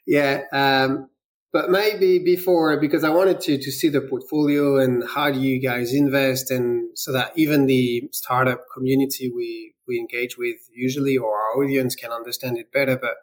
yeah. 0.07 0.41
yeah. 0.51 0.83
Um, 0.83 1.09
but 1.51 1.71
maybe 1.71 2.19
before 2.19 2.79
because 2.79 3.03
I 3.03 3.09
wanted 3.09 3.41
to 3.41 3.57
to 3.57 3.71
see 3.71 3.89
the 3.89 4.01
portfolio 4.01 4.77
and 4.77 5.03
how 5.15 5.31
do 5.31 5.39
you 5.39 5.59
guys 5.59 5.93
invest 5.93 6.51
and 6.51 6.89
so 6.97 7.11
that 7.13 7.31
even 7.35 7.65
the 7.65 8.07
startup 8.11 8.65
community 8.73 9.31
we 9.35 9.73
we 9.87 9.99
engage 9.99 10.37
with 10.37 10.57
usually 10.71 11.17
or 11.17 11.35
our 11.35 11.63
audience 11.63 11.95
can 11.95 12.11
understand 12.11 12.57
it 12.57 12.71
better. 12.71 12.95
But 12.95 13.15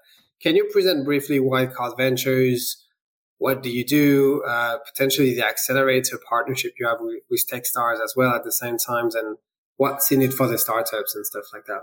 can 0.42 0.56
you 0.56 0.68
present 0.70 1.04
briefly 1.04 1.38
Wildcard 1.38 1.96
Ventures? 1.96 2.84
What 3.38 3.62
do 3.62 3.70
you 3.70 3.84
do? 3.84 4.42
Uh, 4.46 4.78
potentially 4.78 5.34
the 5.34 5.46
accelerator 5.46 6.18
partnership 6.28 6.74
you 6.78 6.86
have 6.88 6.98
with, 7.00 7.20
with 7.30 7.46
Techstars 7.50 8.02
as 8.02 8.14
well 8.16 8.34
at 8.34 8.44
the 8.44 8.52
same 8.52 8.76
times, 8.78 9.14
and 9.14 9.36
what's 9.76 10.10
in 10.10 10.22
it 10.22 10.32
for 10.32 10.46
the 10.46 10.58
startups 10.58 11.14
and 11.14 11.26
stuff 11.26 11.44
like 11.52 11.66
that. 11.66 11.82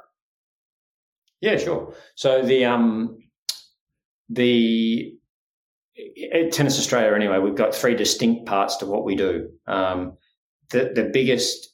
Yeah, 1.41 1.57
sure. 1.57 1.93
So 2.15 2.41
the 2.41 2.65
um 2.65 3.17
the 4.29 5.13
at 6.33 6.51
Tennis 6.51 6.79
Australia 6.79 7.13
anyway, 7.13 7.39
we've 7.39 7.55
got 7.55 7.75
three 7.75 7.95
distinct 7.95 8.45
parts 8.45 8.77
to 8.77 8.85
what 8.85 9.03
we 9.03 9.15
do. 9.15 9.49
Um, 9.67 10.17
the 10.71 10.91
the 10.95 11.09
biggest 11.11 11.69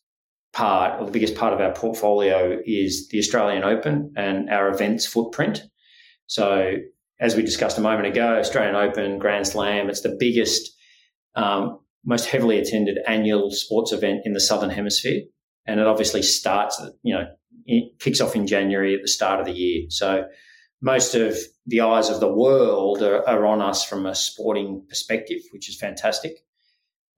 part 0.51 0.99
or 0.99 1.05
the 1.05 1.11
biggest 1.11 1.35
part 1.35 1.53
of 1.53 1.61
our 1.61 1.73
portfolio 1.73 2.59
is 2.65 3.07
the 3.09 3.19
Australian 3.19 3.63
Open 3.63 4.13
and 4.17 4.49
our 4.49 4.69
events 4.69 5.05
footprint. 5.05 5.61
So 6.25 6.73
as 7.19 7.35
we 7.35 7.43
discussed 7.43 7.77
a 7.77 7.81
moment 7.81 8.07
ago, 8.07 8.39
Australian 8.39 8.75
Open, 8.75 9.19
Grand 9.19 9.45
Slam, 9.45 9.89
it's 9.89 10.01
the 10.01 10.15
biggest, 10.19 10.71
um, 11.35 11.79
most 12.05 12.25
heavily 12.25 12.57
attended 12.57 12.97
annual 13.07 13.51
sports 13.51 13.91
event 13.91 14.21
in 14.25 14.33
the 14.33 14.39
Southern 14.39 14.69
Hemisphere 14.69 15.23
and 15.69 15.79
it 15.79 15.85
obviously 15.85 16.23
starts, 16.23 16.81
you 17.03 17.13
know, 17.13 17.27
it 17.67 17.99
kicks 17.99 18.21
off 18.21 18.35
in 18.35 18.47
January 18.47 18.95
at 18.95 19.01
the 19.03 19.07
start 19.07 19.39
of 19.39 19.45
the 19.45 19.51
year. 19.51 19.85
So 19.89 20.25
most 20.81 21.13
of 21.13 21.37
the 21.67 21.81
eyes 21.81 22.09
of 22.09 22.19
the 22.19 22.33
world 22.33 23.03
are, 23.03 23.27
are 23.29 23.45
on 23.45 23.61
us 23.61 23.83
from 23.83 24.07
a 24.07 24.15
sporting 24.15 24.83
perspective, 24.89 25.41
which 25.51 25.69
is 25.69 25.77
fantastic. 25.77 26.39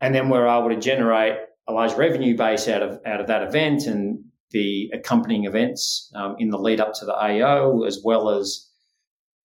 And 0.02 0.14
then 0.14 0.28
we're 0.28 0.48
able 0.48 0.70
to 0.70 0.80
generate 0.82 1.38
a 1.66 1.72
large 1.72 1.94
revenue 1.94 2.36
base 2.36 2.68
out 2.68 2.82
of 2.82 3.00
out 3.06 3.22
of 3.22 3.28
that 3.28 3.44
event 3.44 3.86
and 3.86 4.26
the 4.50 4.90
accompanying 4.94 5.46
events 5.46 6.12
um, 6.16 6.36
in 6.38 6.50
the 6.50 6.58
lead 6.58 6.82
up 6.82 6.94
to 6.96 7.06
the 7.06 7.14
AO, 7.14 7.84
as 7.84 8.02
well 8.04 8.32
as 8.32 8.68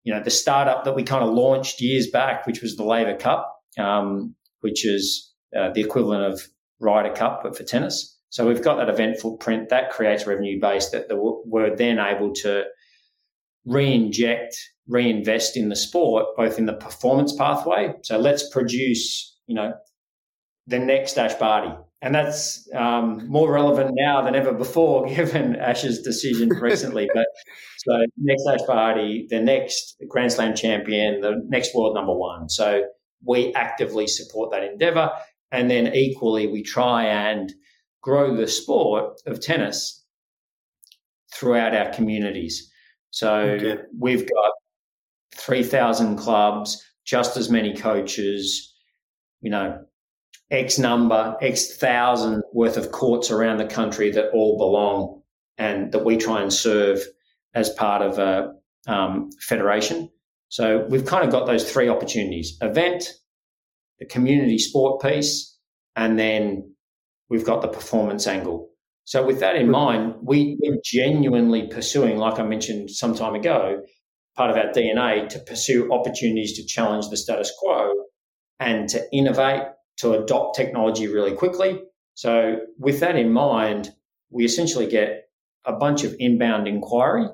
you 0.03 0.13
know 0.13 0.21
the 0.21 0.31
startup 0.31 0.83
that 0.83 0.95
we 0.95 1.03
kind 1.03 1.23
of 1.23 1.33
launched 1.33 1.79
years 1.79 2.09
back, 2.09 2.45
which 2.45 2.61
was 2.61 2.75
the 2.75 2.83
Laver 2.83 3.15
Cup, 3.15 3.55
um, 3.77 4.35
which 4.59 4.85
is 4.85 5.31
uh, 5.57 5.69
the 5.71 5.81
equivalent 5.81 6.33
of 6.33 6.41
Ryder 6.81 7.13
Cup 7.13 7.41
but 7.43 7.55
for 7.55 7.63
tennis. 7.63 8.16
So 8.29 8.47
we've 8.47 8.61
got 8.61 8.77
that 8.77 8.89
event 8.89 9.19
footprint 9.19 9.69
that 9.69 9.91
creates 9.91 10.23
a 10.23 10.29
revenue 10.29 10.59
base 10.59 10.89
that 10.89 11.07
the, 11.07 11.15
we're 11.45 11.75
then 11.75 11.99
able 11.99 12.33
to 12.35 12.65
re-inject, 13.65 14.55
reinvest 14.87 15.57
in 15.57 15.69
the 15.69 15.75
sport, 15.75 16.25
both 16.35 16.57
in 16.57 16.65
the 16.65 16.73
performance 16.73 17.33
pathway. 17.35 17.93
So 18.03 18.17
let's 18.17 18.49
produce, 18.49 19.37
you 19.47 19.55
know, 19.55 19.73
the 20.67 20.79
next 20.79 21.17
Ash 21.17 21.33
Barty. 21.35 21.73
And 22.01 22.13
that's 22.13 22.69
um, 22.75 23.27
more 23.27 23.51
relevant 23.51 23.91
now 23.95 24.21
than 24.21 24.35
ever 24.35 24.53
before, 24.53 25.07
given 25.15 25.55
Ash's 25.55 26.01
decision 26.01 26.49
recently. 26.49 27.09
But 27.13 27.27
so 27.77 28.05
next 28.17 28.45
Ash 28.47 28.67
Barty, 28.67 29.27
the 29.29 29.39
next 29.39 30.01
Grand 30.07 30.31
Slam 30.31 30.55
champion, 30.55 31.21
the 31.21 31.41
next 31.47 31.73
world 31.73 31.95
number 31.95 32.13
one. 32.13 32.49
So 32.49 32.83
we 33.25 33.53
actively 33.53 34.07
support 34.07 34.51
that 34.51 34.63
endeavor. 34.63 35.11
And 35.51 35.71
then 35.71 35.93
equally, 35.95 36.47
we 36.47 36.61
try 36.61 37.05
and 37.05 37.53
grow 38.07 38.33
the 38.33 38.47
sport 38.47 39.19
of 39.25 39.41
tennis 39.41 40.05
throughout 41.35 41.75
our 41.75 41.91
communities. 41.91 42.71
So 43.09 43.33
okay. 43.33 43.81
we've 43.99 44.25
got 44.25 44.51
3,000 45.35 46.15
clubs, 46.15 46.81
just 47.05 47.35
as 47.35 47.49
many 47.49 47.75
coaches, 47.75 48.73
you 49.41 49.51
know, 49.51 49.83
X 50.49 50.79
number, 50.79 51.35
X 51.41 51.75
thousand 51.75 52.43
worth 52.53 52.77
of 52.77 52.93
courts 52.93 53.29
around 53.29 53.57
the 53.57 53.65
country 53.65 54.09
that 54.11 54.29
all 54.31 54.57
belong 54.57 55.21
and 55.57 55.91
that 55.91 56.05
we 56.05 56.15
try 56.15 56.41
and 56.41 56.53
serve 56.53 57.01
as 57.53 57.69
part 57.71 58.01
of 58.01 58.19
a 58.19 58.53
um, 58.87 59.29
federation. 59.41 60.09
So 60.47 60.87
we've 60.89 61.05
kind 61.05 61.25
of 61.25 61.29
got 61.29 61.45
those 61.45 61.69
three 61.69 61.89
opportunities 61.89 62.57
event, 62.61 63.11
the 63.99 64.05
community 64.05 64.59
sport 64.59 65.01
piece, 65.01 65.57
and 65.97 66.17
then 66.17 66.73
we've 67.29 67.45
got 67.45 67.61
the 67.61 67.67
performance 67.67 68.27
angle. 68.27 68.69
So 69.05 69.25
with 69.25 69.39
that 69.39 69.55
in 69.55 69.69
mind, 69.69 70.15
we, 70.21 70.57
are 70.67 70.77
genuinely 70.83 71.67
pursuing, 71.67 72.17
like 72.17 72.39
I 72.39 72.43
mentioned 72.43 72.91
some 72.91 73.15
time 73.15 73.35
ago, 73.35 73.81
part 74.35 74.51
of 74.51 74.57
our 74.57 74.71
DNA 74.71 75.29
to 75.29 75.39
pursue 75.39 75.91
opportunities 75.91 76.57
to 76.57 76.65
challenge 76.65 77.09
the 77.09 77.17
status 77.17 77.51
quo 77.57 77.93
and 78.59 78.89
to 78.89 79.07
innovate, 79.13 79.63
to 79.97 80.13
adopt 80.13 80.55
technology 80.55 81.07
really 81.07 81.33
quickly. 81.33 81.81
So 82.15 82.57
with 82.77 82.99
that 82.99 83.15
in 83.15 83.31
mind, 83.31 83.89
we 84.29 84.43
essentially 84.43 84.87
get 84.87 85.29
a 85.65 85.73
bunch 85.73 86.03
of 86.03 86.15
inbound 86.19 86.67
inquiry 86.67 87.27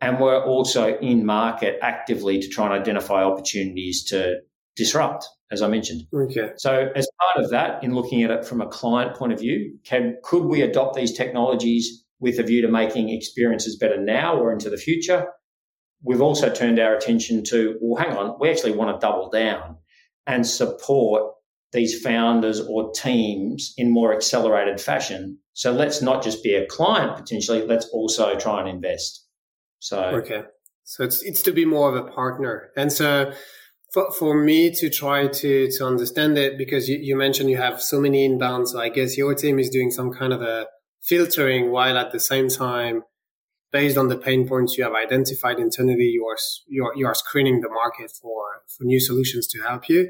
and 0.00 0.20
we're 0.20 0.44
also 0.44 0.96
in 0.98 1.26
market 1.26 1.78
actively 1.82 2.40
to 2.40 2.48
try 2.48 2.66
and 2.66 2.74
identify 2.74 3.24
opportunities 3.24 4.04
to 4.04 4.36
disrupt 4.76 5.28
as 5.50 5.62
I 5.62 5.68
mentioned. 5.68 6.02
Okay. 6.12 6.50
So 6.56 6.90
as 6.94 7.08
part 7.20 7.44
of 7.44 7.50
that, 7.50 7.82
in 7.82 7.94
looking 7.94 8.22
at 8.22 8.30
it 8.30 8.44
from 8.44 8.60
a 8.60 8.66
client 8.66 9.16
point 9.16 9.32
of 9.32 9.38
view, 9.38 9.78
can 9.84 10.16
could 10.22 10.44
we 10.44 10.62
adopt 10.62 10.96
these 10.96 11.12
technologies 11.12 12.04
with 12.20 12.38
a 12.38 12.42
view 12.42 12.62
to 12.62 12.68
making 12.68 13.10
experiences 13.10 13.76
better 13.76 14.00
now 14.00 14.36
or 14.36 14.52
into 14.52 14.70
the 14.70 14.76
future? 14.76 15.26
We've 16.02 16.20
also 16.20 16.52
turned 16.52 16.78
our 16.78 16.94
attention 16.94 17.42
to, 17.44 17.76
well, 17.80 18.02
hang 18.02 18.16
on, 18.16 18.36
we 18.38 18.50
actually 18.50 18.72
want 18.72 18.94
to 18.94 19.04
double 19.04 19.30
down 19.30 19.76
and 20.26 20.46
support 20.46 21.32
these 21.72 22.00
founders 22.00 22.60
or 22.60 22.92
teams 22.92 23.74
in 23.76 23.90
more 23.90 24.14
accelerated 24.14 24.80
fashion. 24.80 25.38
So 25.54 25.72
let's 25.72 26.00
not 26.00 26.22
just 26.22 26.42
be 26.42 26.54
a 26.54 26.66
client 26.66 27.16
potentially, 27.16 27.66
let's 27.66 27.86
also 27.86 28.38
try 28.38 28.60
and 28.60 28.68
invest. 28.68 29.26
So 29.80 30.02
okay. 30.02 30.44
So 30.84 31.04
it's 31.04 31.22
it's 31.22 31.42
to 31.42 31.52
be 31.52 31.64
more 31.64 31.94
of 31.94 32.06
a 32.06 32.10
partner. 32.10 32.70
And 32.76 32.92
so 32.92 33.32
for, 33.92 34.12
for 34.12 34.34
me 34.34 34.70
to 34.72 34.90
try 34.90 35.28
to 35.28 35.70
to 35.70 35.86
understand 35.86 36.38
it, 36.38 36.58
because 36.58 36.88
you, 36.88 36.98
you 36.98 37.16
mentioned 37.16 37.50
you 37.50 37.56
have 37.56 37.80
so 37.82 38.00
many 38.00 38.24
inbound, 38.24 38.68
so 38.68 38.80
I 38.80 38.88
guess 38.88 39.16
your 39.16 39.34
team 39.34 39.58
is 39.58 39.70
doing 39.70 39.90
some 39.90 40.12
kind 40.12 40.32
of 40.32 40.42
a 40.42 40.66
filtering 41.02 41.70
while 41.70 41.96
at 41.96 42.12
the 42.12 42.20
same 42.20 42.48
time 42.48 43.02
based 43.70 43.98
on 43.98 44.08
the 44.08 44.16
pain 44.16 44.48
points 44.48 44.78
you 44.78 44.84
have 44.84 44.94
identified 44.94 45.58
internally, 45.58 46.04
you 46.04 46.24
are 46.26 46.36
you 46.66 46.84
are, 46.86 46.92
you 46.96 47.06
are 47.06 47.14
screening 47.14 47.60
the 47.60 47.68
market 47.68 48.10
for 48.10 48.44
for 48.66 48.84
new 48.84 49.00
solutions 49.00 49.46
to 49.46 49.60
help 49.60 49.88
you. 49.88 50.08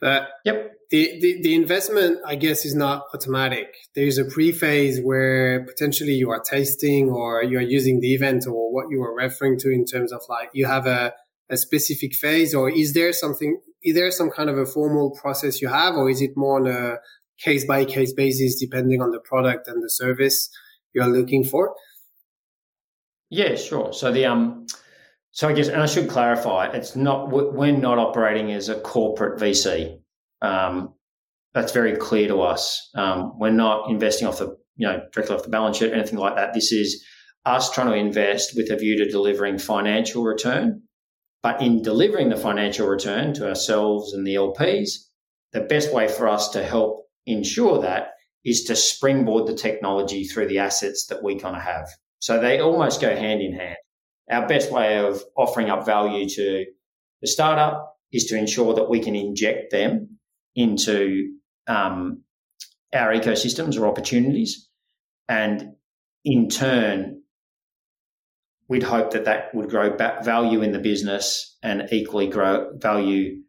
But 0.00 0.28
yep. 0.44 0.74
the, 0.90 1.18
the, 1.20 1.42
the 1.42 1.54
investment, 1.56 2.20
I 2.24 2.36
guess, 2.36 2.64
is 2.64 2.72
not 2.72 3.06
automatic. 3.12 3.74
There's 3.96 4.16
a 4.16 4.24
pre-phase 4.24 5.00
where 5.00 5.64
potentially 5.66 6.12
you 6.12 6.30
are 6.30 6.38
tasting 6.38 7.10
or 7.10 7.42
you 7.42 7.58
are 7.58 7.62
using 7.62 7.98
the 7.98 8.14
event 8.14 8.46
or 8.46 8.72
what 8.72 8.86
you 8.90 9.02
are 9.02 9.12
referring 9.12 9.58
to 9.58 9.72
in 9.72 9.84
terms 9.84 10.12
of 10.12 10.22
like 10.28 10.50
you 10.52 10.66
have 10.66 10.86
a, 10.86 11.14
a 11.50 11.56
specific 11.56 12.14
phase 12.14 12.54
or 12.54 12.70
is 12.70 12.92
there 12.94 13.12
something, 13.12 13.60
is 13.82 13.94
there 13.94 14.10
some 14.10 14.30
kind 14.30 14.50
of 14.50 14.58
a 14.58 14.66
formal 14.66 15.16
process 15.20 15.60
you 15.62 15.68
have 15.68 15.94
or 15.94 16.10
is 16.10 16.20
it 16.20 16.30
more 16.36 16.60
on 16.60 16.66
a 16.66 16.96
case 17.38 17.64
by 17.64 17.84
case 17.84 18.12
basis 18.12 18.58
depending 18.58 19.00
on 19.00 19.10
the 19.10 19.20
product 19.20 19.68
and 19.68 19.82
the 19.82 19.90
service 19.90 20.50
you're 20.92 21.06
looking 21.06 21.44
for? 21.44 21.74
Yeah, 23.30 23.56
sure. 23.56 23.92
So 23.92 24.10
the 24.10 24.24
um, 24.24 24.66
so 25.32 25.48
I 25.48 25.52
guess, 25.52 25.68
and 25.68 25.82
I 25.82 25.86
should 25.86 26.08
clarify, 26.08 26.68
it's 26.72 26.96
not 26.96 27.30
we're 27.30 27.76
not 27.76 27.98
operating 27.98 28.52
as 28.52 28.68
a 28.68 28.80
corporate 28.80 29.40
VC. 29.40 29.98
Um, 30.40 30.94
that's 31.54 31.72
very 31.72 31.96
clear 31.96 32.28
to 32.28 32.40
us. 32.40 32.90
Um, 32.94 33.32
we're 33.38 33.50
not 33.50 33.90
investing 33.90 34.26
off 34.26 34.38
the 34.38 34.56
you 34.76 34.86
know 34.86 35.02
directly 35.12 35.36
off 35.36 35.42
the 35.42 35.50
balance 35.50 35.76
sheet, 35.76 35.92
anything 35.92 36.18
like 36.18 36.36
that. 36.36 36.54
This 36.54 36.72
is 36.72 37.04
us 37.44 37.70
trying 37.70 37.88
to 37.88 37.94
invest 37.94 38.52
with 38.56 38.70
a 38.70 38.76
view 38.76 38.98
to 38.98 39.10
delivering 39.10 39.58
financial 39.58 40.24
return. 40.24 40.82
But 41.42 41.62
in 41.62 41.82
delivering 41.82 42.30
the 42.30 42.36
financial 42.36 42.88
return 42.88 43.32
to 43.34 43.48
ourselves 43.48 44.12
and 44.12 44.26
the 44.26 44.34
LPs, 44.34 44.90
the 45.52 45.60
best 45.60 45.92
way 45.92 46.08
for 46.08 46.28
us 46.28 46.48
to 46.50 46.64
help 46.64 47.06
ensure 47.26 47.80
that 47.80 48.10
is 48.44 48.64
to 48.64 48.76
springboard 48.76 49.46
the 49.46 49.54
technology 49.54 50.24
through 50.24 50.48
the 50.48 50.58
assets 50.58 51.06
that 51.06 51.22
we 51.22 51.38
kind 51.38 51.56
of 51.56 51.62
have. 51.62 51.88
So 52.18 52.40
they 52.40 52.60
almost 52.60 53.00
go 53.00 53.14
hand 53.14 53.40
in 53.40 53.52
hand. 53.52 53.76
Our 54.30 54.46
best 54.46 54.72
way 54.72 54.98
of 54.98 55.22
offering 55.36 55.70
up 55.70 55.86
value 55.86 56.28
to 56.28 56.66
the 57.20 57.28
startup 57.28 57.96
is 58.12 58.24
to 58.26 58.36
ensure 58.36 58.74
that 58.74 58.90
we 58.90 59.00
can 59.00 59.14
inject 59.14 59.70
them 59.70 60.18
into 60.54 61.32
um, 61.66 62.22
our 62.92 63.12
ecosystems 63.12 63.78
or 63.78 63.86
opportunities. 63.86 64.68
And 65.28 65.74
in 66.24 66.48
turn, 66.48 67.17
we'd 68.68 68.82
hope 68.82 69.12
that 69.12 69.24
that 69.24 69.54
would 69.54 69.70
grow 69.70 69.96
value 69.96 70.62
in 70.62 70.72
the 70.72 70.78
business 70.78 71.56
and 71.62 71.88
equally 71.90 72.28
grow 72.28 72.70
value 72.76 73.42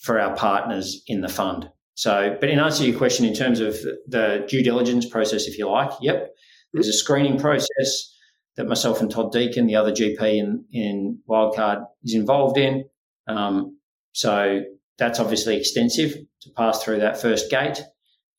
for 0.00 0.18
our 0.18 0.34
partners 0.34 1.02
in 1.06 1.20
the 1.20 1.28
fund. 1.28 1.68
So, 1.94 2.36
but 2.40 2.48
in 2.48 2.58
answer 2.58 2.82
to 2.82 2.90
your 2.90 2.98
question, 2.98 3.24
in 3.24 3.34
terms 3.34 3.60
of 3.60 3.76
the 4.08 4.44
due 4.48 4.62
diligence 4.62 5.08
process, 5.08 5.46
if 5.46 5.58
you 5.58 5.70
like, 5.70 5.90
yep, 6.00 6.34
there's 6.72 6.88
a 6.88 6.92
screening 6.92 7.38
process 7.38 8.12
that 8.56 8.66
myself 8.66 9.00
and 9.00 9.10
Todd 9.10 9.32
Deacon, 9.32 9.66
the 9.66 9.76
other 9.76 9.92
GP 9.92 10.20
in, 10.20 10.64
in 10.72 11.20
Wildcard, 11.28 11.84
is 12.02 12.14
involved 12.14 12.58
in. 12.58 12.84
Um, 13.28 13.78
so 14.12 14.62
that's 14.98 15.20
obviously 15.20 15.56
extensive 15.56 16.12
to 16.12 16.50
pass 16.56 16.82
through 16.82 17.00
that 17.00 17.20
first 17.20 17.50
gate. 17.50 17.80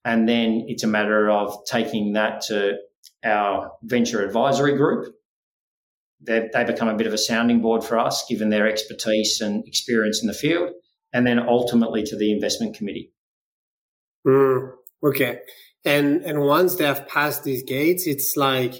And 0.03 0.27
then 0.27 0.65
it's 0.67 0.83
a 0.83 0.87
matter 0.87 1.29
of 1.29 1.57
taking 1.65 2.13
that 2.13 2.41
to 2.47 2.73
our 3.23 3.71
venture 3.83 4.23
advisory 4.23 4.77
group. 4.77 5.13
They, 6.25 6.49
they 6.53 6.63
become 6.63 6.87
a 6.87 6.95
bit 6.95 7.07
of 7.07 7.13
a 7.13 7.17
sounding 7.17 7.61
board 7.61 7.83
for 7.83 7.99
us, 7.99 8.25
given 8.27 8.49
their 8.49 8.67
expertise 8.67 9.41
and 9.41 9.63
experience 9.67 10.21
in 10.21 10.27
the 10.27 10.33
field, 10.33 10.71
and 11.13 11.25
then 11.25 11.39
ultimately 11.39 12.03
to 12.03 12.17
the 12.17 12.31
investment 12.31 12.75
committee. 12.75 13.11
Mm, 14.25 14.71
okay. 15.03 15.39
And 15.83 16.23
and 16.23 16.41
once 16.41 16.75
they 16.75 16.85
have 16.85 17.07
passed 17.07 17.43
these 17.43 17.63
gates, 17.63 18.07
it's 18.07 18.35
like 18.35 18.73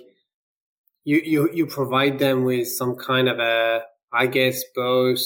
you 1.03 1.21
you 1.23 1.49
you 1.53 1.67
provide 1.67 2.17
them 2.17 2.43
with 2.43 2.67
some 2.67 2.95
kind 2.95 3.29
of 3.29 3.39
a 3.39 3.81
I 4.11 4.27
guess 4.27 4.63
both 4.73 5.19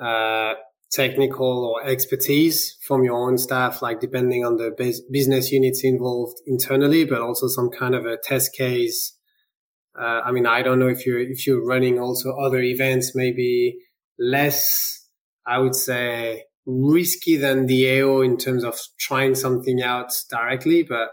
uh, 0.00 0.54
technical 0.90 1.66
or 1.66 1.84
expertise 1.84 2.76
from 2.86 3.04
your 3.04 3.16
own 3.16 3.38
staff, 3.38 3.82
like 3.82 4.00
depending 4.00 4.44
on 4.44 4.56
the 4.56 4.70
business 5.10 5.52
units 5.52 5.84
involved 5.84 6.38
internally, 6.46 7.04
but 7.04 7.20
also 7.20 7.46
some 7.46 7.70
kind 7.70 7.94
of 7.94 8.06
a 8.06 8.16
test 8.16 8.54
case. 8.54 9.16
Uh, 9.98 10.20
I 10.24 10.32
mean, 10.32 10.46
I 10.46 10.62
don't 10.62 10.78
know 10.78 10.88
if 10.88 11.04
you're 11.04 11.20
if 11.20 11.46
you're 11.46 11.64
running 11.64 11.98
also 11.98 12.36
other 12.36 12.60
events, 12.60 13.14
maybe 13.14 13.78
less, 14.18 15.06
I 15.46 15.58
would 15.58 15.74
say, 15.74 16.44
risky 16.66 17.36
than 17.36 17.66
the 17.66 18.00
AO 18.00 18.20
in 18.20 18.36
terms 18.36 18.64
of 18.64 18.78
trying 18.98 19.34
something 19.34 19.82
out 19.82 20.12
directly. 20.30 20.82
But 20.82 21.08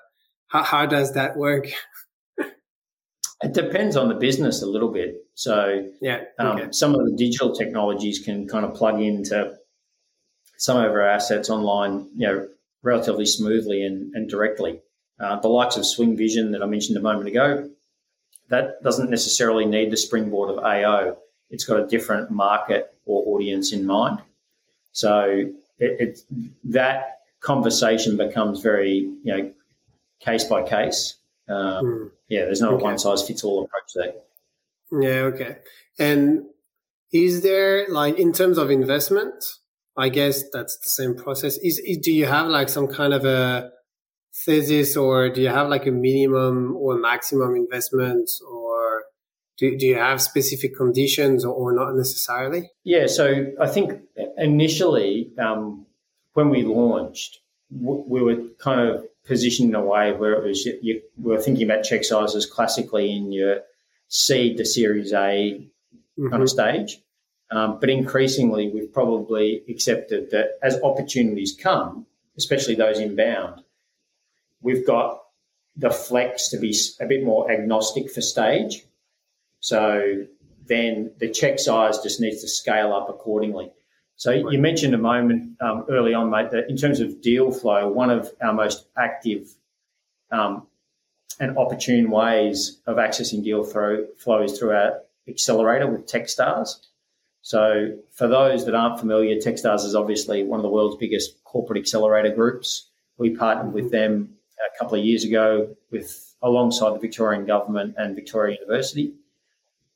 how, 0.48 0.64
how 0.64 0.86
does 0.86 1.14
that 1.14 1.38
work? 1.38 1.68
It 3.44 3.54
depends 3.54 3.96
on 3.96 4.10
the 4.10 4.16
business 4.16 4.64
a 4.64 4.66
little 4.66 4.92
bit. 4.92 5.14
So, 5.36 5.88
yeah, 6.02 6.24
um, 6.40 6.74
some 6.74 6.96
of 6.96 7.06
the 7.06 7.16
digital 7.16 7.54
technologies 7.54 8.18
can 8.18 8.48
kind 8.48 8.66
of 8.66 8.74
plug 8.74 9.00
into 9.00 9.56
some 10.58 10.78
of 10.78 10.92
our 10.92 11.08
assets 11.08 11.52
online, 11.52 12.10
you 12.16 12.28
know, 12.28 12.48
relatively 12.82 13.28
smoothly 13.28 13.86
and, 13.86 14.12
and 14.16 14.28
directly. 14.28 14.82
Uh, 15.20 15.40
the 15.40 15.50
likes 15.50 15.78
of 15.78 15.86
Swing 15.86 16.18
Vision 16.18 16.52
that 16.54 16.64
I 16.64 16.66
mentioned 16.66 16.98
a 16.98 17.02
moment 17.02 17.28
ago, 17.28 17.70
that 18.50 18.82
doesn't 18.84 19.10
necessarily 19.10 19.66
need 19.66 19.92
the 19.92 19.98
springboard 19.98 20.50
of 20.50 20.64
AO. 20.64 21.18
It's 21.50 21.66
got 21.66 21.80
a 21.80 21.88
different 21.88 22.32
market 22.32 22.94
or 23.06 23.36
audience 23.36 23.72
in 23.72 23.86
mind. 23.86 24.20
So 24.92 25.52
it, 25.80 26.02
it 26.02 26.20
that 26.66 27.20
conversation 27.40 28.18
becomes 28.18 28.62
very, 28.62 29.10
you 29.24 29.38
know, 29.38 29.52
case 30.20 30.44
by 30.46 30.64
case. 30.64 31.16
Um, 31.50 31.86
mm. 31.86 32.12
Yeah, 32.30 32.46
there's 32.46 32.62
not 32.62 32.74
okay. 32.74 32.84
one 32.84 32.98
size 32.98 33.26
fits 33.26 33.44
all 33.44 33.64
approach 33.64 33.94
there. 33.96 34.14
Yeah, 34.92 35.22
okay. 35.34 35.58
And 36.00 36.46
is 37.14 37.42
there 37.42 37.88
like 37.90 38.18
in 38.18 38.34
terms 38.34 38.58
of 38.58 38.70
investment? 38.70 39.44
I 39.98 40.10
guess 40.10 40.44
that's 40.52 40.78
the 40.78 40.90
same 40.90 41.16
process. 41.16 41.58
Is, 41.58 41.80
is 41.80 41.98
do 41.98 42.12
you 42.12 42.26
have 42.26 42.48
like 42.48 42.70
some 42.70 42.88
kind 42.88 43.14
of 43.14 43.26
a 43.26 43.72
thesis, 44.34 44.96
or 44.96 45.30
do 45.30 45.42
you 45.42 45.50
have 45.50 45.70
like 45.70 45.86
a 45.86 45.92
minimum 45.92 46.76
or 46.76 46.98
maximum 46.98 47.56
investment, 47.56 48.30
or 48.50 49.04
do, 49.58 49.78
do 49.78 49.86
you 49.86 49.96
have 49.96 50.22
specific 50.22 50.76
conditions, 50.76 51.44
or, 51.44 51.54
or 51.54 51.72
not 51.74 51.96
necessarily? 51.96 52.70
Yeah, 52.84 53.08
so 53.08 53.48
I 53.60 53.68
think 53.68 53.94
initially 54.38 55.32
um, 55.38 55.86
when 56.34 56.50
we 56.50 56.64
launched, 56.64 57.40
we 57.72 58.22
were 58.22 58.38
kind 58.60 58.82
of 58.82 59.06
positioned 59.26 59.70
in 59.70 59.76
a 59.76 59.84
way 59.84 60.14
where 60.14 60.34
it 60.34 60.48
was 60.48 60.66
you, 60.66 61.02
were 61.18 61.40
thinking 61.40 61.70
about 61.70 61.84
check 61.84 62.04
sizes 62.04 62.46
classically 62.46 63.16
in 63.16 63.32
your 63.32 63.62
seed 64.08 64.58
to 64.58 64.66
Series 64.66 65.12
A 65.12 65.16
mm-hmm. 65.18 66.30
kind 66.30 66.44
of 66.44 66.50
stage. 66.50 67.00
Um, 67.50 67.80
but 67.80 67.90
increasingly, 67.90 68.70
we've 68.70 68.92
probably 68.92 69.64
accepted 69.70 70.32
that 70.32 70.60
as 70.62 70.82
opportunities 70.82 71.58
come, 71.58 72.06
especially 72.38 72.76
those 72.76 73.00
inbound, 73.00 73.64
we've 74.62 74.86
got 74.86 75.24
the 75.76 75.90
flex 75.90 76.50
to 76.50 76.58
be 76.58 76.76
a 77.00 77.06
bit 77.06 77.24
more 77.24 77.52
agnostic 77.52 78.12
for 78.12 78.22
stage. 78.22 78.84
So 79.60 80.26
then 80.68 81.12
the 81.20 81.30
check 81.30 81.60
size 81.60 82.00
just 82.00 82.20
needs 82.20 82.42
to 82.42 82.48
scale 82.48 82.94
up 82.94 83.10
accordingly. 83.10 83.72
So 84.16 84.32
you 84.32 84.58
mentioned 84.58 84.96
a 84.96 84.98
moment 84.98 85.62
um, 85.62 85.86
early 85.90 86.16
on, 86.16 86.32
mate, 86.32 86.50
that 86.52 86.70
in 86.70 86.76
terms 86.76 87.00
of 87.00 87.22
deal 87.22 87.52
flow, 87.52 87.88
one 87.88 88.10
of 88.10 88.32
our 88.42 88.54
most 88.54 88.88
active 88.98 89.54
um, 90.32 90.66
and 91.40 91.56
opportune 91.56 92.10
ways 92.10 92.80
of 92.88 92.98
accessing 92.98 93.44
deal 93.44 93.64
flow, 93.64 94.08
flow 94.18 94.42
is 94.42 94.58
through 94.58 94.72
our 94.72 95.02
accelerator 95.28 95.86
with 95.86 96.08
Techstars. 96.08 96.80
So 97.44 97.98
for 98.12 98.28
those 98.28 98.66
that 98.66 98.74
aren't 98.74 99.00
familiar, 99.00 99.36
Techstars 99.36 99.86
is 99.86 99.94
obviously 99.94 100.44
one 100.44 100.60
of 100.60 100.64
the 100.64 100.70
world's 100.70 100.98
biggest 100.98 101.44
corporate 101.44 101.80
accelerator 101.80 102.34
groups. 102.34 102.88
We 103.18 103.36
partnered 103.36 103.74
with 103.74 103.92
them 103.92 104.37
a 104.60 104.78
couple 104.78 104.98
of 104.98 105.06
years 105.06 105.24
ago 105.24 105.76
with 105.92 106.36
alongside 106.42 106.96
the 106.96 107.00
Victorian 107.00 107.46
government 107.46 107.96
and 107.98 108.16
Victoria 108.16 108.58
University. 108.60 109.14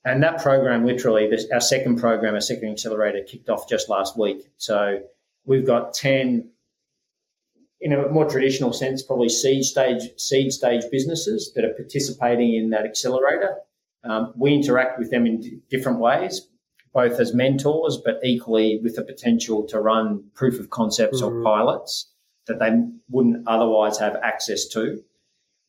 And 0.04 0.24
that 0.24 0.42
program, 0.42 0.86
literally, 0.86 1.30
this, 1.30 1.46
our 1.54 1.62
second 1.62 2.00
program, 2.00 2.34
our 2.34 2.42
second 2.42 2.70
accelerator, 2.70 3.22
kicked 3.24 3.50
off 3.50 3.70
just 3.70 3.88
last 3.88 4.18
week. 4.18 4.50
So 4.58 5.04
we've 5.46 5.66
got 5.66 5.94
10, 5.94 6.50
in 7.82 7.94
a 7.94 8.10
more 8.10 8.28
traditional 8.28 8.74
sense, 8.74 9.04
probably 9.04 9.30
seed 9.30 9.64
stage, 9.64 10.02
seed 10.18 10.52
stage 10.52 10.84
businesses 10.92 11.52
that 11.56 11.66
are 11.66 11.74
participating 11.74 12.56
in 12.56 12.72
that 12.72 12.86
accelerator. 12.86 13.58
Um, 14.04 14.34
we 14.36 14.54
interact 14.54 14.98
with 14.98 15.12
them 15.12 15.28
in 15.28 15.42
d- 15.42 15.60
different 15.70 16.00
ways, 16.00 16.48
both 16.94 17.20
as 17.20 17.36
mentors, 17.36 18.02
but 18.04 18.20
equally 18.24 18.80
with 18.82 18.96
the 18.96 19.04
potential 19.04 19.68
to 19.68 19.80
run 19.80 20.24
proof 20.34 20.60
of 20.60 20.72
concepts 20.72 21.22
mm-hmm. 21.22 21.38
or 21.38 21.44
pilots 21.44 22.11
that 22.48 22.60
they 22.60 22.72
wouldn't 23.10 23.48
otherwise 23.48 23.98
have 24.00 24.16
access 24.24 24.68
to. 24.70 25.02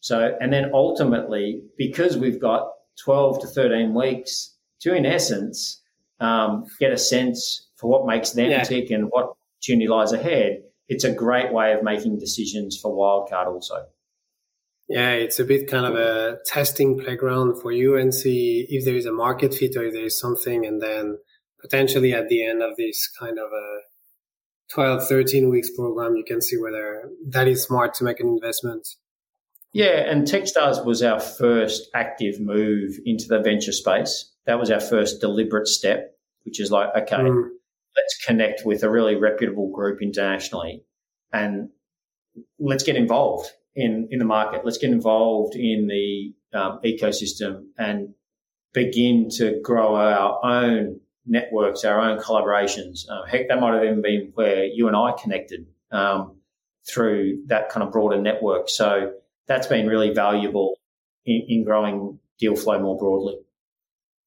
So, 0.00 0.36
and 0.40 0.52
then 0.52 0.70
ultimately, 0.74 1.62
because 1.76 2.16
we've 2.16 2.40
got 2.40 2.68
12 3.04 3.40
to 3.42 3.46
13 3.46 3.94
weeks 3.94 4.56
to, 4.80 4.94
in 4.94 5.06
essence, 5.06 5.80
um, 6.20 6.66
get 6.80 6.92
a 6.92 6.98
sense 6.98 7.68
for 7.76 7.90
what 7.90 8.06
makes 8.06 8.30
them 8.30 8.50
yeah. 8.50 8.64
tick 8.64 8.90
and 8.90 9.06
what 9.10 9.34
opportunity 9.56 9.88
lies 9.88 10.12
ahead, 10.12 10.62
it's 10.88 11.04
a 11.04 11.12
great 11.12 11.52
way 11.52 11.72
of 11.72 11.82
making 11.82 12.18
decisions 12.18 12.78
for 12.78 12.92
wildcard 12.92 13.46
also. 13.46 13.86
Yeah, 14.88 15.12
it's 15.12 15.38
a 15.38 15.44
bit 15.44 15.70
kind 15.70 15.86
of 15.86 15.94
a 15.94 16.38
testing 16.44 16.98
playground 16.98 17.60
for 17.62 17.72
you 17.72 17.96
and 17.96 18.12
see 18.12 18.66
if 18.68 18.84
there 18.84 18.96
is 18.96 19.06
a 19.06 19.12
market 19.12 19.54
fit 19.54 19.76
or 19.76 19.84
if 19.84 19.94
there 19.94 20.04
is 20.04 20.18
something, 20.18 20.66
and 20.66 20.82
then 20.82 21.18
potentially 21.60 22.12
at 22.12 22.28
the 22.28 22.44
end 22.44 22.62
of 22.62 22.76
this 22.76 23.08
kind 23.18 23.38
of 23.38 23.50
a 23.52 23.78
12, 24.70 25.06
13 25.06 25.48
weeks 25.50 25.70
program, 25.70 26.16
you 26.16 26.24
can 26.24 26.40
see 26.40 26.56
whether 26.56 27.10
that 27.28 27.48
is 27.48 27.62
smart 27.62 27.94
to 27.94 28.04
make 28.04 28.20
an 28.20 28.28
investment. 28.28 28.86
Yeah, 29.72 30.10
and 30.10 30.26
Techstars 30.26 30.84
was 30.84 31.02
our 31.02 31.20
first 31.20 31.88
active 31.94 32.40
move 32.40 32.98
into 33.04 33.26
the 33.26 33.40
venture 33.40 33.72
space. 33.72 34.30
That 34.46 34.58
was 34.58 34.70
our 34.70 34.80
first 34.80 35.20
deliberate 35.20 35.66
step, 35.66 36.16
which 36.44 36.60
is 36.60 36.70
like, 36.70 36.88
okay, 36.96 37.16
mm. 37.16 37.48
let's 37.96 38.24
connect 38.26 38.66
with 38.66 38.82
a 38.82 38.90
really 38.90 39.16
reputable 39.16 39.70
group 39.70 40.02
internationally 40.02 40.84
and 41.32 41.70
let's 42.58 42.82
get 42.82 42.96
involved 42.96 43.50
in, 43.74 44.08
in 44.10 44.18
the 44.18 44.24
market. 44.24 44.64
Let's 44.64 44.78
get 44.78 44.90
involved 44.90 45.54
in 45.54 45.86
the 45.86 46.34
um, 46.56 46.80
ecosystem 46.84 47.66
and 47.78 48.14
begin 48.74 49.28
to 49.36 49.60
grow 49.62 49.96
our 49.96 50.44
own 50.44 51.00
networks, 51.26 51.84
our 51.84 52.00
own 52.00 52.18
collaborations. 52.18 53.08
Uh, 53.08 53.24
heck, 53.24 53.48
that 53.48 53.60
might 53.60 53.74
have 53.74 53.84
even 53.84 54.02
been 54.02 54.32
where 54.34 54.64
you 54.64 54.88
and 54.88 54.96
I 54.96 55.12
connected 55.20 55.66
um, 55.90 56.36
through 56.88 57.44
that 57.46 57.68
kind 57.70 57.86
of 57.86 57.92
broader 57.92 58.20
network. 58.20 58.68
So 58.68 59.12
that's 59.46 59.66
been 59.66 59.86
really 59.86 60.12
valuable 60.12 60.78
in, 61.24 61.44
in 61.48 61.64
growing 61.64 62.18
deal 62.38 62.56
flow 62.56 62.80
more 62.80 62.98
broadly. 62.98 63.38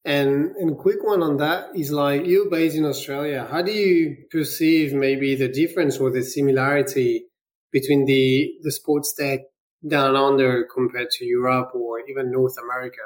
And 0.04 0.54
and 0.56 0.78
quick 0.78 1.02
one 1.02 1.20
on 1.20 1.38
that 1.38 1.70
is 1.74 1.90
like 1.90 2.26
you're 2.26 2.48
based 2.48 2.76
in 2.76 2.84
Australia. 2.84 3.46
How 3.50 3.60
do 3.62 3.72
you 3.72 4.16
perceive 4.30 4.94
maybe 4.94 5.34
the 5.34 5.48
difference 5.48 5.98
or 5.98 6.12
the 6.12 6.22
similarity 6.22 7.24
between 7.72 8.04
the 8.04 8.54
the 8.62 8.70
sports 8.70 9.12
tech 9.14 9.40
down 9.86 10.14
under 10.14 10.64
compared 10.72 11.10
to 11.10 11.24
Europe 11.24 11.70
or 11.74 12.00
even 12.08 12.30
North 12.30 12.56
America? 12.56 13.02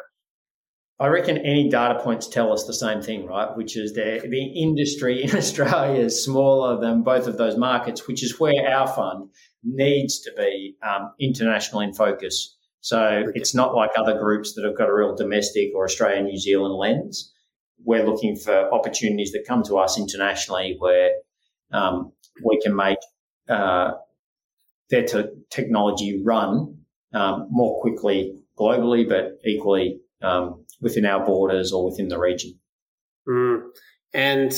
I 1.01 1.07
reckon 1.07 1.39
any 1.39 1.71
data 1.71 1.99
points 1.99 2.29
tell 2.29 2.53
us 2.53 2.65
the 2.65 2.75
same 2.75 3.01
thing, 3.01 3.25
right? 3.25 3.57
Which 3.57 3.75
is 3.75 3.95
the 3.95 4.21
the 4.29 4.45
industry 4.63 5.25
in 5.25 5.35
Australia 5.37 6.03
is 6.03 6.23
smaller 6.23 6.79
than 6.79 7.03
both 7.03 7.27
of 7.27 7.39
those 7.39 7.57
markets, 7.57 8.07
which 8.07 8.23
is 8.23 8.39
where 8.39 8.69
our 8.69 8.87
fund 8.87 9.31
needs 9.65 10.21
to 10.21 10.33
be 10.37 10.77
um, 10.83 11.13
international 11.19 11.81
in 11.81 11.95
focus. 11.95 12.55
So 12.83 13.25
it's 13.35 13.55
not 13.55 13.75
like 13.75 13.91
other 13.97 14.19
groups 14.19 14.55
that 14.55 14.65
have 14.65 14.77
got 14.77 14.89
a 14.89 14.95
real 14.95 15.15
domestic 15.15 15.71
or 15.75 15.85
Australian 15.85 16.27
New 16.27 16.39
Zealand 16.39 16.75
lens. 16.75 17.33
We're 17.83 18.05
looking 18.05 18.37
for 18.37 18.73
opportunities 18.73 19.33
that 19.33 19.45
come 19.47 19.63
to 19.65 19.79
us 19.79 19.99
internationally 19.99 20.77
where 20.79 21.11
um, 21.73 22.13
we 22.45 22.61
can 22.61 22.77
make 22.77 22.99
uh, 23.49 23.93
their 24.91 25.07
technology 25.51 26.23
run 26.23 26.79
um, 27.15 27.49
more 27.51 27.81
quickly 27.81 28.35
globally, 28.59 29.09
but 29.09 29.39
equally 29.47 30.01
um, 30.23 30.65
within 30.81 31.07
our 31.07 31.25
borders 31.25 31.73
or 31.73 31.85
within 31.85 32.09
the 32.09 32.19
region. 32.19 32.59
Mm. 33.29 33.63
And 34.13 34.53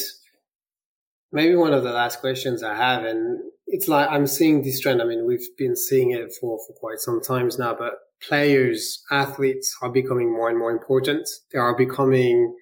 maybe 1.30 1.54
one 1.54 1.72
of 1.72 1.82
the 1.82 1.92
last 1.92 2.20
questions 2.20 2.62
I 2.62 2.74
have, 2.74 3.04
and 3.04 3.40
it's 3.66 3.88
like 3.88 4.08
I'm 4.10 4.26
seeing 4.26 4.62
this 4.62 4.80
trend. 4.80 5.02
I 5.02 5.04
mean, 5.04 5.26
we've 5.26 5.56
been 5.56 5.76
seeing 5.76 6.10
it 6.10 6.32
for, 6.40 6.58
for 6.66 6.74
quite 6.74 6.98
some 6.98 7.20
times 7.20 7.58
now, 7.58 7.74
but 7.74 7.94
players, 8.26 9.02
athletes 9.10 9.76
are 9.82 9.90
becoming 9.90 10.32
more 10.32 10.48
and 10.48 10.58
more 10.58 10.70
important. 10.70 11.28
They 11.52 11.58
are 11.58 11.76
becoming 11.76 12.54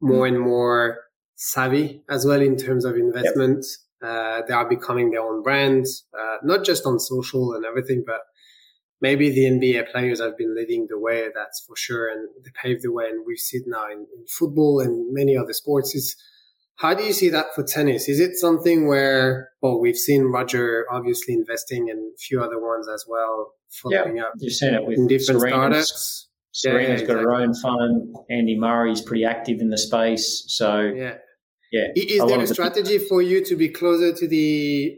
more 0.00 0.26
and 0.26 0.38
more 0.38 0.98
savvy 1.36 2.02
as 2.08 2.26
well 2.26 2.40
in 2.40 2.56
terms 2.56 2.84
of 2.84 2.96
investment. 2.96 3.64
Yep. 4.02 4.10
Uh, 4.10 4.42
they 4.46 4.52
are 4.52 4.68
becoming 4.68 5.10
their 5.10 5.22
own 5.22 5.42
brands, 5.42 6.04
uh, 6.18 6.36
not 6.42 6.64
just 6.64 6.84
on 6.84 6.98
social 6.98 7.54
and 7.54 7.64
everything, 7.64 8.04
but 8.06 8.20
maybe 9.04 9.28
the 9.28 9.44
NBA 9.44 9.92
players 9.92 10.18
have 10.18 10.38
been 10.38 10.56
leading 10.56 10.86
the 10.88 10.98
way. 10.98 11.28
That's 11.34 11.62
for 11.66 11.76
sure, 11.76 12.08
and 12.10 12.26
they 12.42 12.50
paved 12.60 12.82
the 12.82 12.90
way. 12.90 13.04
And 13.10 13.24
we 13.26 13.36
see 13.36 13.58
it 13.58 13.64
now 13.66 13.86
in, 13.92 13.98
in 14.16 14.26
football 14.38 14.80
and 14.80 15.12
many 15.12 15.36
other 15.36 15.52
sports. 15.52 15.94
Is 15.94 16.16
how 16.76 16.94
do 16.94 17.04
you 17.04 17.12
see 17.12 17.28
that 17.28 17.54
for 17.54 17.62
tennis? 17.62 18.08
Is 18.08 18.18
it 18.18 18.36
something 18.36 18.88
where, 18.88 19.50
well, 19.60 19.78
we've 19.78 20.02
seen 20.08 20.22
Roger 20.24 20.86
obviously 20.90 21.34
investing 21.34 21.88
in 21.88 21.98
a 21.98 22.18
few 22.18 22.42
other 22.42 22.58
ones 22.58 22.88
as 22.88 23.04
well, 23.06 23.52
following 23.70 24.16
yeah, 24.16 24.24
up. 24.24 24.32
You've 24.38 24.54
seen 24.54 24.74
it 24.74 24.84
with 24.86 25.06
different 25.08 25.40
Serena's, 25.42 25.88
startups. 25.88 26.28
Serena's 26.52 27.02
yeah, 27.02 27.06
got 27.06 27.16
exactly. 27.18 27.24
her 27.24 27.34
own 27.34 27.54
fund. 27.54 28.16
Andy 28.30 28.58
Murray's 28.58 29.02
pretty 29.02 29.24
active 29.24 29.60
in 29.60 29.68
the 29.68 29.78
space. 29.78 30.44
So, 30.48 30.80
yeah. 30.80 31.16
Yeah. 31.72 31.88
Is 31.96 32.24
there 32.24 32.40
a 32.40 32.46
strategy 32.46 32.98
for 32.98 33.20
you 33.20 33.44
to 33.46 33.56
be 33.56 33.68
closer 33.68 34.14
to 34.14 34.28
the 34.28 34.96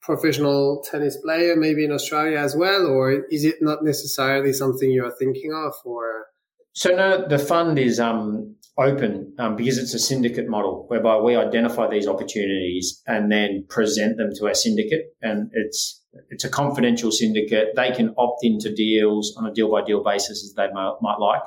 professional 0.00 0.84
tennis 0.88 1.16
player, 1.22 1.56
maybe 1.56 1.84
in 1.84 1.92
Australia 1.92 2.38
as 2.38 2.56
well, 2.56 2.86
or 2.86 3.24
is 3.30 3.44
it 3.44 3.56
not 3.60 3.82
necessarily 3.82 4.52
something 4.52 4.90
you're 4.90 5.16
thinking 5.18 5.52
of? 5.52 5.74
Or 5.84 6.26
so 6.72 6.90
no, 6.94 7.26
the 7.26 7.38
fund 7.38 7.78
is 7.78 7.98
um, 7.98 8.56
open 8.78 9.34
um, 9.38 9.56
because 9.56 9.78
it's 9.78 9.94
a 9.94 9.98
syndicate 9.98 10.48
model 10.48 10.84
whereby 10.88 11.18
we 11.18 11.34
identify 11.34 11.88
these 11.88 12.06
opportunities 12.06 13.02
and 13.06 13.30
then 13.30 13.66
present 13.68 14.16
them 14.16 14.30
to 14.36 14.46
our 14.46 14.54
syndicate. 14.54 15.06
And 15.20 15.50
it's 15.52 16.02
it's 16.30 16.44
a 16.44 16.48
confidential 16.48 17.12
syndicate. 17.12 17.74
They 17.76 17.90
can 17.90 18.14
opt 18.16 18.44
into 18.44 18.72
deals 18.74 19.34
on 19.36 19.46
a 19.46 19.52
deal 19.52 19.70
by 19.70 19.84
deal 19.84 20.02
basis 20.02 20.44
as 20.44 20.54
they 20.54 20.72
might, 20.72 20.94
might 21.00 21.18
like. 21.18 21.42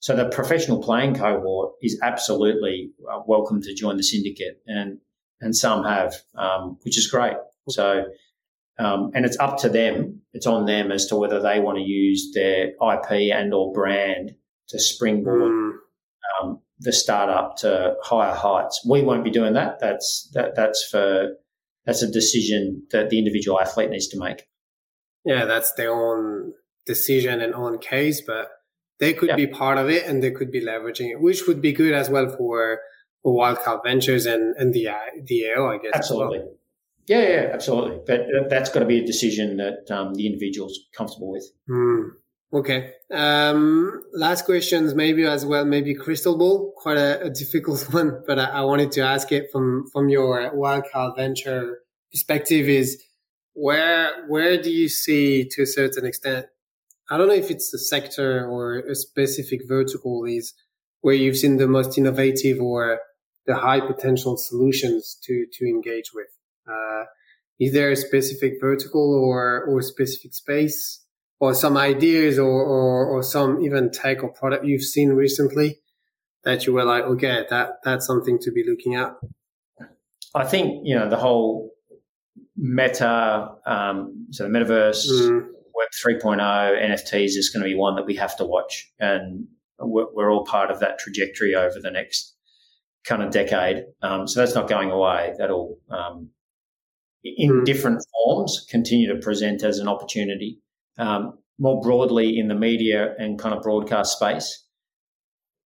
So 0.00 0.16
the 0.16 0.28
professional 0.28 0.82
playing 0.82 1.14
cohort 1.14 1.74
is 1.80 1.98
absolutely 2.02 2.90
uh, 3.08 3.20
welcome 3.26 3.62
to 3.62 3.74
join 3.74 3.96
the 3.96 4.02
syndicate, 4.02 4.60
and 4.66 4.98
and 5.40 5.56
some 5.56 5.84
have, 5.84 6.16
um, 6.36 6.78
which 6.82 6.98
is 6.98 7.06
great. 7.06 7.36
So. 7.68 8.04
Um, 8.78 9.10
and 9.14 9.26
it's 9.26 9.38
up 9.38 9.58
to 9.58 9.68
them. 9.68 10.22
It's 10.32 10.46
on 10.46 10.64
them 10.64 10.90
as 10.90 11.06
to 11.06 11.16
whether 11.16 11.40
they 11.40 11.60
want 11.60 11.76
to 11.76 11.84
use 11.84 12.32
their 12.34 12.68
IP 12.68 13.30
and 13.32 13.52
or 13.52 13.70
brand 13.70 14.32
to 14.68 14.80
springboard 14.80 15.52
mm. 15.52 15.72
um, 16.42 16.60
the 16.80 16.92
startup 16.92 17.56
to 17.58 17.94
higher 18.02 18.34
heights. 18.34 18.84
We 18.88 19.02
won't 19.02 19.24
be 19.24 19.30
doing 19.30 19.52
that. 19.54 19.78
That's 19.80 20.30
that 20.34 20.56
that's 20.56 20.84
for 20.84 21.36
that's 21.86 22.02
a 22.02 22.10
decision 22.10 22.86
that 22.90 23.10
the 23.10 23.18
individual 23.18 23.60
athlete 23.60 23.90
needs 23.90 24.08
to 24.08 24.18
make. 24.18 24.46
Yeah, 25.24 25.44
that's 25.44 25.72
their 25.74 25.92
own 25.92 26.52
decision 26.86 27.40
and 27.40 27.54
own 27.54 27.78
case, 27.78 28.20
but 28.20 28.48
they 28.98 29.12
could 29.12 29.36
be 29.36 29.46
part 29.46 29.78
of 29.78 29.88
it 29.88 30.06
and 30.06 30.22
they 30.22 30.30
could 30.30 30.50
be 30.50 30.60
leveraging 30.64 31.10
it, 31.10 31.20
which 31.20 31.46
would 31.46 31.60
be 31.60 31.72
good 31.72 31.94
as 31.94 32.10
well 32.10 32.28
for 32.28 32.80
for 33.22 33.34
Wildcard 33.34 33.84
Ventures 33.84 34.26
and 34.26 34.56
and 34.56 34.72
the 34.74 34.88
the 35.24 35.52
AO, 35.54 35.66
I 35.68 35.78
guess. 35.78 35.92
Absolutely. 35.94 36.38
Well. 36.38 36.54
Yeah, 37.06 37.22
yeah, 37.22 37.50
absolutely. 37.52 38.00
But 38.06 38.48
that's 38.48 38.70
got 38.70 38.80
to 38.80 38.86
be 38.86 38.98
a 38.98 39.06
decision 39.06 39.56
that 39.56 39.90
um, 39.90 40.14
the 40.14 40.26
individual's 40.26 40.78
comfortable 40.96 41.32
with. 41.32 41.44
Mm. 41.68 42.10
Okay. 42.54 42.92
Um, 43.10 44.02
last 44.12 44.44
questions, 44.44 44.94
maybe 44.94 45.24
as 45.24 45.46
well, 45.46 45.64
maybe 45.64 45.94
crystal 45.94 46.36
ball, 46.36 46.72
quite 46.76 46.98
a, 46.98 47.22
a 47.22 47.30
difficult 47.30 47.82
one, 47.92 48.22
but 48.26 48.38
I, 48.38 48.44
I, 48.44 48.60
wanted 48.62 48.92
to 48.92 49.00
ask 49.00 49.32
it 49.32 49.50
from, 49.50 49.86
from 49.90 50.10
your 50.10 50.50
wildcard 50.54 51.16
venture 51.16 51.78
perspective 52.10 52.68
is 52.68 53.02
where, 53.54 54.26
where 54.28 54.60
do 54.60 54.70
you 54.70 54.88
see 54.88 55.48
to 55.52 55.62
a 55.62 55.66
certain 55.66 56.04
extent? 56.04 56.46
I 57.10 57.16
don't 57.16 57.28
know 57.28 57.34
if 57.34 57.50
it's 57.50 57.72
a 57.72 57.78
sector 57.78 58.46
or 58.46 58.80
a 58.80 58.94
specific 58.94 59.62
vertical 59.66 60.24
is 60.24 60.52
where 61.00 61.14
you've 61.14 61.36
seen 61.36 61.56
the 61.56 61.66
most 61.66 61.96
innovative 61.96 62.60
or 62.60 63.00
the 63.46 63.56
high 63.56 63.80
potential 63.80 64.36
solutions 64.36 65.18
to, 65.24 65.46
to 65.54 65.66
engage 65.66 66.12
with. 66.14 66.28
Uh, 66.68 67.04
is 67.58 67.72
there 67.72 67.90
a 67.90 67.96
specific 67.96 68.54
vertical 68.60 69.14
or, 69.14 69.64
or 69.64 69.82
specific 69.82 70.34
space 70.34 71.04
or 71.40 71.54
some 71.54 71.76
ideas 71.76 72.38
or, 72.38 72.48
or, 72.48 73.06
or 73.06 73.22
some 73.22 73.60
even 73.62 73.90
tech 73.90 74.22
or 74.22 74.32
product 74.32 74.64
you've 74.64 74.82
seen 74.82 75.10
recently 75.10 75.80
that 76.44 76.66
you 76.66 76.72
were 76.72 76.84
like, 76.84 77.04
okay, 77.04 77.44
that 77.50 77.74
that's 77.84 78.06
something 78.06 78.38
to 78.40 78.50
be 78.52 78.64
looking 78.68 78.94
at? 78.94 79.12
I 80.34 80.44
think 80.44 80.82
you 80.84 80.94
know 80.94 81.08
the 81.08 81.16
whole 81.16 81.70
meta, 82.56 83.50
um, 83.66 84.26
so 84.30 84.44
the 84.44 84.50
metaverse, 84.50 85.06
mm. 85.08 85.46
Web 85.74 86.20
3.0, 86.20 86.38
NFTs 86.40 87.36
is 87.36 87.50
going 87.50 87.62
to 87.62 87.68
be 87.68 87.74
one 87.74 87.96
that 87.96 88.06
we 88.06 88.14
have 88.16 88.36
to 88.36 88.44
watch, 88.44 88.90
and 88.98 89.46
we're, 89.78 90.06
we're 90.14 90.32
all 90.32 90.44
part 90.44 90.70
of 90.70 90.80
that 90.80 90.98
trajectory 90.98 91.54
over 91.54 91.78
the 91.80 91.90
next 91.90 92.34
kind 93.04 93.22
of 93.22 93.32
decade. 93.32 93.84
Um, 94.02 94.26
so 94.28 94.40
that's 94.40 94.54
not 94.54 94.68
going 94.68 94.90
away. 94.90 95.34
That'll 95.38 95.78
um, 95.90 96.30
in 97.24 97.50
mm. 97.50 97.64
different 97.64 98.04
forms 98.12 98.66
continue 98.70 99.12
to 99.12 99.20
present 99.20 99.62
as 99.62 99.78
an 99.78 99.88
opportunity 99.88 100.60
um, 100.98 101.38
more 101.58 101.80
broadly 101.80 102.38
in 102.38 102.48
the 102.48 102.54
media 102.54 103.14
and 103.18 103.38
kind 103.38 103.54
of 103.54 103.62
broadcast 103.62 104.16
space. 104.16 104.64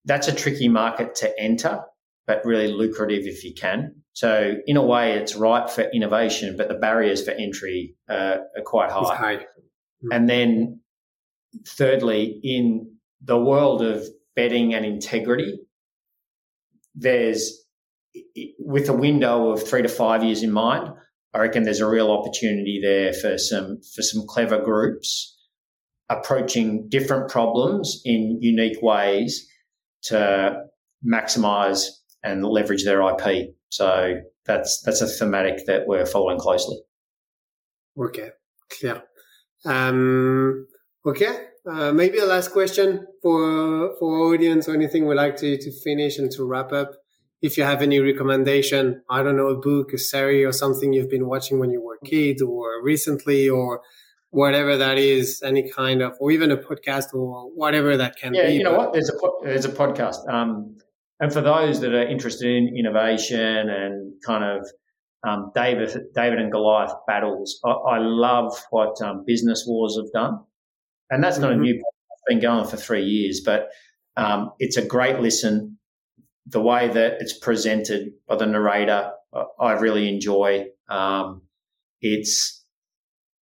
That's 0.05 0.27
a 0.27 0.35
tricky 0.35 0.67
market 0.67 1.15
to 1.15 1.39
enter, 1.39 1.81
but 2.27 2.43
really 2.43 2.67
lucrative 2.67 3.25
if 3.25 3.43
you 3.43 3.53
can. 3.53 3.95
So 4.13 4.55
in 4.67 4.77
a 4.77 4.85
way, 4.85 5.13
it's 5.13 5.35
ripe 5.35 5.69
for 5.69 5.83
innovation, 5.93 6.55
but 6.57 6.67
the 6.67 6.75
barriers 6.75 7.23
for 7.23 7.31
entry 7.31 7.95
uh, 8.09 8.37
are 8.57 8.63
quite 8.65 8.91
high. 8.91 9.15
high. 9.15 9.35
Mm-hmm. 9.35 10.11
And 10.11 10.29
then 10.29 10.79
thirdly, 11.67 12.39
in 12.43 12.95
the 13.21 13.37
world 13.37 13.81
of 13.81 14.05
betting 14.35 14.73
and 14.73 14.85
integrity, 14.85 15.59
there's 16.95 17.59
with 18.59 18.89
a 18.89 18.93
window 18.93 19.49
of 19.49 19.67
three 19.67 19.81
to 19.81 19.87
five 19.87 20.23
years 20.23 20.43
in 20.43 20.51
mind, 20.51 20.93
I 21.33 21.39
reckon 21.39 21.63
there's 21.63 21.79
a 21.79 21.87
real 21.87 22.11
opportunity 22.11 22.79
there 22.81 23.13
for 23.13 23.37
some 23.37 23.81
for 23.95 24.01
some 24.01 24.25
clever 24.27 24.59
groups 24.59 25.35
approaching 26.09 26.87
different 26.89 27.29
problems 27.29 28.01
in 28.05 28.37
unique 28.41 28.81
ways 28.81 29.47
to 30.03 30.61
maximize 31.05 31.85
and 32.23 32.45
leverage 32.45 32.83
their 32.85 33.01
IP. 33.01 33.55
So 33.69 34.15
that's 34.45 34.81
that's 34.85 35.01
a 35.01 35.07
thematic 35.07 35.65
that 35.65 35.87
we're 35.87 36.05
following 36.05 36.37
closely. 36.37 36.77
Okay, 37.97 38.29
clear. 38.69 39.03
Um, 39.65 40.67
okay, 41.05 41.45
uh, 41.69 41.91
maybe 41.91 42.19
a 42.19 42.25
last 42.25 42.51
question 42.51 43.05
for 43.21 43.95
for 43.99 44.33
audience 44.33 44.67
or 44.67 44.73
anything 44.73 45.07
we'd 45.07 45.15
like 45.15 45.37
to 45.37 45.57
to 45.57 45.71
finish 45.83 46.19
and 46.19 46.31
to 46.31 46.45
wrap 46.45 46.71
up. 46.71 46.91
If 47.43 47.57
you 47.57 47.63
have 47.65 47.81
any 47.81 47.99
recommendation, 47.99 49.03
I 49.09 49.21
don't 49.21 49.37
know, 49.37 49.49
a 49.49 49.57
book, 49.57 49.93
a 49.93 49.97
series, 49.97 50.47
or 50.47 50.53
something 50.53 50.93
you've 50.93 51.09
been 51.09 51.27
watching 51.27 51.59
when 51.59 51.69
you 51.69 51.81
were 51.81 51.99
a 52.01 52.05
kid, 52.05 52.41
or 52.41 52.81
recently, 52.81 53.49
or 53.49 53.81
whatever 54.29 54.77
that 54.77 54.97
is, 54.97 55.43
any 55.43 55.69
kind 55.69 56.01
of, 56.01 56.13
or 56.19 56.31
even 56.31 56.51
a 56.51 56.57
podcast 56.57 57.13
or 57.13 57.51
whatever 57.51 57.97
that 57.97 58.15
can 58.15 58.33
yeah, 58.33 58.43
be. 58.43 58.47
Yeah, 58.47 58.57
you 58.57 58.63
know 58.63 58.73
what? 58.73 58.93
There's 58.93 59.09
a 59.09 59.17
there's 59.43 59.65
a 59.65 59.69
podcast. 59.69 60.27
Um, 60.27 60.77
and 61.19 61.31
for 61.31 61.41
those 61.41 61.81
that 61.81 61.93
are 61.93 62.07
interested 62.07 62.47
in 62.47 62.75
innovation 62.75 63.69
and 63.69 64.13
kind 64.25 64.43
of 64.43 64.67
um, 65.27 65.51
David 65.53 65.89
David 66.15 66.39
and 66.39 66.51
Goliath 66.51 66.93
battles, 67.07 67.59
I, 67.63 67.69
I 67.69 67.97
love 67.99 68.57
what 68.71 69.01
um, 69.01 69.23
Business 69.27 69.65
Wars 69.67 69.97
have 69.97 70.11
done, 70.11 70.39
and 71.09 71.23
that's 71.23 71.37
not 71.37 71.51
mm-hmm. 71.51 71.59
a 71.59 71.63
new. 71.63 71.73
Podcast, 71.75 72.13
it's 72.13 72.23
been 72.27 72.39
going 72.39 72.65
for 72.67 72.77
three 72.77 73.03
years, 73.03 73.41
but 73.45 73.69
um, 74.17 74.51
it's 74.59 74.77
a 74.77 74.85
great 74.85 75.19
listen. 75.19 75.77
The 76.47 76.61
way 76.61 76.87
that 76.87 77.17
it's 77.19 77.37
presented 77.37 78.13
by 78.27 78.35
the 78.35 78.45
narrator, 78.45 79.11
I 79.59 79.73
really 79.73 80.09
enjoy. 80.09 80.67
Um, 80.89 81.43
it's 82.01 82.63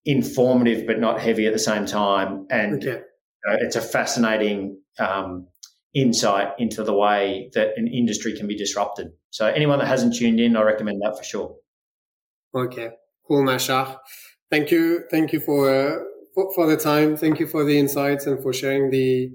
informative 0.04 0.86
but 0.86 0.98
not 0.98 1.20
heavy 1.20 1.46
at 1.46 1.52
the 1.52 1.58
same 1.58 1.86
time, 1.86 2.46
and 2.50 2.82
okay. 2.82 3.00
uh, 3.48 3.56
it's 3.60 3.76
a 3.76 3.80
fascinating 3.80 4.80
um, 4.98 5.46
insight 5.94 6.48
into 6.58 6.84
the 6.84 6.94
way 6.94 7.50
that 7.54 7.70
an 7.76 7.88
industry 7.88 8.36
can 8.36 8.46
be 8.46 8.56
disrupted. 8.56 9.08
So 9.30 9.46
anyone 9.46 9.78
that 9.78 9.88
hasn't 9.88 10.14
tuned 10.14 10.40
in, 10.40 10.56
I 10.56 10.62
recommend 10.62 11.00
that 11.02 11.16
for 11.16 11.24
sure. 11.24 11.56
Okay, 12.54 12.90
cool, 13.26 13.42
Machar. 13.44 13.98
Thank 14.50 14.70
you, 14.70 15.04
thank 15.10 15.32
you 15.32 15.40
for, 15.40 15.70
uh, 15.70 15.98
for, 16.34 16.52
for 16.54 16.66
the 16.66 16.76
time. 16.76 17.16
Thank 17.16 17.40
you 17.40 17.46
for 17.46 17.64
the 17.64 17.78
insights 17.78 18.26
and 18.26 18.42
for 18.42 18.52
sharing 18.52 18.90
the 18.90 19.30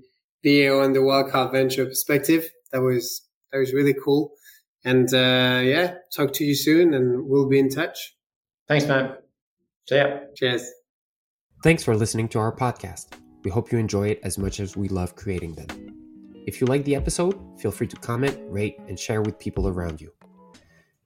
the 0.46 0.68
AO 0.68 0.82
and 0.82 0.96
the 0.96 1.00
wildcard 1.00 1.52
venture 1.52 1.86
perspective. 1.86 2.52
That 2.72 2.82
was 2.82 3.25
that 3.52 3.60
was 3.60 3.74
really 3.74 3.94
cool. 3.94 4.32
And 4.84 5.12
uh, 5.14 5.62
yeah, 5.64 5.96
talk 6.16 6.34
to 6.34 6.44
you 6.44 6.56
soon, 6.56 6.94
and 6.94 7.28
we'll 7.28 7.50
be 7.50 7.60
in 7.60 7.70
touch. 7.70 8.16
Thanks, 8.68 8.86
man. 8.86 9.16
See 9.90 9.96
ya. 9.96 10.20
Cheers. 10.36 10.70
Thanks 11.64 11.84
for 11.84 11.96
listening 11.96 12.28
to 12.30 12.40
our 12.40 12.56
podcast. 12.56 13.08
We 13.44 13.52
hope 13.52 13.72
you 13.72 13.78
enjoy 13.78 14.10
it 14.10 14.20
as 14.24 14.38
much 14.38 14.60
as 14.60 14.78
we 14.78 14.88
love 14.88 15.16
creating 15.16 15.56
them. 15.56 15.68
If 16.46 16.62
you 16.62 16.68
like 16.68 16.84
the 16.84 16.96
episode, 16.96 17.40
feel 17.60 17.72
free 17.72 17.88
to 17.88 17.96
comment, 17.96 18.38
rate, 18.48 18.78
and 18.88 19.00
share 19.00 19.24
with 19.24 19.40
people 19.40 19.68
around 19.68 20.00
you. 20.00 20.12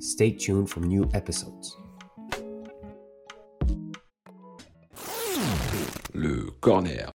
Stay 0.00 0.30
tuned 0.30 0.70
for 0.70 0.80
new 0.80 1.08
episodes. 1.14 1.76
Le 6.14 6.50
corner. 6.60 7.10